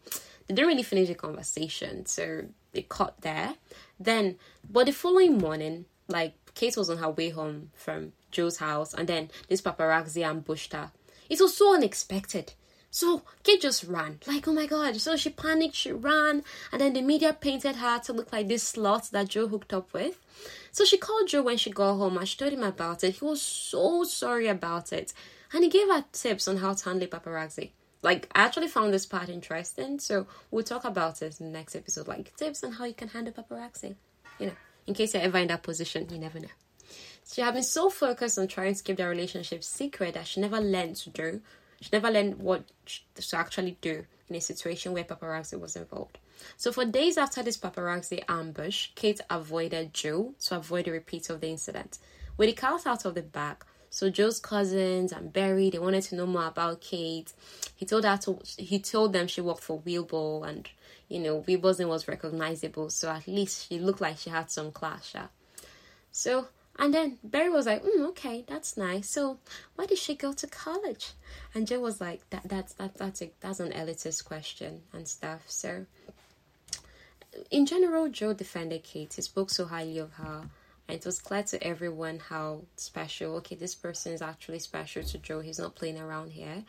They 0.52 0.56
didn't 0.56 0.68
really 0.68 0.82
finish 0.82 1.08
the 1.08 1.14
conversation, 1.14 2.04
so 2.04 2.44
it 2.74 2.90
caught 2.90 3.22
there. 3.22 3.54
Then, 3.98 4.36
but 4.68 4.84
the 4.84 4.92
following 4.92 5.38
morning, 5.38 5.86
like 6.08 6.34
Kate 6.54 6.76
was 6.76 6.90
on 6.90 6.98
her 6.98 7.08
way 7.08 7.30
home 7.30 7.70
from 7.74 8.12
Joe's 8.30 8.58
house, 8.58 8.92
and 8.92 9.08
then 9.08 9.30
this 9.48 9.62
paparazzi 9.62 10.22
ambushed 10.22 10.74
her. 10.74 10.92
It 11.30 11.40
was 11.40 11.56
so 11.56 11.74
unexpected. 11.74 12.52
So 12.90 13.22
Kate 13.42 13.62
just 13.62 13.84
ran. 13.84 14.18
Like, 14.26 14.46
oh 14.46 14.52
my 14.52 14.66
god. 14.66 15.00
So 15.00 15.16
she 15.16 15.30
panicked, 15.30 15.74
she 15.74 15.90
ran, 15.90 16.44
and 16.70 16.82
then 16.82 16.92
the 16.92 17.00
media 17.00 17.32
painted 17.32 17.76
her 17.76 17.98
to 18.00 18.12
look 18.12 18.30
like 18.30 18.48
this 18.48 18.74
slut 18.74 19.08
that 19.08 19.28
Joe 19.28 19.48
hooked 19.48 19.72
up 19.72 19.94
with. 19.94 20.18
So 20.70 20.84
she 20.84 20.98
called 20.98 21.28
Joe 21.28 21.44
when 21.44 21.56
she 21.56 21.70
got 21.70 21.94
home 21.94 22.18
and 22.18 22.28
she 22.28 22.36
told 22.36 22.52
him 22.52 22.62
about 22.62 23.02
it. 23.04 23.14
He 23.14 23.24
was 23.24 23.40
so 23.40 24.04
sorry 24.04 24.48
about 24.48 24.92
it. 24.92 25.14
And 25.54 25.64
he 25.64 25.70
gave 25.70 25.88
her 25.88 26.04
tips 26.12 26.46
on 26.46 26.58
how 26.58 26.74
to 26.74 26.84
handle 26.84 27.08
paparazzi. 27.08 27.70
Like, 28.02 28.28
I 28.34 28.42
actually 28.42 28.68
found 28.68 28.92
this 28.92 29.06
part 29.06 29.28
interesting, 29.28 30.00
so 30.00 30.26
we'll 30.50 30.64
talk 30.64 30.84
about 30.84 31.22
it 31.22 31.40
in 31.40 31.46
the 31.46 31.58
next 31.58 31.76
episode. 31.76 32.08
Like, 32.08 32.34
tips 32.36 32.64
on 32.64 32.72
how 32.72 32.84
you 32.84 32.94
can 32.94 33.08
handle 33.08 33.32
paparazzi. 33.32 33.94
You 34.38 34.46
know, 34.46 34.56
in 34.86 34.94
case 34.94 35.14
you're 35.14 35.22
ever 35.22 35.38
in 35.38 35.48
that 35.48 35.62
position, 35.62 36.08
you 36.10 36.18
never 36.18 36.40
know. 36.40 36.48
She 37.32 37.40
had 37.40 37.54
been 37.54 37.62
so 37.62 37.88
focused 37.88 38.38
on 38.38 38.48
trying 38.48 38.74
to 38.74 38.82
keep 38.82 38.96
their 38.96 39.08
relationship 39.08 39.62
secret 39.62 40.14
that 40.14 40.26
she 40.26 40.40
never 40.40 40.60
learned 40.60 40.96
to 40.96 41.10
do 41.10 41.40
she 41.82 41.90
never 41.92 42.12
learned 42.12 42.38
what 42.38 42.62
to 42.86 43.36
actually 43.36 43.76
do 43.80 44.04
in 44.28 44.36
a 44.36 44.40
situation 44.40 44.92
where 44.92 45.02
paparazzi 45.02 45.58
was 45.58 45.74
involved. 45.74 46.16
So, 46.56 46.70
for 46.70 46.84
days 46.84 47.18
after 47.18 47.42
this 47.42 47.58
paparazzi 47.58 48.22
ambush, 48.28 48.90
Kate 48.94 49.20
avoided 49.28 49.92
Joe 49.92 50.34
to 50.44 50.56
avoid 50.58 50.86
a 50.86 50.92
repeat 50.92 51.28
of 51.28 51.40
the 51.40 51.48
incident. 51.48 51.98
With 52.36 52.50
the 52.50 52.54
cat 52.54 52.86
out 52.86 53.04
of 53.04 53.16
the 53.16 53.22
bag, 53.22 53.64
so 53.92 54.08
Joe's 54.08 54.40
cousins 54.40 55.12
and 55.12 55.32
Barry 55.32 55.68
they 55.68 55.78
wanted 55.78 56.02
to 56.04 56.16
know 56.16 56.26
more 56.26 56.46
about 56.46 56.80
Kate. 56.80 57.30
He 57.76 57.84
told 57.84 58.04
her 58.04 58.16
to, 58.22 58.40
he 58.56 58.78
told 58.80 59.12
them 59.12 59.26
she 59.26 59.42
worked 59.42 59.62
for 59.62 59.78
Wilbur 59.78 60.46
and 60.46 60.68
you 61.08 61.20
know 61.20 61.44
Wilbur's 61.46 61.78
was 61.78 62.08
recognizable, 62.08 62.88
so 62.88 63.10
at 63.10 63.28
least 63.28 63.68
she 63.68 63.78
looked 63.78 64.00
like 64.00 64.16
she 64.16 64.30
had 64.30 64.50
some 64.50 64.72
class. 64.72 65.12
Yeah. 65.14 65.26
So 66.10 66.48
and 66.78 66.94
then 66.94 67.18
Barry 67.22 67.50
was 67.50 67.66
like, 67.66 67.84
mm, 67.84 68.06
okay, 68.08 68.44
that's 68.48 68.78
nice. 68.78 69.10
So 69.10 69.38
why 69.76 69.84
did 69.84 69.98
she 69.98 70.14
go 70.14 70.32
to 70.32 70.46
college? 70.46 71.12
And 71.54 71.66
Joe 71.66 71.80
was 71.80 72.00
like, 72.00 72.28
that 72.30 72.48
that's 72.48 72.72
that 72.74 72.96
that's 72.96 73.20
a, 73.20 73.30
that's 73.40 73.60
an 73.60 73.72
elitist 73.72 74.24
question 74.24 74.80
and 74.94 75.06
stuff. 75.06 75.42
So 75.48 75.84
in 77.50 77.66
general, 77.66 78.08
Joe 78.08 78.32
defended 78.32 78.84
Kate. 78.84 79.12
He 79.12 79.20
spoke 79.20 79.50
so 79.50 79.66
highly 79.66 79.98
of 79.98 80.14
her. 80.14 80.48
And 80.88 80.98
it 80.98 81.06
was 81.06 81.20
clear 81.20 81.42
to 81.44 81.62
everyone 81.62 82.18
how 82.18 82.62
special, 82.76 83.36
okay, 83.36 83.54
this 83.54 83.74
person 83.74 84.12
is 84.12 84.22
actually 84.22 84.58
special 84.58 85.02
to 85.02 85.18
Joe. 85.18 85.40
He's 85.40 85.58
not 85.58 85.74
playing 85.74 85.98
around 85.98 86.30
here. 86.30 86.64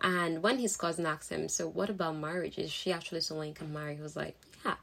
And 0.00 0.42
when 0.42 0.58
his 0.58 0.76
cousin 0.76 1.06
asked 1.06 1.30
him, 1.30 1.48
so 1.48 1.68
what 1.68 1.90
about 1.90 2.16
marriage? 2.16 2.56
Is 2.58 2.70
she 2.70 2.92
actually 2.92 3.20
someone 3.20 3.48
you 3.48 3.54
can 3.54 3.72
marry? 3.72 3.96
He 3.96 4.02
was 4.02 4.16
like, 4.16 4.36
yeah, 4.64 4.76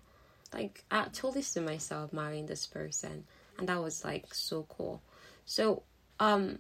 like 0.54 0.84
I 0.92 1.06
told 1.06 1.36
this 1.36 1.54
to 1.54 1.62
myself, 1.62 2.12
marrying 2.12 2.48
this 2.48 2.66
person 2.66 3.24
and 3.58 3.70
that 3.70 3.82
was 3.82 4.04
like 4.04 4.34
so 4.34 4.66
cool. 4.70 5.02
So 5.46 5.84
um 6.20 6.60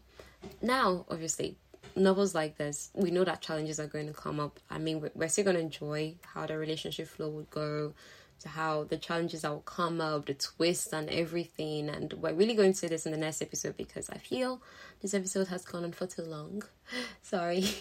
now 0.61 1.05
obviously 1.09 1.55
novels 1.95 2.36
like 2.36 2.57
this 2.57 2.89
we 2.93 3.09
know 3.09 3.24
that 3.24 3.41
challenges 3.41 3.80
are 3.80 3.88
going 3.88 4.05
to 4.05 4.13
come 4.13 4.38
up 4.38 4.59
i 4.70 4.78
mean 4.78 5.09
we're 5.13 5.30
still 5.30 5.45
going 5.45 5.55
to 5.55 5.61
enjoy 5.61 6.13
how 6.34 6.45
the 6.45 6.57
relationship 6.57 7.07
flow 7.07 7.30
would 7.30 7.49
go 7.49 7.93
to 8.42 8.50
how 8.50 8.84
the 8.84 8.98
challenges 8.98 9.42
that 9.42 9.52
will 9.52 9.62
come 9.62 10.02
up 10.02 10.26
the 10.26 10.34
twists 10.34 10.94
and 10.94 11.10
everything. 11.10 11.90
And 11.90 12.14
we're 12.14 12.34
really 12.34 12.56
going 12.56 12.74
to 12.74 12.90
this 12.90 13.06
in 13.06 13.12
the 13.12 13.18
next 13.18 13.42
episode 13.42 13.78
because 13.78 14.10
i 14.10 14.18
feel 14.18 14.62
this 15.02 15.14
episode 15.14 15.48
has 15.48 15.66
gone 15.66 15.84
on 15.84 15.92
for 15.92 16.08
too 16.08 16.24
long. 16.24 16.64
Sorry. 17.22 17.66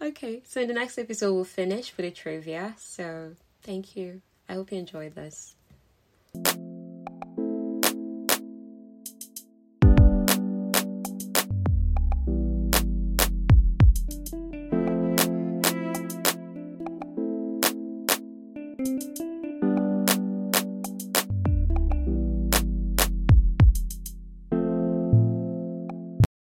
Okay 0.00 0.42
so 0.44 0.60
in 0.60 0.68
the 0.68 0.74
next 0.74 0.98
episode 0.98 1.34
we'll 1.34 1.44
finish 1.44 1.94
with 1.96 2.06
a 2.06 2.10
trivia. 2.10 2.74
So 2.78 3.36
thank 3.62 3.94
you. 3.94 4.22
I 4.48 4.54
hope 4.54 4.72
you 4.72 4.78
enjoyed 4.78 5.14
this 5.14 5.54